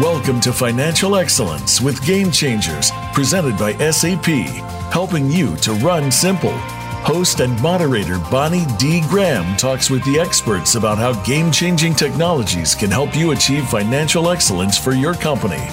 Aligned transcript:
Welcome 0.00 0.40
to 0.40 0.52
Financial 0.52 1.14
Excellence 1.14 1.80
with 1.80 2.04
Game 2.04 2.32
Changers, 2.32 2.90
presented 3.12 3.56
by 3.56 3.74
SAP, 3.92 4.24
helping 4.90 5.30
you 5.30 5.54
to 5.58 5.72
run 5.74 6.10
simple. 6.10 6.50
Host 7.06 7.38
and 7.38 7.62
moderator 7.62 8.18
Bonnie 8.28 8.66
D. 8.76 9.02
Graham 9.02 9.56
talks 9.56 9.90
with 9.90 10.04
the 10.04 10.18
experts 10.18 10.74
about 10.74 10.98
how 10.98 11.12
game 11.22 11.52
changing 11.52 11.94
technologies 11.94 12.74
can 12.74 12.90
help 12.90 13.14
you 13.14 13.30
achieve 13.30 13.68
financial 13.68 14.30
excellence 14.30 14.76
for 14.76 14.94
your 14.94 15.14
company. 15.14 15.64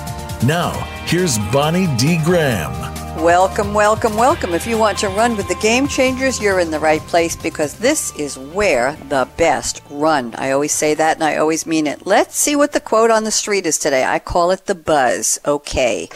Now, 0.45 0.69
here's 1.07 1.39
Bonnie 1.51 1.87
D. 1.97 2.19
Graham. 2.23 2.90
Welcome, 3.21 3.75
welcome, 3.75 4.15
welcome. 4.15 4.55
If 4.55 4.65
you 4.65 4.79
want 4.79 4.97
to 4.97 5.09
run 5.09 5.37
with 5.37 5.47
the 5.47 5.53
game 5.53 5.87
changers, 5.87 6.41
you're 6.41 6.59
in 6.59 6.71
the 6.71 6.79
right 6.79 7.01
place 7.01 7.35
because 7.35 7.75
this 7.77 8.11
is 8.17 8.39
where 8.39 8.95
the 9.09 9.29
best 9.37 9.83
run. 9.91 10.33
I 10.39 10.49
always 10.49 10.71
say 10.71 10.95
that 10.95 11.17
and 11.17 11.23
I 11.23 11.35
always 11.35 11.67
mean 11.67 11.85
it. 11.85 12.07
Let's 12.07 12.35
see 12.35 12.55
what 12.55 12.71
the 12.71 12.79
quote 12.79 13.11
on 13.11 13.23
the 13.23 13.29
street 13.29 13.67
is 13.67 13.77
today. 13.77 14.03
I 14.05 14.17
call 14.17 14.49
it 14.49 14.65
the 14.65 14.73
buzz. 14.73 15.39
Okay. 15.45 16.09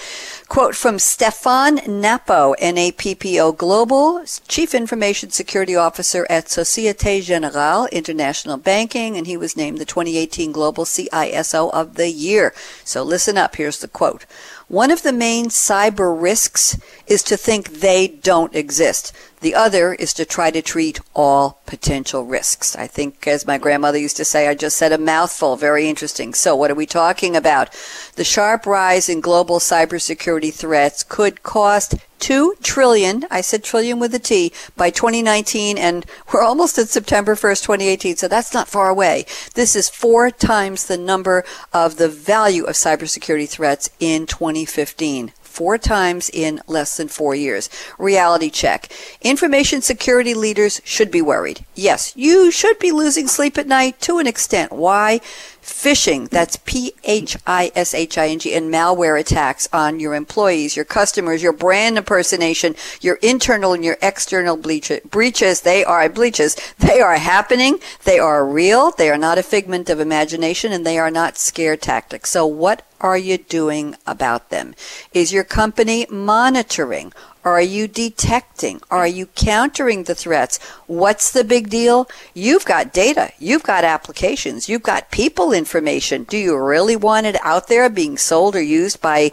Quote 0.48 0.76
from 0.76 1.00
Stefan 1.00 1.80
Nappo, 1.88 2.56
NAPPO 2.60 3.58
Global, 3.58 4.24
Chief 4.48 4.74
Information 4.74 5.30
Security 5.32 5.76
Officer 5.76 6.26
at 6.30 6.50
Societe 6.50 7.22
Generale 7.22 7.88
International 7.92 8.58
Banking, 8.58 9.18
and 9.18 9.26
he 9.26 9.38
was 9.38 9.58
named 9.58 9.80
the 9.80 9.86
2018 9.86 10.52
Global 10.52 10.86
CISO 10.86 11.72
of 11.72 11.96
the 11.96 12.10
Year. 12.10 12.54
So 12.84 13.02
listen 13.04 13.38
up. 13.38 13.56
Here's 13.56 13.80
the 13.80 13.88
quote. 13.88 14.26
One 14.68 14.90
of 14.90 15.04
the 15.04 15.14
main 15.14 15.48
cyber 15.48 16.20
risks 16.20 16.80
is 17.06 17.22
to 17.24 17.38
think 17.38 17.82
they 17.82 18.08
don't 18.08 18.56
exist. 18.56 19.14
The 19.42 19.56
other 19.56 19.94
is 19.94 20.14
to 20.14 20.26
try 20.26 20.50
to 20.52 20.62
treat 20.62 21.00
all 21.14 21.62
potential 21.66 22.26
risks. 22.26 22.76
I 22.76 22.88
think, 22.88 23.28
as 23.28 23.46
my 23.46 23.58
grandmother 23.58 23.98
used 23.98 24.18
to 24.18 24.26
say, 24.26 24.48
I 24.48 24.56
just 24.56 24.78
said 24.78 24.92
a 24.92 24.98
mouthful. 24.98 25.56
Very 25.56 25.88
interesting. 25.88 26.34
So, 26.34 26.56
what 26.56 26.72
are 26.72 26.76
we 26.76 26.86
talking 26.86 27.36
about? 27.36 27.70
The 28.16 28.24
sharp 28.24 28.66
rise 28.66 29.10
in 29.10 29.22
global 29.22 29.60
cybersecurity 29.60 30.54
threats 30.54 31.04
could 31.04 31.44
cost 31.44 31.96
2 32.20 32.56
trillion, 32.64 33.26
I 33.30 33.42
said 33.42 33.64
trillion 33.64 34.00
with 34.00 34.16
a 34.16 34.20
T, 34.20 34.52
by 34.76 34.90
2019, 34.90 35.78
and 35.78 36.06
we're 36.34 36.42
almost 36.42 36.78
at 36.80 36.90
September 36.90 37.36
1st, 37.36 37.62
2018, 37.64 38.16
so 38.16 38.28
that's 38.28 38.54
not 38.54 38.68
far 38.68 38.90
away. 38.90 39.26
This 39.54 39.76
is 39.76 39.90
four 39.90 40.32
times 40.32 40.86
the 40.86 40.98
number 40.98 41.44
of 41.74 41.98
the 41.98 42.10
value 42.10 42.64
of 42.64 42.76
cybersecurity 42.76 43.48
threats 43.48 43.90
in 44.00 44.26
2015 44.26 45.34
four 45.56 45.78
times 45.78 46.30
in 46.34 46.62
less 46.68 46.98
than 46.98 47.08
four 47.08 47.34
years. 47.34 47.70
Reality 47.98 48.50
check. 48.50 48.92
Information 49.22 49.82
security 49.82 50.34
leaders 50.34 50.82
should 50.84 51.10
be 51.10 51.22
worried. 51.22 51.66
Yes, 51.76 52.12
you 52.16 52.52
should 52.52 52.78
be 52.78 52.92
losing 52.92 53.28
sleep 53.28 53.58
at 53.58 53.66
night 53.66 54.02
to 54.02 54.20
an 54.20 54.28
extent. 54.28 54.74
Why? 54.74 55.22
Phishing, 55.66 56.30
that's 56.30 56.58
P-H-I-S-H-I-N-G, 56.58 58.54
and 58.54 58.72
malware 58.72 59.20
attacks 59.20 59.68
on 59.74 60.00
your 60.00 60.14
employees, 60.14 60.76
your 60.76 60.86
customers, 60.86 61.42
your 61.42 61.54
brand 61.54 61.98
impersonation, 61.98 62.76
your 63.02 63.16
internal 63.16 63.74
and 63.74 63.84
your 63.84 63.98
external 64.02 64.56
breaches, 64.58 65.62
they 65.62 65.84
are 65.84 66.08
bleaches. 66.08 66.56
They 66.78 67.02
are 67.02 67.18
happening. 67.18 67.80
They 68.04 68.20
are 68.20 68.46
real. 68.46 68.92
They 68.92 69.10
are 69.10 69.18
not 69.18 69.38
a 69.38 69.44
figment 69.44 69.90
of 69.90 70.00
imagination 70.00 70.72
and 70.72 70.86
they 70.86 71.00
are 71.00 71.12
not 71.12 71.38
scare 71.38 71.76
tactics. 71.76 72.30
So 72.30 72.46
what 72.46 72.86
are 73.02 73.18
you 73.18 73.38
doing 73.38 73.96
about 74.06 74.50
them? 74.50 74.76
Is 75.14 75.34
your 75.34 75.44
company 75.44 76.06
monitoring? 76.10 77.12
Are 77.46 77.62
you 77.62 77.88
detecting? 77.88 78.82
Are 78.90 79.06
you 79.06 79.28
countering 79.28 80.06
the 80.06 80.16
threats? 80.16 80.58
What's 80.88 81.32
the 81.32 81.44
big 81.44 81.70
deal? 81.70 82.10
You've 82.34 82.66
got 82.66 82.92
data. 82.92 83.32
You've 83.38 83.62
got 83.62 83.84
applications. 83.84 84.68
You've 84.68 84.82
got 84.82 85.12
people 85.12 85.54
information. 85.54 86.24
Do 86.24 86.38
you 86.38 86.58
really 86.58 86.96
want 86.96 87.28
it 87.28 87.38
out 87.44 87.68
there 87.68 87.88
being 87.88 88.18
sold 88.18 88.56
or 88.56 88.62
used 88.64 89.00
by 89.00 89.32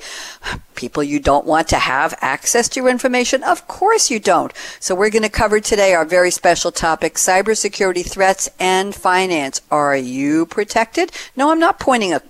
people 0.75 1.03
you 1.03 1.21
don't 1.21 1.47
want 1.47 1.69
to 1.69 1.77
have 1.77 2.15
access 2.21 2.69
to 2.69 2.81
your 2.81 2.91
information? 2.91 3.43
Of 3.43 3.67
course 3.67 4.11
you 4.11 4.21
don't. 4.21 4.53
So 4.79 4.95
we're 4.95 5.09
going 5.09 5.23
to 5.23 5.31
cover 5.31 5.59
today 5.59 5.95
our 5.95 6.05
very 6.05 6.31
special 6.31 6.71
topic, 6.71 7.15
cybersecurity 7.15 8.05
threats 8.05 8.51
and 8.61 8.95
finance. 8.95 9.63
Are 9.71 9.97
you 9.97 10.45
protected? 10.45 11.13
No, 11.35 11.51
I'm 11.51 11.61
not 11.61 11.81
pointing 11.81 12.13
a 12.13 12.21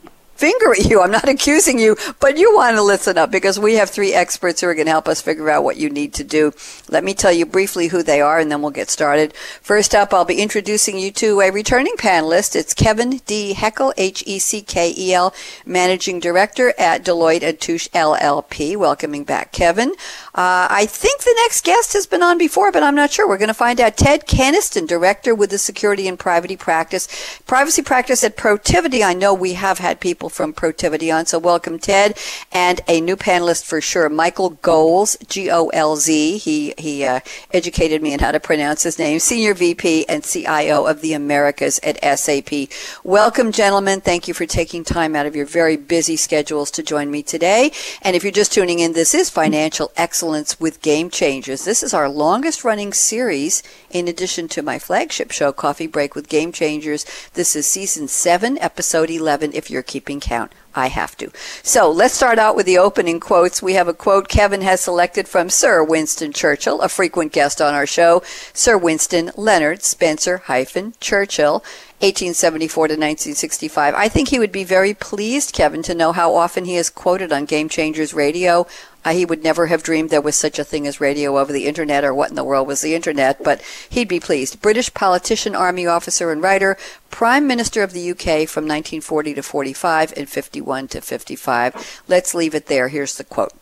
finger 0.42 0.72
at 0.72 0.90
you. 0.90 1.00
I'm 1.00 1.12
not 1.12 1.28
accusing 1.28 1.78
you, 1.78 1.96
but 2.18 2.36
you 2.36 2.52
want 2.52 2.76
to 2.76 2.82
listen 2.82 3.16
up 3.16 3.30
because 3.30 3.60
we 3.60 3.74
have 3.74 3.90
three 3.90 4.12
experts 4.12 4.60
who 4.60 4.66
are 4.66 4.74
going 4.74 4.86
to 4.86 4.90
help 4.90 5.06
us 5.06 5.20
figure 5.20 5.48
out 5.48 5.62
what 5.62 5.76
you 5.76 5.88
need 5.88 6.12
to 6.14 6.24
do. 6.24 6.52
Let 6.88 7.04
me 7.04 7.14
tell 7.14 7.30
you 7.30 7.46
briefly 7.46 7.86
who 7.86 8.02
they 8.02 8.20
are 8.20 8.40
and 8.40 8.50
then 8.50 8.60
we'll 8.60 8.72
get 8.72 8.90
started. 8.90 9.34
First 9.62 9.94
up, 9.94 10.12
I'll 10.12 10.24
be 10.24 10.42
introducing 10.42 10.98
you 10.98 11.12
to 11.12 11.42
a 11.42 11.52
returning 11.52 11.94
panelist. 11.96 12.56
It's 12.56 12.74
Kevin 12.74 13.18
D. 13.24 13.54
Heckel, 13.54 13.92
H-E-C-K-E-L, 13.96 15.32
Managing 15.64 16.18
Director 16.18 16.74
at 16.76 17.04
Deloitte 17.04 17.44
and 17.44 17.60
Touche 17.60 17.86
LLP. 17.90 18.76
Welcoming 18.76 19.22
back 19.22 19.52
Kevin. 19.52 19.94
Uh, 20.34 20.66
I 20.70 20.86
think 20.86 21.20
the 21.20 21.34
next 21.42 21.62
guest 21.62 21.92
has 21.92 22.06
been 22.06 22.22
on 22.22 22.38
before, 22.38 22.72
but 22.72 22.82
I'm 22.82 22.94
not 22.94 23.10
sure. 23.10 23.28
We're 23.28 23.36
going 23.36 23.48
to 23.48 23.54
find 23.54 23.78
out. 23.78 23.98
Ted 23.98 24.26
Keniston, 24.26 24.86
Director 24.86 25.34
with 25.34 25.50
the 25.50 25.58
Security 25.58 26.08
and 26.08 26.18
Privacy 26.18 26.56
Practice, 26.56 27.06
Privacy 27.46 27.82
Practice 27.82 28.24
at 28.24 28.34
Protiviti. 28.34 29.04
I 29.04 29.12
know 29.12 29.34
we 29.34 29.52
have 29.52 29.76
had 29.76 30.00
people 30.00 30.30
from 30.30 30.54
Protiviti 30.54 31.14
on. 31.14 31.26
So 31.26 31.38
welcome, 31.38 31.78
Ted, 31.78 32.16
and 32.50 32.80
a 32.88 33.02
new 33.02 33.14
panelist 33.14 33.66
for 33.66 33.82
sure, 33.82 34.08
Michael 34.08 34.52
Golz, 34.62 35.18
G-O-L-Z. 35.28 36.38
He 36.38 36.72
he 36.78 37.04
uh, 37.04 37.20
educated 37.52 38.00
me 38.00 38.14
in 38.14 38.20
how 38.20 38.32
to 38.32 38.40
pronounce 38.40 38.84
his 38.84 38.98
name. 38.98 39.18
Senior 39.18 39.52
VP 39.52 40.08
and 40.08 40.24
CIO 40.24 40.86
of 40.86 41.02
the 41.02 41.12
Americas 41.12 41.78
at 41.82 42.18
SAP. 42.18 42.70
Welcome, 43.04 43.52
gentlemen. 43.52 44.00
Thank 44.00 44.28
you 44.28 44.32
for 44.32 44.46
taking 44.46 44.82
time 44.82 45.14
out 45.14 45.26
of 45.26 45.36
your 45.36 45.44
very 45.44 45.76
busy 45.76 46.16
schedules 46.16 46.70
to 46.70 46.82
join 46.82 47.10
me 47.10 47.22
today. 47.22 47.70
And 48.00 48.16
if 48.16 48.22
you're 48.22 48.32
just 48.32 48.54
tuning 48.54 48.78
in, 48.78 48.94
this 48.94 49.12
is 49.12 49.28
Financial 49.28 49.92
Excellence 49.94 50.21
with 50.22 50.82
Game 50.82 51.10
Changers. 51.10 51.64
This 51.64 51.82
is 51.82 51.92
our 51.92 52.08
longest 52.08 52.62
running 52.62 52.92
series 52.92 53.60
in 53.90 54.06
addition 54.06 54.46
to 54.48 54.62
my 54.62 54.78
flagship 54.78 55.32
show, 55.32 55.52
Coffee 55.52 55.88
Break 55.88 56.14
with 56.14 56.28
Game 56.28 56.52
Changers. 56.52 57.04
This 57.34 57.56
is 57.56 57.66
season 57.66 58.06
seven, 58.06 58.56
episode 58.58 59.10
11, 59.10 59.50
if 59.52 59.68
you're 59.68 59.82
keeping 59.82 60.20
count. 60.20 60.52
I 60.74 60.86
have 60.86 61.16
to. 61.18 61.30
So 61.62 61.90
let's 61.90 62.14
start 62.14 62.38
out 62.38 62.56
with 62.56 62.66
the 62.66 62.78
opening 62.78 63.20
quotes. 63.20 63.62
We 63.62 63.74
have 63.74 63.88
a 63.88 63.92
quote 63.92 64.28
Kevin 64.28 64.62
has 64.62 64.80
selected 64.80 65.26
from 65.26 65.50
Sir 65.50 65.82
Winston 65.82 66.32
Churchill, 66.32 66.80
a 66.80 66.88
frequent 66.88 67.32
guest 67.32 67.60
on 67.60 67.74
our 67.74 67.86
show. 67.86 68.22
Sir 68.54 68.78
Winston 68.78 69.32
Leonard 69.36 69.82
Spencer 69.82 70.38
hyphen 70.38 70.94
Churchill. 71.00 71.64
1874 72.02 72.88
to 72.88 72.94
1965. 72.94 73.94
I 73.94 74.08
think 74.08 74.28
he 74.28 74.40
would 74.40 74.50
be 74.50 74.64
very 74.64 74.92
pleased, 74.92 75.54
Kevin, 75.54 75.84
to 75.84 75.94
know 75.94 76.10
how 76.10 76.34
often 76.34 76.64
he 76.64 76.74
is 76.74 76.90
quoted 76.90 77.32
on 77.32 77.44
Game 77.44 77.68
Changers 77.68 78.12
Radio. 78.12 78.66
Uh, 79.04 79.12
he 79.12 79.24
would 79.24 79.44
never 79.44 79.68
have 79.68 79.84
dreamed 79.84 80.10
there 80.10 80.20
was 80.20 80.36
such 80.36 80.58
a 80.58 80.64
thing 80.64 80.84
as 80.88 81.00
radio 81.00 81.38
over 81.38 81.52
the 81.52 81.66
internet 81.66 82.02
or 82.02 82.12
what 82.12 82.28
in 82.28 82.34
the 82.34 82.42
world 82.42 82.66
was 82.66 82.80
the 82.80 82.96
internet, 82.96 83.44
but 83.44 83.62
he'd 83.88 84.08
be 84.08 84.18
pleased. 84.18 84.60
British 84.60 84.92
politician, 84.92 85.54
army 85.54 85.86
officer, 85.86 86.32
and 86.32 86.42
writer, 86.42 86.76
Prime 87.12 87.46
Minister 87.46 87.84
of 87.84 87.92
the 87.92 88.10
UK 88.10 88.48
from 88.48 88.64
1940 88.64 89.34
to 89.34 89.42
45 89.44 90.12
and 90.16 90.28
51 90.28 90.88
to 90.88 91.00
55. 91.00 92.02
Let's 92.08 92.34
leave 92.34 92.56
it 92.56 92.66
there. 92.66 92.88
Here's 92.88 93.16
the 93.16 93.22
quote. 93.22 93.52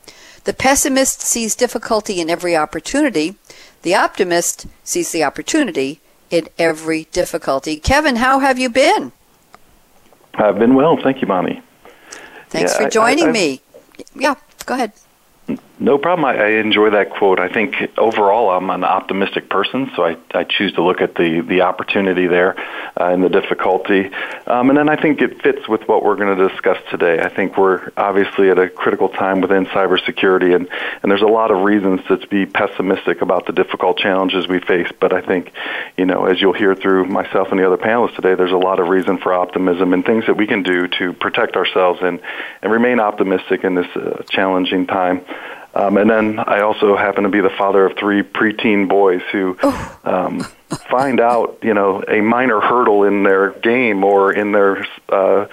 The 0.44 0.54
pessimist 0.54 1.20
sees 1.20 1.54
difficulty 1.54 2.22
in 2.22 2.30
every 2.30 2.56
opportunity. 2.56 3.36
The 3.82 3.94
optimist 3.94 4.66
sees 4.82 5.12
the 5.12 5.24
opportunity 5.24 6.00
in 6.30 6.48
every 6.58 7.04
difficulty. 7.12 7.76
Kevin, 7.76 8.16
how 8.16 8.38
have 8.38 8.58
you 8.58 8.70
been? 8.70 9.12
I've 10.34 10.58
been 10.58 10.74
well, 10.74 10.96
thank 10.96 11.20
you, 11.20 11.26
Bonnie. 11.26 11.62
Thanks 12.48 12.72
yeah, 12.72 12.84
for 12.84 12.90
joining 12.90 13.28
I, 13.28 13.32
me. 13.32 13.60
Yeah, 14.14 14.34
go 14.64 14.74
ahead. 14.74 14.92
No 15.82 15.96
problem. 15.96 16.26
I, 16.26 16.36
I 16.36 16.48
enjoy 16.60 16.90
that 16.90 17.08
quote. 17.08 17.40
I 17.40 17.48
think 17.48 17.74
overall 17.96 18.50
I'm 18.50 18.68
an 18.68 18.84
optimistic 18.84 19.48
person, 19.48 19.90
so 19.96 20.04
I, 20.04 20.18
I 20.34 20.44
choose 20.44 20.74
to 20.74 20.82
look 20.82 21.00
at 21.00 21.14
the, 21.14 21.40
the 21.40 21.62
opportunity 21.62 22.26
there 22.26 22.54
uh, 23.00 23.04
and 23.06 23.24
the 23.24 23.30
difficulty. 23.30 24.10
Um, 24.46 24.68
and 24.68 24.78
then 24.78 24.90
I 24.90 25.00
think 25.00 25.22
it 25.22 25.40
fits 25.42 25.66
with 25.66 25.88
what 25.88 26.04
we're 26.04 26.16
going 26.16 26.36
to 26.36 26.48
discuss 26.50 26.76
today. 26.90 27.20
I 27.20 27.30
think 27.30 27.56
we're 27.56 27.90
obviously 27.96 28.50
at 28.50 28.58
a 28.58 28.68
critical 28.68 29.08
time 29.08 29.40
within 29.40 29.64
cybersecurity, 29.66 30.54
and, 30.54 30.68
and 31.02 31.10
there's 31.10 31.22
a 31.22 31.26
lot 31.26 31.50
of 31.50 31.64
reasons 31.64 32.02
to 32.08 32.18
be 32.26 32.44
pessimistic 32.44 33.22
about 33.22 33.46
the 33.46 33.52
difficult 33.52 33.96
challenges 33.96 34.46
we 34.46 34.60
face. 34.60 34.88
But 35.00 35.14
I 35.14 35.22
think, 35.22 35.50
you 35.96 36.04
know, 36.04 36.26
as 36.26 36.42
you'll 36.42 36.52
hear 36.52 36.74
through 36.74 37.06
myself 37.06 37.48
and 37.52 37.58
the 37.58 37.66
other 37.66 37.78
panelists 37.78 38.16
today, 38.16 38.34
there's 38.34 38.52
a 38.52 38.58
lot 38.58 38.80
of 38.80 38.88
reason 38.88 39.16
for 39.16 39.32
optimism 39.32 39.94
and 39.94 40.04
things 40.04 40.26
that 40.26 40.36
we 40.36 40.46
can 40.46 40.62
do 40.62 40.88
to 40.98 41.14
protect 41.14 41.56
ourselves 41.56 42.00
and, 42.02 42.20
and 42.60 42.70
remain 42.70 43.00
optimistic 43.00 43.64
in 43.64 43.76
this 43.76 43.88
uh, 43.96 44.22
challenging 44.28 44.86
time. 44.86 45.24
Um, 45.74 45.96
and 45.96 46.10
then 46.10 46.38
I 46.38 46.60
also 46.60 46.96
happen 46.96 47.24
to 47.24 47.30
be 47.30 47.40
the 47.40 47.50
father 47.50 47.86
of 47.86 47.96
three 47.96 48.22
preteen 48.22 48.88
boys 48.88 49.22
who 49.30 49.56
um, 50.04 50.40
find 50.90 51.20
out, 51.20 51.58
you 51.62 51.74
know, 51.74 52.02
a 52.06 52.20
minor 52.20 52.60
hurdle 52.60 53.04
in 53.04 53.22
their 53.22 53.50
game 53.50 54.02
or 54.02 54.32
in 54.32 54.52
their 54.52 54.86
uh, 55.08 55.46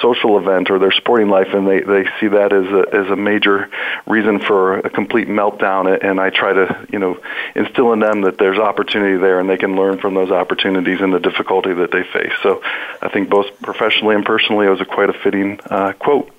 social 0.00 0.38
event 0.38 0.70
or 0.70 0.78
their 0.78 0.92
sporting 0.92 1.28
life, 1.28 1.48
and 1.52 1.66
they, 1.66 1.80
they 1.80 2.04
see 2.20 2.28
that 2.28 2.52
as 2.52 2.66
a, 2.66 2.94
as 2.94 3.10
a 3.10 3.16
major 3.16 3.68
reason 4.06 4.38
for 4.40 4.78
a 4.78 4.90
complete 4.90 5.28
meltdown. 5.28 6.04
And 6.04 6.20
I 6.20 6.30
try 6.30 6.52
to, 6.52 6.86
you 6.92 6.98
know, 6.98 7.18
instill 7.54 7.92
in 7.92 8.00
them 8.00 8.22
that 8.22 8.38
there's 8.38 8.58
opportunity 8.58 9.16
there 9.16 9.40
and 9.40 9.48
they 9.48 9.56
can 9.56 9.76
learn 9.76 9.98
from 9.98 10.14
those 10.14 10.30
opportunities 10.30 11.00
and 11.00 11.12
the 11.12 11.20
difficulty 11.20 11.74
that 11.74 11.90
they 11.90 12.04
face. 12.04 12.32
So 12.42 12.62
I 13.02 13.08
think 13.08 13.28
both 13.28 13.60
professionally 13.60 14.14
and 14.14 14.24
personally, 14.24 14.66
it 14.66 14.70
was 14.70 14.80
a 14.80 14.84
quite 14.84 15.10
a 15.10 15.14
fitting 15.14 15.60
uh, 15.68 15.92
quote. 15.92 16.30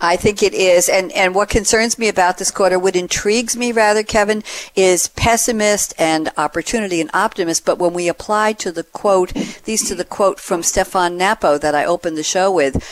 I 0.00 0.16
think 0.16 0.42
it 0.42 0.54
is. 0.54 0.88
And, 0.88 1.12
and 1.12 1.34
what 1.34 1.48
concerns 1.48 1.98
me 1.98 2.08
about 2.08 2.38
this 2.38 2.50
quarter, 2.50 2.78
what 2.78 2.96
intrigues 2.96 3.56
me 3.56 3.72
rather, 3.72 4.02
Kevin, 4.02 4.42
is 4.74 5.08
pessimist 5.08 5.94
and 5.98 6.30
opportunity 6.36 7.00
and 7.00 7.10
optimist. 7.12 7.64
But 7.64 7.78
when 7.78 7.92
we 7.92 8.08
apply 8.08 8.54
to 8.54 8.72
the 8.72 8.84
quote, 8.84 9.32
these 9.64 9.86
to 9.88 9.94
the 9.94 10.04
quote 10.04 10.40
from 10.40 10.62
Stefan 10.62 11.16
Nappo 11.16 11.58
that 11.58 11.74
I 11.74 11.84
opened 11.84 12.16
the 12.16 12.22
show 12.22 12.50
with, 12.50 12.82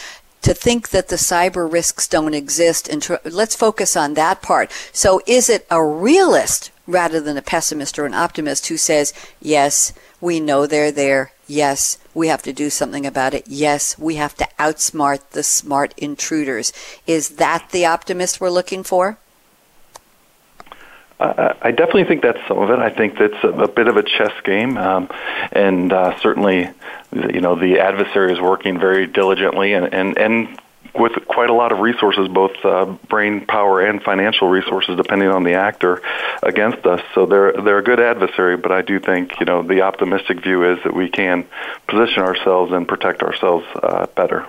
to 0.42 0.52
think 0.52 0.90
that 0.90 1.08
the 1.08 1.16
cyber 1.16 1.70
risks 1.70 2.06
don't 2.06 2.34
exist 2.34 2.86
and 2.86 3.02
tr- 3.02 3.14
let's 3.24 3.56
focus 3.56 3.96
on 3.96 4.12
that 4.14 4.42
part. 4.42 4.70
So 4.92 5.22
is 5.26 5.48
it 5.48 5.66
a 5.70 5.82
realist 5.82 6.70
rather 6.86 7.18
than 7.18 7.38
a 7.38 7.42
pessimist 7.42 7.98
or 7.98 8.04
an 8.04 8.12
optimist 8.12 8.66
who 8.66 8.76
says, 8.76 9.14
yes, 9.40 9.94
we 10.20 10.40
know 10.40 10.66
they're 10.66 10.92
there. 10.92 11.32
Yes, 11.46 11.98
we 12.14 12.28
have 12.28 12.42
to 12.42 12.52
do 12.52 12.70
something 12.70 13.04
about 13.04 13.34
it. 13.34 13.44
Yes, 13.46 13.98
we 13.98 14.14
have 14.16 14.34
to 14.36 14.48
outsmart 14.58 15.30
the 15.30 15.42
smart 15.42 15.94
intruders. 15.96 16.72
Is 17.06 17.36
that 17.36 17.68
the 17.70 17.84
optimist 17.86 18.40
we're 18.40 18.50
looking 18.50 18.82
for? 18.82 19.18
I 21.20 21.70
definitely 21.70 22.04
think 22.04 22.22
that's 22.22 22.40
some 22.48 22.58
of 22.58 22.70
it. 22.70 22.78
I 22.78 22.90
think 22.90 23.18
that's 23.18 23.42
a, 23.44 23.48
a 23.48 23.68
bit 23.68 23.88
of 23.88 23.96
a 23.96 24.02
chess 24.02 24.32
game, 24.42 24.76
um, 24.76 25.08
and 25.52 25.92
uh, 25.92 26.18
certainly, 26.20 26.68
you 27.12 27.40
know, 27.40 27.54
the 27.54 27.80
adversary 27.80 28.32
is 28.32 28.40
working 28.40 28.78
very 28.78 29.06
diligently 29.06 29.72
and, 29.72 29.94
and, 29.94 30.18
and 30.18 30.60
with 30.94 31.12
quite 31.26 31.50
a 31.50 31.52
lot 31.52 31.72
of 31.72 31.80
resources, 31.80 32.28
both 32.28 32.52
uh, 32.64 32.84
brain 33.08 33.46
power 33.46 33.84
and 33.84 34.02
financial 34.02 34.48
resources, 34.48 34.96
depending 34.96 35.28
on 35.28 35.42
the 35.42 35.54
actor, 35.54 36.02
against 36.42 36.86
us. 36.86 37.00
So 37.14 37.26
they're 37.26 37.52
they're 37.52 37.78
a 37.78 37.82
good 37.82 38.00
adversary, 38.00 38.56
but 38.56 38.72
I 38.72 38.82
do 38.82 39.00
think 39.00 39.38
you 39.40 39.46
know 39.46 39.62
the 39.62 39.82
optimistic 39.82 40.42
view 40.42 40.72
is 40.72 40.82
that 40.84 40.94
we 40.94 41.08
can 41.08 41.46
position 41.88 42.22
ourselves 42.22 42.72
and 42.72 42.86
protect 42.86 43.22
ourselves 43.22 43.66
uh, 43.74 44.06
better. 44.14 44.46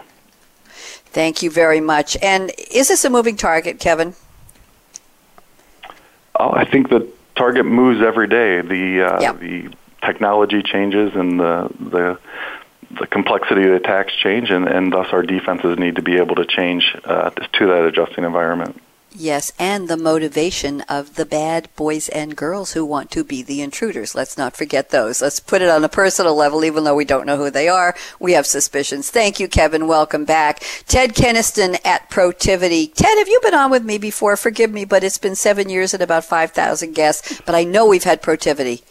Thank 1.06 1.42
you 1.42 1.50
very 1.50 1.81
much. 1.81 2.18
And 2.21 2.51
is 2.71 2.89
this 2.89 3.06
a 3.06 3.09
moving 3.09 3.38
target, 3.38 3.80
Kevin? 3.80 4.13
Oh, 6.38 6.51
I 6.51 6.65
think 6.65 6.89
the 6.89 7.07
target 7.36 7.65
moves 7.65 8.01
every 8.01 8.27
day. 8.27 8.62
The 8.62 9.01
uh, 9.01 9.33
the 9.33 9.74
technology 10.01 10.62
changes 10.62 11.15
and 11.15 11.39
the 11.39 11.69
the 11.80 12.19
the 13.00 13.07
complexity 13.07 13.63
of 13.63 13.69
the 13.69 13.75
attacks 13.75 14.13
change, 14.15 14.50
and, 14.50 14.68
and 14.68 14.92
thus 14.92 15.07
our 15.12 15.24
defenses 15.24 15.77
need 15.77 15.95
to 15.95 16.01
be 16.01 16.18
able 16.18 16.36
to 16.36 16.45
change 16.45 16.95
uh, 17.03 17.30
to 17.30 17.68
that 17.68 17.86
adjusting 17.86 18.24
environment. 18.24 18.81
Yes, 19.18 19.53
and 19.57 19.88
the 19.88 19.95
motivation 19.95 20.81
of 20.81 21.15
the 21.15 21.25
bad 21.25 21.69
boys 21.77 22.09
and 22.09 22.36
girls 22.36 22.74
who 22.74 22.83
want 22.83 23.12
to 23.12 23.24
be 23.24 23.42
the 23.42 23.62
intruders. 23.62 24.13
Let's 24.13 24.38
not 24.38 24.57
forget 24.57 24.89
those. 24.89 25.21
Let's 25.21 25.39
put 25.39 25.62
it 25.62 25.69
on 25.69 25.86
a 25.86 25.89
personal 25.89 26.36
level, 26.36 26.65
even 26.65 26.83
though 26.83 26.95
we 26.95 27.06
don't 27.06 27.25
know 27.25 27.38
who 27.38 27.50
they 27.50 27.69
are. 27.69 27.95
We 28.19 28.33
have 28.33 28.45
suspicions. 28.45 29.09
Thank 29.09 29.39
you, 29.39 29.48
Kevin. 29.48 29.88
Welcome 29.88 30.25
back. 30.25 30.59
Ted 30.86 31.15
Keniston 31.15 31.77
at 31.86 32.09
Protiviti. 32.09 32.94
Ted, 32.94 33.18
have 33.18 33.30
you 33.30 33.39
been 33.41 33.53
on 33.53 33.71
with 33.71 33.86
me 33.86 33.98
before? 33.98 34.36
Forgive 34.36 34.71
me, 34.71 34.83
but 34.83 35.01
it's 35.01 35.18
been 35.18 35.36
seven 35.36 35.69
years 35.69 35.94
and 35.94 36.03
about 36.03 36.25
5,000 36.25 36.94
guests, 36.94 37.41
but 37.45 37.56
I 37.56 37.63
know 37.63 37.86
we've 37.86 38.03
had 38.03 38.21
Protiviti. 38.21 38.83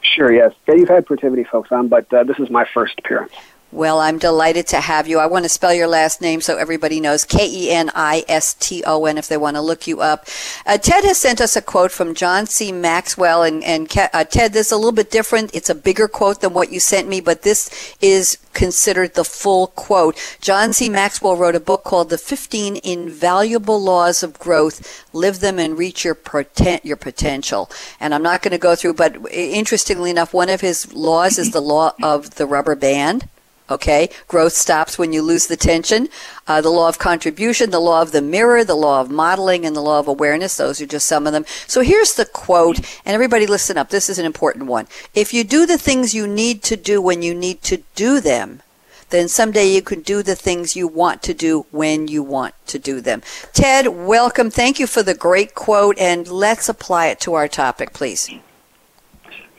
Sure, 0.00 0.32
yes. 0.32 0.52
Yeah, 0.66 0.74
you've 0.74 0.88
had 0.88 1.06
Protiviti 1.06 1.46
folks 1.46 1.70
on, 1.72 1.88
but 1.88 2.12
uh, 2.12 2.24
this 2.24 2.38
is 2.38 2.50
my 2.50 2.66
first 2.72 2.98
appearance. 2.98 3.32
Well, 3.72 3.98
I'm 3.98 4.18
delighted 4.18 4.68
to 4.68 4.80
have 4.80 5.08
you. 5.08 5.18
I 5.18 5.26
want 5.26 5.44
to 5.44 5.48
spell 5.48 5.74
your 5.74 5.88
last 5.88 6.20
name 6.20 6.40
so 6.40 6.56
everybody 6.56 7.00
knows 7.00 7.24
K 7.24 7.48
E 7.50 7.70
N 7.72 7.90
I 7.96 8.24
S 8.28 8.54
T 8.54 8.84
O 8.86 9.06
N 9.06 9.18
if 9.18 9.26
they 9.26 9.36
want 9.36 9.56
to 9.56 9.60
look 9.60 9.88
you 9.88 10.00
up. 10.00 10.28
Uh, 10.64 10.78
Ted 10.78 11.02
has 11.02 11.18
sent 11.18 11.40
us 11.40 11.56
a 11.56 11.62
quote 11.62 11.90
from 11.90 12.14
John 12.14 12.46
C. 12.46 12.70
Maxwell, 12.70 13.42
and, 13.42 13.64
and 13.64 13.92
uh, 14.14 14.22
Ted, 14.22 14.52
this 14.52 14.68
is 14.68 14.72
a 14.72 14.76
little 14.76 14.92
bit 14.92 15.10
different. 15.10 15.52
It's 15.52 15.68
a 15.68 15.74
bigger 15.74 16.06
quote 16.06 16.42
than 16.42 16.54
what 16.54 16.70
you 16.70 16.78
sent 16.78 17.08
me, 17.08 17.20
but 17.20 17.42
this 17.42 17.96
is 18.00 18.38
considered 18.52 19.14
the 19.14 19.24
full 19.24 19.66
quote. 19.66 20.16
John 20.40 20.72
C. 20.72 20.88
Maxwell 20.88 21.36
wrote 21.36 21.56
a 21.56 21.60
book 21.60 21.82
called 21.82 22.08
The 22.08 22.18
15 22.18 22.78
Invaluable 22.84 23.82
Laws 23.82 24.22
of 24.22 24.38
Growth. 24.38 25.04
Live 25.12 25.40
them 25.40 25.58
and 25.58 25.76
reach 25.76 26.04
your, 26.04 26.14
poten- 26.14 26.84
your 26.84 26.96
potential. 26.96 27.68
And 27.98 28.14
I'm 28.14 28.22
not 28.22 28.42
going 28.42 28.52
to 28.52 28.58
go 28.58 28.76
through, 28.76 28.94
but 28.94 29.16
interestingly 29.32 30.10
enough, 30.10 30.32
one 30.32 30.50
of 30.50 30.60
his 30.60 30.94
laws 30.94 31.36
is 31.36 31.50
the 31.50 31.60
law 31.60 31.94
of 32.00 32.36
the 32.36 32.46
rubber 32.46 32.76
band. 32.76 33.28
Okay, 33.68 34.10
growth 34.28 34.52
stops 34.52 34.96
when 34.96 35.12
you 35.12 35.22
lose 35.22 35.48
the 35.48 35.56
tension. 35.56 36.08
Uh, 36.46 36.60
the 36.60 36.70
law 36.70 36.88
of 36.88 37.00
contribution, 37.00 37.70
the 37.70 37.80
law 37.80 38.00
of 38.00 38.12
the 38.12 38.22
mirror, 38.22 38.62
the 38.62 38.76
law 38.76 39.00
of 39.00 39.10
modeling, 39.10 39.66
and 39.66 39.74
the 39.74 39.80
law 39.80 39.98
of 39.98 40.06
awareness. 40.06 40.56
Those 40.56 40.80
are 40.80 40.86
just 40.86 41.08
some 41.08 41.26
of 41.26 41.32
them. 41.32 41.44
So 41.66 41.80
here's 41.80 42.14
the 42.14 42.26
quote, 42.26 42.78
and 43.04 43.14
everybody 43.14 43.46
listen 43.46 43.76
up. 43.76 43.90
This 43.90 44.08
is 44.08 44.20
an 44.20 44.26
important 44.26 44.66
one. 44.66 44.86
If 45.14 45.34
you 45.34 45.42
do 45.42 45.66
the 45.66 45.78
things 45.78 46.14
you 46.14 46.28
need 46.28 46.62
to 46.64 46.76
do 46.76 47.02
when 47.02 47.22
you 47.22 47.34
need 47.34 47.62
to 47.62 47.82
do 47.96 48.20
them, 48.20 48.62
then 49.10 49.28
someday 49.28 49.66
you 49.66 49.82
can 49.82 50.00
do 50.00 50.22
the 50.22 50.36
things 50.36 50.76
you 50.76 50.86
want 50.86 51.22
to 51.22 51.34
do 51.34 51.66
when 51.70 52.08
you 52.08 52.22
want 52.22 52.54
to 52.66 52.78
do 52.78 53.00
them. 53.00 53.22
Ted, 53.52 53.88
welcome. 53.88 54.50
Thank 54.50 54.78
you 54.78 54.86
for 54.86 55.02
the 55.02 55.14
great 55.14 55.54
quote, 55.54 55.98
and 55.98 56.28
let's 56.28 56.68
apply 56.68 57.06
it 57.06 57.20
to 57.20 57.34
our 57.34 57.48
topic, 57.48 57.92
please. 57.92 58.28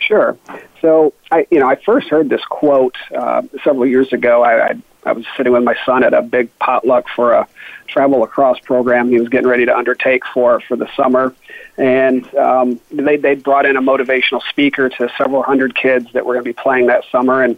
Sure. 0.08 0.38
So 0.80 1.14
I, 1.32 1.46
you 1.52 1.60
know, 1.60 1.68
I 1.68 1.76
first 1.76 2.08
heard 2.08 2.30
this 2.30 2.44
quote 2.46 2.96
uh, 3.14 3.42
several 3.64 3.86
years 3.86 4.14
ago. 4.14 4.42
I, 4.42 4.70
I, 4.70 4.76
I 5.06 5.12
was 5.12 5.26
sitting 5.36 5.52
with 5.52 5.64
my 5.64 5.76
son 5.86 6.04
at 6.04 6.14
a 6.14 6.22
big 6.22 6.50
potluck 6.60 7.10
for 7.14 7.34
a 7.34 7.48
travel 7.88 8.20
lacrosse 8.20 8.60
program 8.60 9.10
he 9.10 9.20
was 9.20 9.28
getting 9.28 9.48
ready 9.48 9.66
to 9.66 9.76
undertake 9.76 10.24
for 10.34 10.62
for 10.62 10.78
the 10.78 10.88
summer, 10.96 11.36
and 11.78 12.34
um, 12.36 12.80
they 12.90 13.18
they 13.18 13.36
brought 13.36 13.66
in 13.66 13.76
a 13.76 13.82
motivational 13.82 14.42
speaker 14.50 14.88
to 14.88 15.10
several 15.18 15.44
hundred 15.44 15.76
kids 15.76 16.08
that 16.14 16.26
were 16.26 16.34
going 16.36 16.46
to 16.46 16.50
be 16.50 16.62
playing 16.62 16.88
that 16.88 17.04
summer, 17.12 17.44
and 17.44 17.58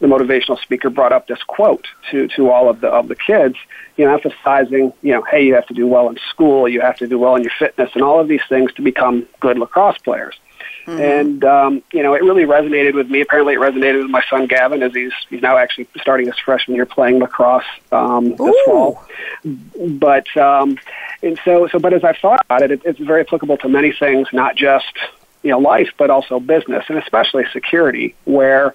the 0.00 0.06
motivational 0.06 0.60
speaker 0.60 0.90
brought 0.90 1.12
up 1.12 1.26
this 1.26 1.42
quote 1.44 1.86
to 2.10 2.28
to 2.28 2.50
all 2.50 2.68
of 2.68 2.82
the 2.82 2.88
of 2.88 3.08
the 3.08 3.16
kids, 3.16 3.56
you 3.96 4.04
know, 4.04 4.12
emphasizing, 4.12 4.92
you 5.00 5.12
know, 5.12 5.22
hey, 5.22 5.46
you 5.46 5.54
have 5.54 5.66
to 5.66 5.74
do 5.74 5.86
well 5.86 6.10
in 6.10 6.18
school, 6.30 6.68
you 6.68 6.82
have 6.82 6.96
to 6.98 7.06
do 7.06 7.18
well 7.18 7.36
in 7.36 7.42
your 7.42 7.52
fitness, 7.58 7.90
and 7.94 8.02
all 8.02 8.20
of 8.20 8.28
these 8.28 8.44
things 8.50 8.70
to 8.74 8.82
become 8.82 9.26
good 9.40 9.58
lacrosse 9.58 9.98
players. 9.98 10.36
Mm-hmm. 10.86 11.00
And 11.00 11.44
um, 11.44 11.82
you 11.92 12.02
know, 12.02 12.14
it 12.14 12.22
really 12.22 12.44
resonated 12.44 12.94
with 12.94 13.10
me. 13.10 13.20
Apparently, 13.20 13.54
it 13.54 13.58
resonated 13.58 14.02
with 14.02 14.10
my 14.10 14.22
son 14.30 14.46
Gavin, 14.46 14.82
as 14.82 14.94
he's 14.94 15.12
he's 15.28 15.42
now 15.42 15.56
actually 15.56 15.88
starting 16.00 16.26
his 16.26 16.38
freshman 16.38 16.76
year 16.76 16.86
playing 16.86 17.18
lacrosse 17.18 17.64
um, 17.90 18.30
this 18.30 18.40
Ooh. 18.40 18.62
fall. 18.64 19.04
But 19.44 20.34
um, 20.36 20.78
and 21.22 21.40
so 21.44 21.66
so, 21.66 21.80
but 21.80 21.92
as 21.92 22.04
I 22.04 22.12
thought 22.12 22.40
about 22.44 22.62
it, 22.62 22.70
it, 22.70 22.82
it's 22.84 23.00
very 23.00 23.22
applicable 23.22 23.56
to 23.58 23.68
many 23.68 23.92
things, 23.92 24.28
not 24.32 24.54
just 24.54 24.96
you 25.42 25.50
know 25.50 25.58
life, 25.58 25.90
but 25.98 26.08
also 26.08 26.38
business, 26.38 26.84
and 26.88 26.98
especially 26.98 27.44
security, 27.52 28.14
where 28.24 28.72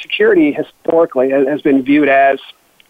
security 0.00 0.50
historically 0.50 1.30
has 1.30 1.60
been 1.60 1.82
viewed 1.82 2.08
as 2.08 2.40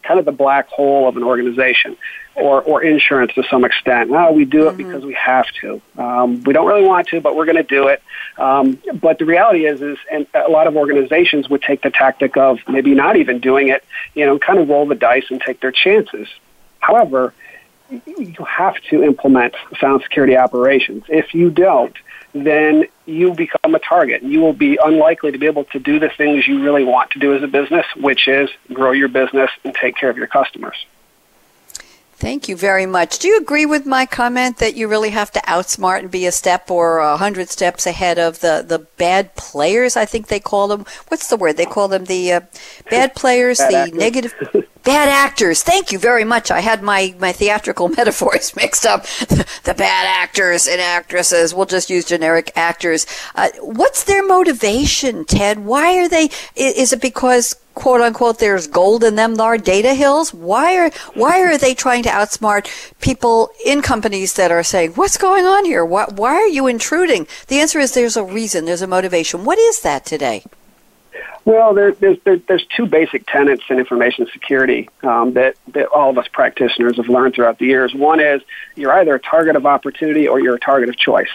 kind 0.04 0.18
of 0.18 0.24
the 0.24 0.32
black 0.32 0.68
hole 0.68 1.08
of 1.08 1.16
an 1.16 1.22
organization 1.22 1.96
or, 2.34 2.62
or 2.62 2.82
insurance 2.82 3.32
to 3.34 3.42
some 3.44 3.64
extent. 3.64 4.10
No, 4.10 4.32
we 4.32 4.44
do 4.44 4.68
it 4.68 4.72
mm-hmm. 4.72 4.76
because 4.78 5.04
we 5.04 5.14
have 5.14 5.46
to. 5.60 5.80
Um, 5.96 6.42
we 6.42 6.52
don't 6.52 6.66
really 6.66 6.84
want 6.84 7.08
to, 7.08 7.20
but 7.20 7.36
we're 7.36 7.44
going 7.46 7.56
to 7.56 7.62
do 7.62 7.88
it. 7.88 8.02
Um, 8.38 8.80
but 9.00 9.18
the 9.18 9.24
reality 9.24 9.66
is, 9.66 9.80
is, 9.80 9.98
and 10.10 10.26
a 10.34 10.50
lot 10.50 10.66
of 10.66 10.76
organizations 10.76 11.48
would 11.48 11.62
take 11.62 11.82
the 11.82 11.90
tactic 11.90 12.36
of 12.36 12.58
maybe 12.68 12.94
not 12.94 13.16
even 13.16 13.38
doing 13.38 13.68
it, 13.68 13.84
you 14.14 14.26
know, 14.26 14.38
kind 14.38 14.58
of 14.58 14.68
roll 14.68 14.86
the 14.86 14.94
dice 14.94 15.24
and 15.30 15.40
take 15.40 15.60
their 15.60 15.72
chances. 15.72 16.28
However, 16.80 17.32
you 17.90 18.44
have 18.44 18.76
to 18.90 19.02
implement 19.02 19.54
sound 19.80 20.02
security 20.02 20.36
operations. 20.36 21.04
If 21.08 21.34
you 21.34 21.50
don't, 21.50 21.94
then 22.34 22.84
you 23.06 23.32
become 23.32 23.74
a 23.74 23.78
target. 23.78 24.22
You 24.22 24.40
will 24.40 24.52
be 24.52 24.78
unlikely 24.82 25.32
to 25.32 25.38
be 25.38 25.46
able 25.46 25.64
to 25.64 25.78
do 25.78 25.98
the 25.98 26.08
things 26.08 26.46
you 26.46 26.62
really 26.62 26.84
want 26.84 27.12
to 27.12 27.18
do 27.18 27.34
as 27.34 27.42
a 27.42 27.46
business, 27.46 27.86
which 27.96 28.26
is 28.28 28.50
grow 28.72 28.92
your 28.92 29.08
business 29.08 29.50
and 29.64 29.74
take 29.74 29.96
care 29.96 30.10
of 30.10 30.16
your 30.16 30.26
customers. 30.26 30.84
Thank 32.24 32.48
you 32.48 32.56
very 32.56 32.86
much. 32.86 33.18
Do 33.18 33.28
you 33.28 33.36
agree 33.36 33.66
with 33.66 33.84
my 33.84 34.06
comment 34.06 34.56
that 34.56 34.74
you 34.74 34.88
really 34.88 35.10
have 35.10 35.30
to 35.32 35.40
outsmart 35.40 35.98
and 35.98 36.10
be 36.10 36.24
a 36.24 36.32
step 36.32 36.70
or 36.70 36.96
a 36.96 37.18
hundred 37.18 37.50
steps 37.50 37.86
ahead 37.86 38.18
of 38.18 38.40
the, 38.40 38.64
the 38.66 38.78
bad 38.78 39.34
players? 39.34 39.94
I 39.94 40.06
think 40.06 40.28
they 40.28 40.40
call 40.40 40.68
them. 40.68 40.86
What's 41.08 41.28
the 41.28 41.36
word? 41.36 41.58
They 41.58 41.66
call 41.66 41.86
them 41.86 42.06
the 42.06 42.32
uh, 42.32 42.40
bad 42.88 43.14
players, 43.14 43.58
bad 43.58 43.70
the 43.70 43.76
actors. 43.76 43.98
negative 43.98 44.34
bad 44.84 45.10
actors. 45.10 45.62
Thank 45.62 45.92
you 45.92 45.98
very 45.98 46.24
much. 46.24 46.50
I 46.50 46.60
had 46.60 46.82
my, 46.82 47.14
my 47.18 47.30
theatrical 47.30 47.88
metaphors 47.96 48.56
mixed 48.56 48.86
up. 48.86 49.04
The, 49.04 49.46
the 49.64 49.74
bad 49.74 50.06
actors 50.06 50.66
and 50.66 50.80
actresses. 50.80 51.52
We'll 51.52 51.66
just 51.66 51.90
use 51.90 52.06
generic 52.06 52.52
actors. 52.56 53.06
Uh, 53.34 53.50
what's 53.60 54.02
their 54.04 54.26
motivation, 54.26 55.26
Ted? 55.26 55.66
Why 55.66 55.98
are 55.98 56.08
they? 56.08 56.30
Is 56.56 56.94
it 56.94 57.02
because 57.02 57.54
quote 57.74 58.00
unquote 58.00 58.38
there's 58.38 58.66
gold 58.66 59.04
in 59.04 59.16
them 59.16 59.34
there 59.34 59.58
data 59.58 59.94
hills? 59.94 60.32
Why 60.32 60.76
are 60.76 60.90
why 61.14 61.40
are 61.40 61.58
they 61.58 61.74
trying 61.74 62.02
to 62.04 62.08
outsmart 62.08 62.68
people 63.00 63.50
in 63.64 63.82
companies 63.82 64.34
that 64.34 64.50
are 64.50 64.62
saying 64.62 64.92
what's 64.92 65.16
going 65.16 65.44
on 65.44 65.64
here? 65.64 65.84
Why, 65.84 66.06
why 66.14 66.34
are 66.34 66.48
you 66.48 66.66
intruding? 66.66 67.26
The 67.48 67.60
answer 67.60 67.78
is 67.78 67.92
there's 67.92 68.16
a 68.16 68.24
reason 68.24 68.64
there's 68.64 68.82
a 68.82 68.86
motivation. 68.86 69.44
What 69.44 69.58
is 69.58 69.80
that 69.80 70.04
today? 70.04 70.44
Well, 71.44 71.74
there, 71.74 71.92
there's 71.92 72.18
there, 72.24 72.38
there's 72.38 72.64
two 72.74 72.86
basic 72.86 73.26
tenets 73.26 73.64
in 73.68 73.78
information 73.78 74.26
security 74.32 74.88
um, 75.02 75.34
that 75.34 75.56
that 75.68 75.86
all 75.88 76.10
of 76.10 76.16
us 76.16 76.26
practitioners 76.28 76.96
have 76.96 77.08
learned 77.08 77.34
throughout 77.34 77.58
the 77.58 77.66
years. 77.66 77.94
One 77.94 78.20
is 78.20 78.40
you're 78.76 78.92
either 78.92 79.14
a 79.14 79.20
target 79.20 79.56
of 79.56 79.66
opportunity 79.66 80.26
or 80.26 80.40
you're 80.40 80.54
a 80.54 80.60
target 80.60 80.88
of 80.88 80.96
choice. 80.96 81.28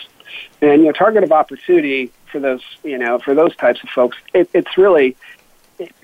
And 0.61 0.83
your 0.83 0.93
target 0.93 1.23
of 1.23 1.31
opportunity 1.31 2.11
for 2.31 2.39
those 2.39 2.63
you 2.83 2.97
know 2.97 3.19
for 3.19 3.35
those 3.35 3.55
types 3.55 3.83
of 3.83 3.89
folks, 3.89 4.17
it, 4.33 4.49
it's 4.53 4.77
really 4.77 5.15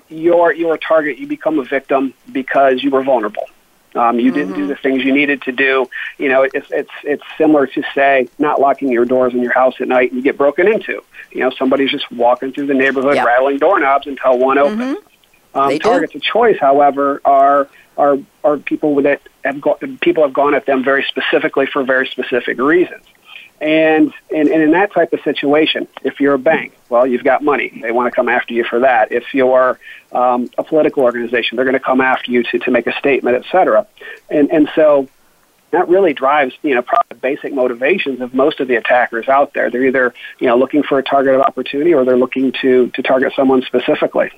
you're 0.08 0.52
you're 0.52 0.74
a 0.74 0.78
target. 0.78 1.18
You 1.18 1.26
become 1.26 1.58
a 1.58 1.64
victim 1.64 2.14
because 2.30 2.82
you 2.82 2.90
were 2.90 3.02
vulnerable. 3.02 3.44
Um, 3.94 4.20
you 4.20 4.26
mm-hmm. 4.26 4.38
didn't 4.38 4.54
do 4.54 4.60
mm-hmm. 4.60 4.68
the 4.68 4.76
things 4.76 5.04
you 5.04 5.14
needed 5.14 5.42
to 5.42 5.52
do. 5.52 5.88
You 6.18 6.28
know, 6.28 6.42
it's 6.42 6.68
it's 6.70 6.90
it's 7.02 7.22
similar 7.38 7.66
to 7.66 7.82
say 7.94 8.28
not 8.38 8.60
locking 8.60 8.90
your 8.90 9.04
doors 9.04 9.32
in 9.32 9.42
your 9.42 9.52
house 9.52 9.74
at 9.80 9.88
night 9.88 10.10
and 10.10 10.18
you 10.18 10.22
get 10.22 10.36
broken 10.36 10.68
into. 10.68 11.02
You 11.32 11.40
know, 11.40 11.50
somebody's 11.50 11.90
just 11.90 12.10
walking 12.12 12.52
through 12.52 12.66
the 12.66 12.74
neighborhood 12.74 13.16
yep. 13.16 13.26
rattling 13.26 13.58
doorknobs 13.58 14.06
until 14.06 14.38
one 14.38 14.58
opens. 14.58 14.98
Mm-hmm. 14.98 15.58
Um, 15.58 15.78
targets 15.78 16.12
do. 16.12 16.18
of 16.18 16.22
choice, 16.22 16.58
however, 16.60 17.22
are 17.24 17.68
are 17.96 18.18
are 18.44 18.58
people 18.58 18.96
that 19.02 19.22
have 19.44 19.60
go- 19.60 19.78
people 20.00 20.22
have 20.22 20.34
gone 20.34 20.54
at 20.54 20.66
them 20.66 20.84
very 20.84 21.04
specifically 21.04 21.66
for 21.66 21.82
very 21.82 22.06
specific 22.06 22.58
reasons. 22.58 23.04
And, 23.60 24.12
and, 24.30 24.48
and 24.48 24.62
in 24.62 24.72
that 24.72 24.92
type 24.92 25.12
of 25.14 25.20
situation, 25.22 25.88
if 26.02 26.20
you're 26.20 26.34
a 26.34 26.38
bank, 26.38 26.76
well, 26.90 27.06
you've 27.06 27.24
got 27.24 27.42
money. 27.42 27.80
They 27.82 27.90
want 27.90 28.06
to 28.06 28.14
come 28.14 28.28
after 28.28 28.52
you 28.52 28.64
for 28.64 28.80
that. 28.80 29.12
If 29.12 29.32
you're 29.32 29.78
um, 30.12 30.50
a 30.58 30.62
political 30.62 31.04
organization, 31.04 31.56
they're 31.56 31.64
going 31.64 31.72
to 31.72 31.80
come 31.80 32.02
after 32.02 32.30
you 32.30 32.42
to, 32.42 32.58
to 32.58 32.70
make 32.70 32.86
a 32.86 32.92
statement, 32.98 33.36
et 33.36 33.50
cetera. 33.50 33.86
And, 34.28 34.50
and 34.50 34.68
so 34.74 35.08
that 35.70 35.88
really 35.88 36.12
drives, 36.12 36.54
you 36.62 36.74
know, 36.74 36.82
probably 36.82 37.06
the 37.08 37.14
basic 37.16 37.54
motivations 37.54 38.20
of 38.20 38.34
most 38.34 38.60
of 38.60 38.68
the 38.68 38.76
attackers 38.76 39.28
out 39.28 39.54
there. 39.54 39.70
They're 39.70 39.86
either, 39.86 40.14
you 40.38 40.48
know, 40.48 40.58
looking 40.58 40.82
for 40.82 40.98
a 40.98 41.02
target 41.02 41.34
of 41.34 41.40
opportunity 41.40 41.94
or 41.94 42.04
they're 42.04 42.16
looking 42.16 42.52
to, 42.60 42.88
to 42.88 43.02
target 43.02 43.32
someone 43.34 43.62
specifically. 43.62 44.30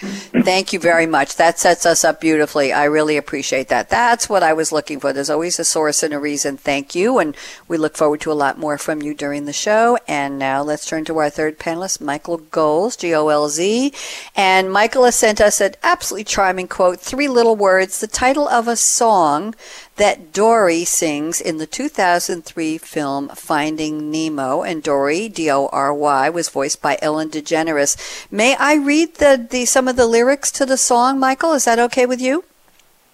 Thank 0.00 0.72
you 0.72 0.78
very 0.78 1.04
much. 1.04 1.36
That 1.36 1.58
sets 1.58 1.84
us 1.84 2.04
up 2.04 2.20
beautifully. 2.20 2.72
I 2.72 2.84
really 2.84 3.18
appreciate 3.18 3.68
that. 3.68 3.90
That's 3.90 4.28
what 4.28 4.42
I 4.42 4.54
was 4.54 4.72
looking 4.72 4.98
for. 4.98 5.12
There's 5.12 5.28
always 5.28 5.58
a 5.58 5.64
source 5.64 6.02
and 6.02 6.14
a 6.14 6.18
reason. 6.18 6.56
Thank 6.56 6.94
you. 6.94 7.18
And 7.18 7.36
we 7.68 7.76
look 7.76 7.96
forward 7.96 8.22
to 8.22 8.32
a 8.32 8.34
lot 8.34 8.58
more 8.58 8.78
from 8.78 9.02
you 9.02 9.12
during 9.12 9.44
the 9.44 9.52
show. 9.52 9.98
And 10.08 10.38
now 10.38 10.62
let's 10.62 10.86
turn 10.86 11.04
to 11.04 11.18
our 11.18 11.28
third 11.28 11.58
panelist, 11.58 12.00
Michael 12.00 12.38
Golz, 12.38 12.96
G 12.96 13.14
O 13.14 13.28
L 13.28 13.48
Z. 13.50 13.92
And 14.34 14.72
Michael 14.72 15.04
has 15.04 15.16
sent 15.16 15.40
us 15.40 15.60
an 15.60 15.74
absolutely 15.82 16.24
charming 16.24 16.68
quote, 16.68 16.98
three 16.98 17.28
little 17.28 17.56
words, 17.56 18.00
the 18.00 18.06
title 18.06 18.48
of 18.48 18.68
a 18.68 18.76
song 18.76 19.54
that 20.00 20.32
Dory 20.32 20.84
sings 20.84 21.42
in 21.42 21.58
the 21.58 21.66
2003 21.66 22.78
film 22.78 23.28
Finding 23.28 24.10
Nemo. 24.10 24.62
And 24.62 24.82
Dory, 24.82 25.28
D-O-R-Y, 25.28 26.30
was 26.30 26.48
voiced 26.48 26.80
by 26.80 26.98
Ellen 27.02 27.28
DeGeneres. 27.28 28.26
May 28.30 28.56
I 28.56 28.76
read 28.76 29.16
the, 29.16 29.46
the 29.48 29.66
some 29.66 29.88
of 29.88 29.96
the 29.96 30.06
lyrics 30.06 30.50
to 30.52 30.64
the 30.64 30.78
song, 30.78 31.20
Michael? 31.20 31.52
Is 31.52 31.66
that 31.66 31.78
okay 31.78 32.06
with 32.06 32.18
you? 32.18 32.44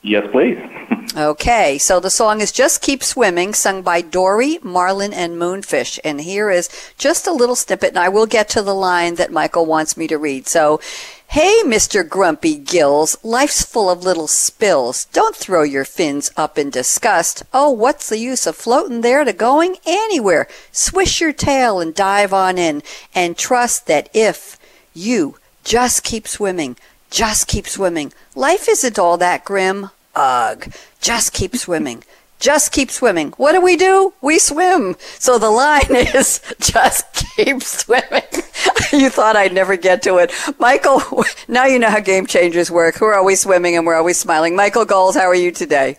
Yes, 0.02 0.28
please. 0.30 0.58
okay, 1.16 1.76
so 1.76 1.98
the 1.98 2.08
song 2.08 2.40
is 2.40 2.52
Just 2.52 2.82
Keep 2.82 3.02
Swimming, 3.02 3.52
sung 3.52 3.82
by 3.82 4.00
Dory, 4.00 4.60
Marlin, 4.62 5.12
and 5.12 5.36
Moonfish. 5.36 5.98
And 6.04 6.20
here 6.20 6.50
is 6.50 6.70
just 6.98 7.26
a 7.26 7.32
little 7.32 7.56
snippet, 7.56 7.90
and 7.90 7.98
I 7.98 8.08
will 8.08 8.26
get 8.26 8.48
to 8.50 8.62
the 8.62 8.74
line 8.74 9.16
that 9.16 9.32
Michael 9.32 9.66
wants 9.66 9.96
me 9.96 10.06
to 10.06 10.18
read. 10.18 10.46
So 10.46 10.80
Hey, 11.28 11.60
Mr. 11.64 12.08
Grumpy 12.08 12.56
Gills, 12.56 13.18
life's 13.22 13.62
full 13.62 13.90
of 13.90 14.04
little 14.04 14.28
spills. 14.28 15.04
Don't 15.06 15.36
throw 15.36 15.62
your 15.64 15.84
fins 15.84 16.30
up 16.36 16.56
in 16.56 16.70
disgust. 16.70 17.42
Oh, 17.52 17.70
what's 17.70 18.08
the 18.08 18.18
use 18.18 18.46
of 18.46 18.56
floating 18.56 19.02
there 19.02 19.22
to 19.24 19.32
going 19.34 19.76
anywhere? 19.84 20.48
Swish 20.72 21.20
your 21.20 21.32
tail 21.32 21.78
and 21.80 21.94
dive 21.94 22.32
on 22.32 22.56
in 22.56 22.82
and 23.14 23.36
trust 23.36 23.86
that 23.86 24.08
if 24.14 24.56
you 24.94 25.36
just 25.62 26.04
keep 26.04 26.26
swimming, 26.26 26.76
just 27.10 27.48
keep 27.48 27.66
swimming, 27.66 28.12
life 28.34 28.66
isn't 28.68 28.98
all 28.98 29.18
that 29.18 29.44
grim. 29.44 29.90
Ugh, 30.14 30.72
just 31.00 31.34
keep 31.34 31.54
swimming 31.56 32.02
just 32.38 32.72
keep 32.72 32.90
swimming. 32.90 33.32
What 33.36 33.52
do 33.52 33.60
we 33.60 33.76
do? 33.76 34.14
We 34.20 34.38
swim. 34.38 34.96
So 35.18 35.38
the 35.38 35.50
line 35.50 35.82
is 35.90 36.40
just 36.60 37.12
keep 37.36 37.62
swimming. 37.62 38.22
you 38.92 39.10
thought 39.10 39.36
I'd 39.36 39.52
never 39.52 39.76
get 39.76 40.02
to 40.02 40.18
it. 40.18 40.32
Michael, 40.58 41.02
now 41.48 41.66
you 41.66 41.78
know 41.78 41.90
how 41.90 42.00
game 42.00 42.26
changers 42.26 42.70
work. 42.70 43.00
We're 43.00 43.14
always 43.14 43.40
swimming 43.40 43.76
and 43.76 43.86
we're 43.86 43.96
always 43.96 44.18
smiling. 44.18 44.56
Michael 44.56 44.84
Golz, 44.84 45.14
how 45.14 45.26
are 45.26 45.34
you 45.34 45.50
today? 45.50 45.98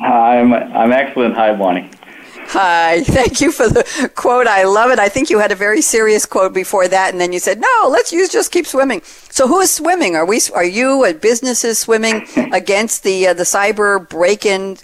I'm, 0.00 0.52
I'm 0.52 0.92
excellent. 0.92 1.34
Hi, 1.34 1.54
Bonnie. 1.54 1.90
Hi. 2.52 3.02
Thank 3.04 3.40
you 3.40 3.52
for 3.52 3.68
the 3.68 4.10
quote. 4.16 4.48
I 4.48 4.64
love 4.64 4.90
it. 4.90 4.98
I 4.98 5.08
think 5.08 5.30
you 5.30 5.38
had 5.38 5.52
a 5.52 5.54
very 5.54 5.80
serious 5.80 6.26
quote 6.26 6.52
before 6.52 6.88
that, 6.88 7.12
and 7.12 7.20
then 7.20 7.32
you 7.32 7.38
said, 7.38 7.60
"No, 7.60 7.88
let's 7.88 8.12
use 8.12 8.28
just 8.28 8.50
keep 8.50 8.66
swimming." 8.66 9.02
So, 9.30 9.46
who 9.46 9.60
is 9.60 9.70
swimming? 9.70 10.16
Are 10.16 10.26
we? 10.26 10.40
Are 10.52 10.64
you? 10.64 11.04
Are 11.04 11.14
businesses 11.14 11.78
swimming 11.78 12.26
against 12.52 13.04
the 13.04 13.28
uh, 13.28 13.34
the 13.34 13.44
cyber 13.44 14.08
break-in 14.08 14.78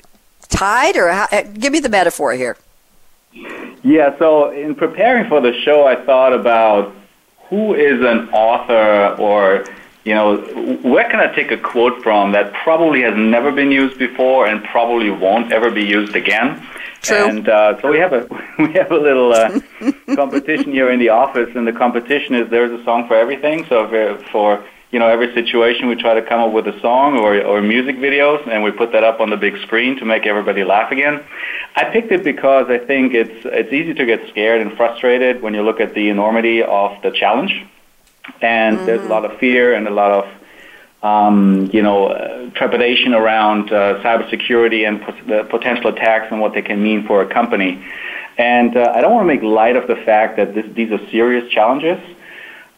tide, 0.46 0.96
or 0.96 1.08
how, 1.08 1.26
uh, 1.32 1.42
give 1.42 1.72
me 1.72 1.80
the 1.80 1.88
metaphor 1.88 2.32
here. 2.32 2.56
Yeah, 3.82 4.18
so 4.18 4.50
in 4.50 4.74
preparing 4.74 5.28
for 5.28 5.40
the 5.40 5.52
show, 5.62 5.86
I 5.86 5.96
thought 6.04 6.32
about 6.32 6.94
who 7.48 7.74
is 7.74 8.00
an 8.00 8.28
author 8.30 9.20
or 9.20 9.64
you 10.06 10.14
know, 10.14 10.36
where 10.82 11.10
can 11.10 11.18
I 11.18 11.34
take 11.34 11.50
a 11.50 11.58
quote 11.58 12.00
from 12.00 12.30
that 12.30 12.52
probably 12.52 13.02
has 13.02 13.14
never 13.16 13.50
been 13.50 13.72
used 13.72 13.98
before 13.98 14.46
and 14.46 14.62
probably 14.62 15.10
won't 15.10 15.52
ever 15.52 15.68
be 15.68 15.84
used 15.84 16.14
again? 16.14 16.64
True. 17.02 17.28
And 17.28 17.48
uh, 17.48 17.80
so 17.80 17.90
we 17.90 17.98
have 17.98 18.12
a 18.12 18.26
we 18.58 18.72
have 18.74 18.92
a 18.92 18.96
little 18.96 19.32
uh, 19.32 19.60
competition 20.14 20.70
here 20.70 20.90
in 20.90 21.00
the 21.00 21.08
office, 21.08 21.50
and 21.56 21.66
the 21.66 21.72
competition 21.72 22.36
is 22.36 22.48
there's 22.50 22.70
a 22.70 22.82
song 22.84 23.08
for 23.08 23.14
everything. 23.14 23.66
So 23.66 23.88
for, 23.88 24.18
for 24.30 24.64
you 24.92 24.98
know, 24.98 25.08
every 25.08 25.34
situation 25.34 25.88
we 25.88 25.96
try 25.96 26.14
to 26.14 26.22
come 26.22 26.40
up 26.40 26.52
with 26.52 26.66
a 26.68 26.80
song 26.80 27.18
or, 27.18 27.40
or 27.42 27.60
music 27.60 27.96
videos 27.96 28.46
and 28.48 28.62
we 28.62 28.70
put 28.70 28.92
that 28.92 29.02
up 29.02 29.20
on 29.20 29.30
the 29.30 29.36
big 29.36 29.60
screen 29.62 29.96
to 29.98 30.04
make 30.04 30.26
everybody 30.26 30.62
laugh 30.64 30.92
again. 30.92 31.24
I 31.74 31.84
picked 31.84 32.12
it 32.12 32.22
because 32.22 32.70
I 32.70 32.78
think 32.78 33.12
it's, 33.12 33.44
it's 33.44 33.72
easy 33.72 33.94
to 33.94 34.06
get 34.06 34.28
scared 34.28 34.60
and 34.60 34.76
frustrated 34.76 35.42
when 35.42 35.54
you 35.54 35.62
look 35.62 35.80
at 35.80 35.94
the 35.94 36.08
enormity 36.08 36.62
of 36.62 37.02
the 37.02 37.10
challenge. 37.10 37.66
And 38.40 38.76
mm-hmm. 38.76 38.86
there's 38.86 39.04
a 39.04 39.08
lot 39.08 39.24
of 39.24 39.38
fear 39.38 39.74
and 39.74 39.88
a 39.88 39.90
lot 39.90 40.10
of, 40.12 40.28
um, 41.02 41.68
you 41.72 41.82
know, 41.82 42.06
uh, 42.06 42.50
trepidation 42.50 43.12
around 43.12 43.72
uh, 43.72 44.02
cybersecurity 44.02 44.86
and 44.86 45.00
the 45.28 45.44
potential 45.44 45.88
attacks 45.88 46.28
and 46.30 46.40
what 46.40 46.54
they 46.54 46.62
can 46.62 46.82
mean 46.82 47.06
for 47.06 47.22
a 47.22 47.26
company. 47.26 47.84
And 48.38 48.76
uh, 48.76 48.92
I 48.94 49.00
don't 49.00 49.12
want 49.12 49.28
to 49.28 49.34
make 49.34 49.42
light 49.42 49.76
of 49.76 49.88
the 49.88 49.96
fact 49.96 50.36
that 50.36 50.54
this, 50.54 50.66
these 50.74 50.92
are 50.92 51.10
serious 51.10 51.50
challenges. 51.50 52.00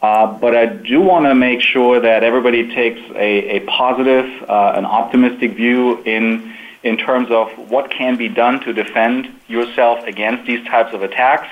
Uh, 0.01 0.27
but 0.39 0.55
I 0.55 0.65
do 0.65 1.01
want 1.01 1.25
to 1.25 1.35
make 1.35 1.61
sure 1.61 1.99
that 1.99 2.23
everybody 2.23 2.73
takes 2.73 3.01
a, 3.15 3.57
a 3.57 3.59
positive, 3.65 4.25
uh, 4.49 4.73
an 4.75 4.85
optimistic 4.85 5.55
view 5.55 6.01
in 6.03 6.55
in 6.81 6.97
terms 6.97 7.29
of 7.29 7.51
what 7.69 7.91
can 7.91 8.15
be 8.15 8.29
done 8.29 8.61
to 8.61 8.71
defend 8.71 9.27
yourself 9.47 10.01
against 10.05 10.45
these 10.47 10.65
types 10.65 10.93
of 10.93 11.03
attacks. 11.03 11.49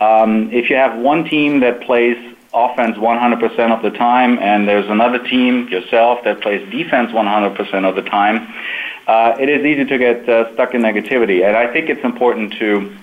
Um, 0.00 0.52
if 0.52 0.68
you 0.68 0.74
have 0.74 0.98
one 0.98 1.24
team 1.24 1.60
that 1.60 1.82
plays 1.82 2.16
offense 2.52 2.96
100% 2.96 3.70
of 3.70 3.82
the 3.82 3.96
time, 3.96 4.38
and 4.40 4.66
there's 4.66 4.88
another 4.88 5.18
team, 5.18 5.68
yourself, 5.68 6.24
that 6.24 6.40
plays 6.40 6.68
defense 6.70 7.12
100% 7.12 7.84
of 7.84 7.94
the 7.94 8.02
time, 8.02 8.52
uh, 9.06 9.36
it 9.38 9.48
is 9.48 9.64
easy 9.64 9.84
to 9.84 9.98
get 9.98 10.28
uh, 10.28 10.52
stuck 10.54 10.74
in 10.74 10.82
negativity. 10.82 11.46
And 11.46 11.56
I 11.56 11.72
think 11.72 11.88
it's 11.88 12.04
important 12.04 12.54
to 12.54 12.96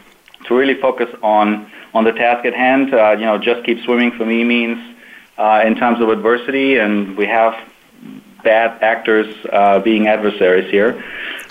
to 0.45 0.53
really 0.53 0.75
focus 0.75 1.07
on 1.23 1.71
on 1.93 2.03
the 2.03 2.11
task 2.11 2.45
at 2.45 2.53
hand. 2.53 2.93
Uh, 2.93 3.11
you 3.11 3.25
know, 3.25 3.37
just 3.37 3.63
keep 3.65 3.83
swimming 3.83 4.11
for 4.11 4.25
me 4.25 4.43
means 4.43 4.79
uh, 5.37 5.63
in 5.65 5.75
times 5.75 6.01
of 6.01 6.09
adversity, 6.09 6.77
and 6.77 7.17
we 7.17 7.25
have 7.25 7.55
bad 8.43 8.81
actors 8.83 9.33
uh, 9.51 9.79
being 9.79 10.07
adversaries 10.07 10.69
here. 10.69 11.03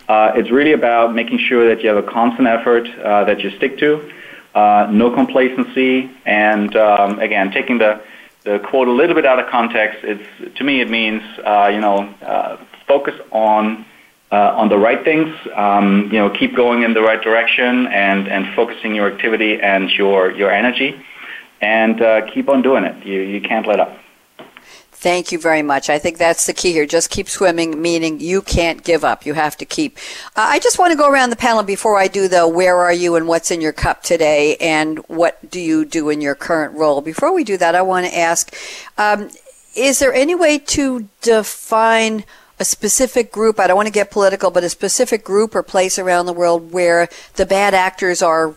Uh, 0.08 0.32
it's 0.34 0.50
really 0.50 0.72
about 0.72 1.14
making 1.14 1.38
sure 1.38 1.68
that 1.68 1.82
you 1.82 1.88
have 1.88 2.02
a 2.02 2.08
constant 2.08 2.46
effort 2.46 2.86
uh, 2.98 3.24
that 3.24 3.40
you 3.40 3.50
stick 3.56 3.78
to, 3.78 4.12
uh, 4.54 4.88
no 4.90 5.10
complacency, 5.10 6.10
and 6.26 6.76
um, 6.76 7.18
again, 7.18 7.50
taking 7.50 7.78
the 7.78 8.02
the 8.44 8.58
quote 8.58 8.88
a 8.88 8.92
little 8.92 9.14
bit 9.14 9.24
out 9.24 9.38
of 9.38 9.48
context. 9.48 10.00
It's 10.02 10.56
to 10.58 10.64
me 10.64 10.80
it 10.80 10.90
means 10.90 11.22
uh, 11.44 11.70
you 11.72 11.80
know 11.80 12.12
uh, 12.22 12.56
focus 12.86 13.14
on 13.30 13.84
uh, 14.32 14.54
on 14.56 14.70
the 14.70 14.78
right 14.78 15.04
things. 15.04 15.28
Um, 15.54 16.08
you 16.10 16.18
know, 16.18 16.30
keep 16.30 16.56
going 16.56 16.82
in 16.82 16.94
the 16.94 17.02
right 17.02 17.22
direction 17.22 17.86
and, 17.88 18.26
and 18.26 18.54
focusing 18.56 18.94
your 18.94 19.12
activity 19.12 19.60
and 19.60 19.90
your, 19.90 20.30
your 20.32 20.50
energy, 20.50 21.00
and 21.60 22.00
uh, 22.00 22.26
keep 22.32 22.48
on 22.48 22.62
doing 22.62 22.84
it. 22.84 23.04
You, 23.04 23.20
you 23.20 23.40
can't 23.40 23.66
let 23.66 23.78
up. 23.78 23.98
Thank 25.02 25.32
you 25.32 25.38
very 25.40 25.62
much. 25.62 25.90
I 25.90 25.98
think 25.98 26.16
that's 26.16 26.46
the 26.46 26.52
key 26.52 26.70
here. 26.70 26.86
Just 26.86 27.10
keep 27.10 27.28
swimming, 27.28 27.82
meaning 27.82 28.20
you 28.20 28.40
can't 28.40 28.84
give 28.84 29.04
up. 29.04 29.26
You 29.26 29.34
have 29.34 29.56
to 29.56 29.64
keep. 29.64 29.98
Uh, 30.36 30.46
I 30.46 30.60
just 30.60 30.78
want 30.78 30.92
to 30.92 30.96
go 30.96 31.10
around 31.10 31.30
the 31.30 31.36
panel 31.36 31.64
before 31.64 31.98
I 31.98 32.06
do 32.06 32.28
though. 32.28 32.46
where 32.46 32.78
are 32.78 32.92
you 32.92 33.16
and 33.16 33.26
what's 33.26 33.50
in 33.50 33.60
your 33.60 33.72
cup 33.72 34.04
today 34.04 34.56
and 34.58 34.98
what 35.08 35.50
do 35.50 35.58
you 35.60 35.84
do 35.84 36.08
in 36.08 36.20
your 36.20 36.36
current 36.36 36.74
role. 36.76 37.00
Before 37.00 37.34
we 37.34 37.42
do 37.42 37.56
that, 37.56 37.74
I 37.74 37.82
want 37.82 38.06
to 38.06 38.16
ask 38.16 38.54
um, 38.96 39.30
is 39.74 39.98
there 39.98 40.14
any 40.14 40.36
way 40.36 40.58
to 40.58 41.08
define 41.20 42.24
a 42.62 42.64
specific 42.64 43.32
group, 43.32 43.58
I 43.58 43.66
don't 43.66 43.76
want 43.76 43.88
to 43.88 43.92
get 43.92 44.12
political, 44.12 44.52
but 44.52 44.62
a 44.62 44.68
specific 44.68 45.24
group 45.24 45.56
or 45.56 45.64
place 45.64 45.98
around 45.98 46.26
the 46.26 46.32
world 46.32 46.72
where 46.72 47.08
the 47.34 47.44
bad 47.44 47.74
actors 47.74 48.22
are 48.22 48.54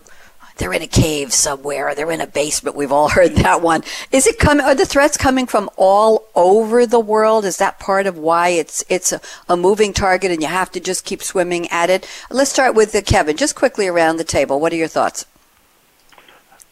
they're 0.58 0.72
in 0.74 0.84
a 0.84 0.88
cave 0.88 1.34
somewhere, 1.34 1.94
they're 1.96 2.12
in 2.12 2.22
a 2.22 2.28
basement. 2.28 2.78
We've 2.78 2.92
all 2.92 3.10
heard 3.18 3.36
that 3.38 3.64
one. 3.64 3.84
Is 4.12 4.28
it 4.28 4.38
coming? 4.38 4.64
Are 4.64 4.76
the 4.76 4.86
threats 4.86 5.18
coming 5.18 5.48
from 5.48 5.70
all 5.76 6.28
over 6.36 6.86
the 6.86 7.00
world? 7.00 7.46
Is 7.46 7.58
that 7.58 7.80
part 7.80 8.06
of 8.06 8.18
why 8.18 8.50
it's 8.50 8.86
it's 8.88 9.12
a, 9.12 9.20
a 9.50 9.58
moving 9.58 9.92
target 9.92 10.32
and 10.32 10.42
you 10.42 10.48
have 10.48 10.72
to 10.74 10.80
just 10.80 11.04
keep 11.04 11.24
swimming 11.24 11.68
at 11.70 11.90
it? 11.90 12.08
Let's 12.30 12.52
start 12.52 12.76
with 12.76 12.96
uh, 12.96 13.02
Kevin. 13.02 13.36
Just 13.36 13.56
quickly 13.56 13.88
around 13.88 14.18
the 14.18 14.24
table. 14.24 14.60
What 14.60 14.72
are 14.72 14.78
your 14.78 14.88
thoughts? 14.88 15.26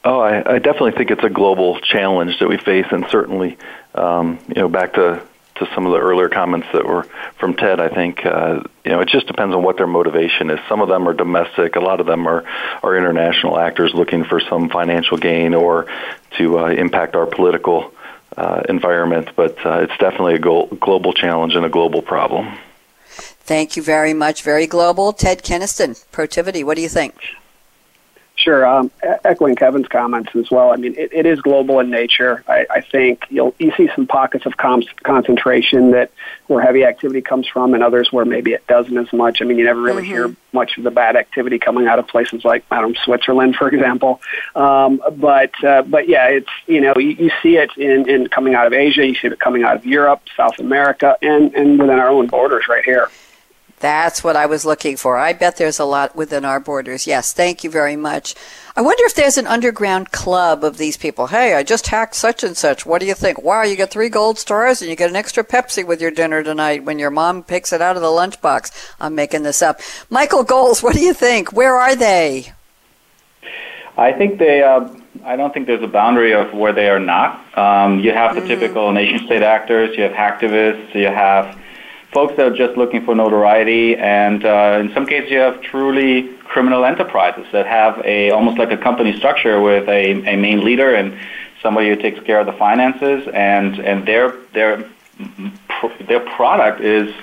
Oh, 0.06 0.20
I, 0.20 0.56
I 0.56 0.60
definitely 0.60 0.92
think 0.92 1.12
it's 1.12 1.24
a 1.24 1.30
global 1.30 1.80
challenge 1.80 2.40
that 2.40 2.48
we 2.48 2.58
face, 2.58 2.88
and 2.92 3.06
certainly, 3.10 3.58
um, 3.96 4.38
you 4.50 4.62
know, 4.62 4.70
back 4.70 4.94
to 4.94 5.22
to 5.64 5.74
some 5.74 5.86
of 5.86 5.92
the 5.92 6.00
earlier 6.00 6.30
comments 6.30 6.68
that 6.74 6.86
were 6.86 7.04
from 7.38 7.56
Ted, 7.56 7.80
I 7.80 7.90
think 7.90 8.26
uh, 8.26 8.64
you 8.84 8.92
know 8.92 9.00
it 9.02 9.10
just 9.10 9.28
depends 9.28 9.56
on 9.56 9.64
what 9.64 9.78
their 9.78 9.88
motivation 9.88 10.50
is. 10.50 10.60
Some 10.68 10.82
of 10.82 10.90
them 10.90 11.08
are 11.08 11.14
domestic. 11.14 11.76
A 11.76 11.80
lot 11.80 12.00
of 12.00 12.06
them 12.06 12.28
are 12.28 12.44
are 12.82 12.98
international 12.98 13.60
actors 13.60 13.94
looking 13.94 14.24
for 14.24 14.40
some 14.40 14.70
financial 14.70 15.18
gain 15.18 15.54
or 15.54 15.88
to 16.38 16.60
uh, 16.60 16.68
impact 16.68 17.16
our 17.16 17.26
political 17.26 17.94
uh, 18.38 18.64
environment. 18.70 19.30
But 19.36 19.64
uh, 19.66 19.80
it's 19.80 19.98
definitely 19.98 20.36
a 20.36 20.40
go- 20.40 20.68
global 20.68 21.14
challenge 21.14 21.56
and 21.56 21.66
a 21.66 21.70
global 21.70 22.02
problem. 22.02 22.58
Thank 23.46 23.76
you 23.76 23.84
very 23.84 24.14
much. 24.14 24.42
Very 24.42 24.68
global. 24.68 25.14
Ted 25.14 25.44
Keniston, 25.44 25.92
Protiviti, 26.12 26.64
what 26.64 26.76
do 26.76 26.82
you 26.82 26.90
think? 26.90 27.16
Sure. 28.44 28.68
Um, 28.68 28.92
echoing 29.24 29.56
Kevin's 29.56 29.88
comments 29.88 30.36
as 30.36 30.52
well. 30.52 30.74
I 30.74 30.76
mean, 30.76 30.96
it, 30.98 31.14
it 31.14 31.26
is 31.26 31.40
global 31.40 31.80
in 31.80 31.90
nature. 31.90 32.44
I, 32.46 32.66
I 32.70 32.82
think 32.82 33.24
you'll 33.30 33.56
you 33.58 33.72
see 33.78 33.90
some 33.96 34.06
pockets 34.06 34.46
of 34.46 34.58
com- 34.58 34.84
concentration 35.02 35.92
that 35.92 36.12
where 36.48 36.62
heavy 36.62 36.84
activity 36.84 37.22
comes 37.22 37.48
from, 37.48 37.74
and 37.74 37.82
others 37.82 38.12
where 38.12 38.26
maybe 38.26 38.52
it 38.52 38.68
doesn't 38.68 38.98
as 38.98 39.14
much. 39.14 39.42
I 39.42 39.46
mean, 39.46 39.58
you 39.58 39.64
never 39.64 39.82
really 39.82 40.04
mm-hmm. 40.04 40.12
hear 40.12 40.36
much 40.52 40.78
of 40.78 40.84
the 40.84 40.92
bad 40.92 41.16
activity 41.16 41.58
coming 41.58 41.88
out 41.88 42.00
of 42.00 42.08
places 42.10 42.44
like 42.44 42.66
I 42.70 42.82
don't 42.82 42.92
know, 42.92 43.00
Switzerland, 43.06 43.56
for 43.56 43.70
example. 43.70 44.20
Um, 44.58 45.02
but 45.16 45.64
uh, 45.64 45.84
but 45.84 46.10
yeah, 46.10 46.28
it's 46.28 46.50
you 46.68 46.82
know 46.82 46.96
you, 46.98 47.12
you 47.12 47.32
see 47.42 47.56
it 47.56 47.70
in, 47.78 48.10
in 48.10 48.28
coming 48.28 48.56
out 48.56 48.68
of 48.68 48.74
Asia, 48.74 49.08
you 49.08 49.16
see 49.16 49.28
it 49.28 49.40
coming 49.40 49.64
out 49.64 49.78
of 49.78 49.86
Europe, 49.86 50.22
South 50.36 50.60
America, 50.60 51.18
and 51.22 51.56
and 51.56 51.80
within 51.80 51.98
our 51.98 52.10
own 52.10 52.28
borders 52.28 52.68
right 52.68 52.84
here. 52.84 53.10
That's 53.84 54.24
what 54.24 54.38
I 54.38 54.46
was 54.46 54.64
looking 54.64 54.96
for. 54.96 55.18
I 55.18 55.34
bet 55.34 55.58
there's 55.58 55.78
a 55.78 55.84
lot 55.84 56.16
within 56.16 56.46
our 56.46 56.62
borders. 56.62 57.06
Yes, 57.06 57.34
thank 57.34 57.66
you 57.66 57.70
very 57.70 57.98
much. 57.98 58.34
I 58.78 58.82
wonder 58.82 59.04
if 59.04 59.14
there's 59.14 59.38
an 59.38 59.46
underground 59.46 60.14
club 60.14 60.64
of 60.64 60.78
these 60.78 60.96
people. 60.96 61.28
Hey, 61.28 61.54
I 61.54 61.64
just 61.64 61.88
hacked 61.88 62.16
such 62.16 62.46
and 62.46 62.56
such. 62.56 62.86
What 62.86 63.02
do 63.02 63.08
you 63.08 63.14
think? 63.14 63.44
Wow, 63.44 63.64
you 63.64 63.76
get 63.76 63.92
three 63.92 64.08
gold 64.08 64.40
stars 64.40 64.82
and 64.82 64.90
you 64.90 64.96
get 64.96 65.10
an 65.10 65.18
extra 65.18 65.44
Pepsi 65.44 65.86
with 65.86 66.00
your 66.00 66.12
dinner 66.12 66.42
tonight 66.42 66.86
when 66.86 66.98
your 66.98 67.10
mom 67.10 67.44
picks 67.44 67.74
it 67.74 67.82
out 67.82 67.98
of 67.98 68.02
the 68.02 68.08
lunchbox. 68.08 68.72
I'm 69.02 69.16
making 69.16 69.44
this 69.44 69.62
up. 69.62 69.82
Michael 70.10 70.46
Golz, 70.46 70.82
what 70.82 70.96
do 70.96 71.02
you 71.02 71.14
think? 71.14 71.52
Where 71.52 71.76
are 71.76 71.98
they? 71.98 72.54
I 73.98 74.14
think 74.14 74.40
they. 74.40 74.64
Uh, 74.64 74.88
I 75.26 75.36
don't 75.36 75.54
think 75.54 75.68
there's 75.68 75.84
a 75.84 75.88
boundary 75.88 76.34
of 76.34 76.54
where 76.54 76.72
they 76.72 76.88
are 76.88 77.02
not. 77.02 77.58
Um, 77.58 78.00
you 78.00 78.14
have 78.14 78.34
the 78.34 78.40
mm-hmm. 78.40 78.48
typical 78.48 78.94
nation 78.94 79.26
state 79.26 79.44
actors. 79.44 79.98
You 79.98 80.04
have 80.04 80.14
hacktivists. 80.14 80.96
You 80.96 81.08
have 81.08 81.60
folks 82.14 82.36
that 82.38 82.46
are 82.46 82.56
just 82.56 82.78
looking 82.78 83.04
for 83.04 83.16
notoriety, 83.16 83.96
and 83.96 84.46
uh, 84.46 84.78
in 84.80 84.94
some 84.94 85.06
cases, 85.06 85.32
you 85.32 85.40
have 85.40 85.62
truly 85.62 86.30
criminal 86.46 86.86
enterprises 86.86 87.46
that 87.52 87.66
have 87.66 88.00
a 88.06 88.30
almost 88.30 88.58
like 88.58 88.72
a 88.72 88.78
company 88.78 89.18
structure 89.18 89.60
with 89.60 89.90
a, 89.90 90.12
a 90.28 90.36
main 90.36 90.64
leader 90.64 90.94
and 90.94 91.18
somebody 91.62 91.90
who 91.90 91.96
takes 91.96 92.20
care 92.26 92.40
of 92.40 92.46
the 92.46 92.54
finances, 92.54 93.28
and 93.34 93.80
and 93.80 94.08
their 94.08 94.36
their 94.54 94.88
their 96.08 96.20
product 96.20 96.82
is 96.82 97.14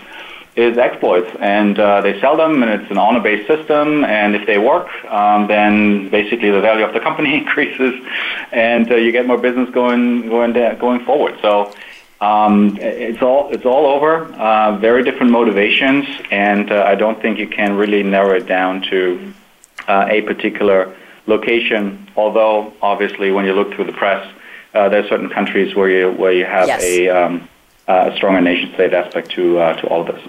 is 0.56 0.76
exploits, 0.76 1.30
and 1.38 1.78
uh, 1.78 2.00
they 2.00 2.20
sell 2.20 2.36
them, 2.36 2.62
and 2.62 2.82
it's 2.82 2.90
an 2.90 2.98
honor-based 2.98 3.46
system. 3.46 4.04
And 4.04 4.34
if 4.34 4.46
they 4.46 4.58
work, 4.58 4.88
um, 5.04 5.46
then 5.46 6.08
basically 6.08 6.50
the 6.50 6.60
value 6.60 6.84
of 6.84 6.92
the 6.92 7.00
company 7.08 7.34
increases, 7.36 7.94
and 8.50 8.90
uh, 8.90 8.96
you 8.96 9.12
get 9.12 9.26
more 9.26 9.38
business 9.38 9.70
going 9.70 10.28
going 10.28 10.52
going 10.78 11.04
forward. 11.04 11.38
So 11.40 11.72
um, 12.20 12.76
it's 12.80 13.22
all 13.22 13.50
it's 13.50 13.64
all 13.64 13.86
over. 13.86 14.24
Uh, 14.34 14.76
very 14.76 15.02
different 15.02 15.32
motivations, 15.32 16.06
and 16.30 16.70
uh, 16.70 16.84
I 16.86 16.94
don't 16.94 17.20
think 17.20 17.38
you 17.38 17.48
can 17.48 17.76
really 17.76 18.02
narrow 18.02 18.36
it 18.36 18.46
down 18.46 18.82
to 18.90 19.32
uh, 19.88 20.06
a 20.08 20.20
particular 20.22 20.94
location. 21.26 22.10
Although, 22.16 22.74
obviously, 22.82 23.30
when 23.30 23.46
you 23.46 23.54
look 23.54 23.72
through 23.72 23.86
the 23.86 23.92
press, 23.92 24.26
uh, 24.74 24.88
there 24.90 25.02
are 25.02 25.08
certain 25.08 25.30
countries 25.30 25.74
where 25.74 25.88
you 25.88 26.10
where 26.10 26.32
you 26.32 26.44
have 26.44 26.68
yes. 26.68 26.82
a, 26.82 27.08
um, 27.08 27.48
a 27.88 28.12
stronger 28.16 28.42
nation 28.42 28.72
state 28.74 28.92
aspect 28.92 29.30
to 29.30 29.58
uh, 29.58 29.80
to 29.80 29.86
all 29.88 30.02
of 30.02 30.14
this. 30.14 30.22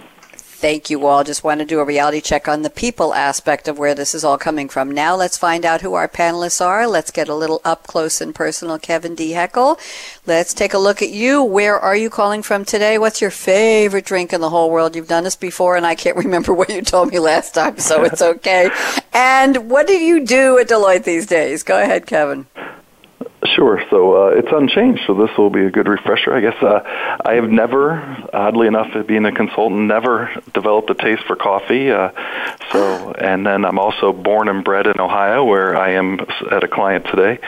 Thank 0.61 0.91
you 0.91 1.07
all. 1.07 1.23
Just 1.23 1.43
want 1.43 1.59
to 1.59 1.65
do 1.65 1.79
a 1.79 1.83
reality 1.83 2.21
check 2.21 2.47
on 2.47 2.61
the 2.61 2.69
people 2.69 3.15
aspect 3.15 3.67
of 3.67 3.79
where 3.79 3.95
this 3.95 4.13
is 4.13 4.23
all 4.23 4.37
coming 4.37 4.69
from. 4.69 4.91
Now 4.91 5.15
let's 5.15 5.35
find 5.35 5.65
out 5.65 5.81
who 5.81 5.95
our 5.95 6.07
panelists 6.07 6.63
are. 6.63 6.85
Let's 6.87 7.09
get 7.09 7.27
a 7.27 7.33
little 7.33 7.61
up 7.65 7.87
close 7.87 8.21
and 8.21 8.35
personal. 8.35 8.77
Kevin 8.77 9.15
D. 9.15 9.31
Heckel, 9.31 9.79
let's 10.27 10.53
take 10.53 10.75
a 10.75 10.77
look 10.77 11.01
at 11.01 11.09
you. 11.09 11.41
Where 11.41 11.79
are 11.79 11.95
you 11.95 12.11
calling 12.11 12.43
from 12.43 12.63
today? 12.63 12.99
What's 12.99 13.21
your 13.21 13.31
favorite 13.31 14.05
drink 14.05 14.33
in 14.33 14.39
the 14.39 14.51
whole 14.51 14.69
world? 14.69 14.95
You've 14.95 15.07
done 15.07 15.23
this 15.23 15.35
before, 15.35 15.77
and 15.77 15.85
I 15.87 15.95
can't 15.95 16.15
remember 16.25 16.53
what 16.53 16.69
you 16.69 16.83
told 16.83 17.09
me 17.09 17.17
last 17.17 17.55
time, 17.55 17.79
so 17.79 18.03
it's 18.03 18.21
okay. 18.21 18.69
and 19.13 19.67
what 19.67 19.87
do 19.87 19.93
you 19.93 20.23
do 20.23 20.59
at 20.59 20.69
Deloitte 20.69 21.05
these 21.05 21.25
days? 21.25 21.63
Go 21.63 21.81
ahead, 21.81 22.05
Kevin. 22.05 22.45
Sure. 23.43 23.81
So 23.89 24.27
uh, 24.27 24.27
it's 24.35 24.49
unchanged. 24.51 25.01
So 25.07 25.15
this 25.15 25.35
will 25.35 25.49
be 25.49 25.65
a 25.65 25.71
good 25.71 25.87
refresher, 25.87 26.33
I 26.33 26.41
guess. 26.41 26.61
Uh, 26.61 26.81
I 27.25 27.33
have 27.33 27.49
never, 27.49 27.93
oddly 28.31 28.67
enough, 28.67 28.87
being 29.07 29.25
a 29.25 29.31
consultant, 29.31 29.81
never 29.81 30.29
developed 30.53 30.91
a 30.91 30.93
taste 30.93 31.23
for 31.25 31.35
coffee. 31.35 31.89
Uh, 31.89 32.11
so, 32.71 33.11
and 33.17 33.45
then 33.45 33.65
I'm 33.65 33.79
also 33.79 34.13
born 34.13 34.47
and 34.47 34.63
bred 34.63 34.85
in 34.85 34.99
Ohio, 34.99 35.43
where 35.43 35.75
I 35.75 35.93
am 35.93 36.19
at 36.51 36.63
a 36.63 36.67
client 36.67 37.05
today. 37.05 37.39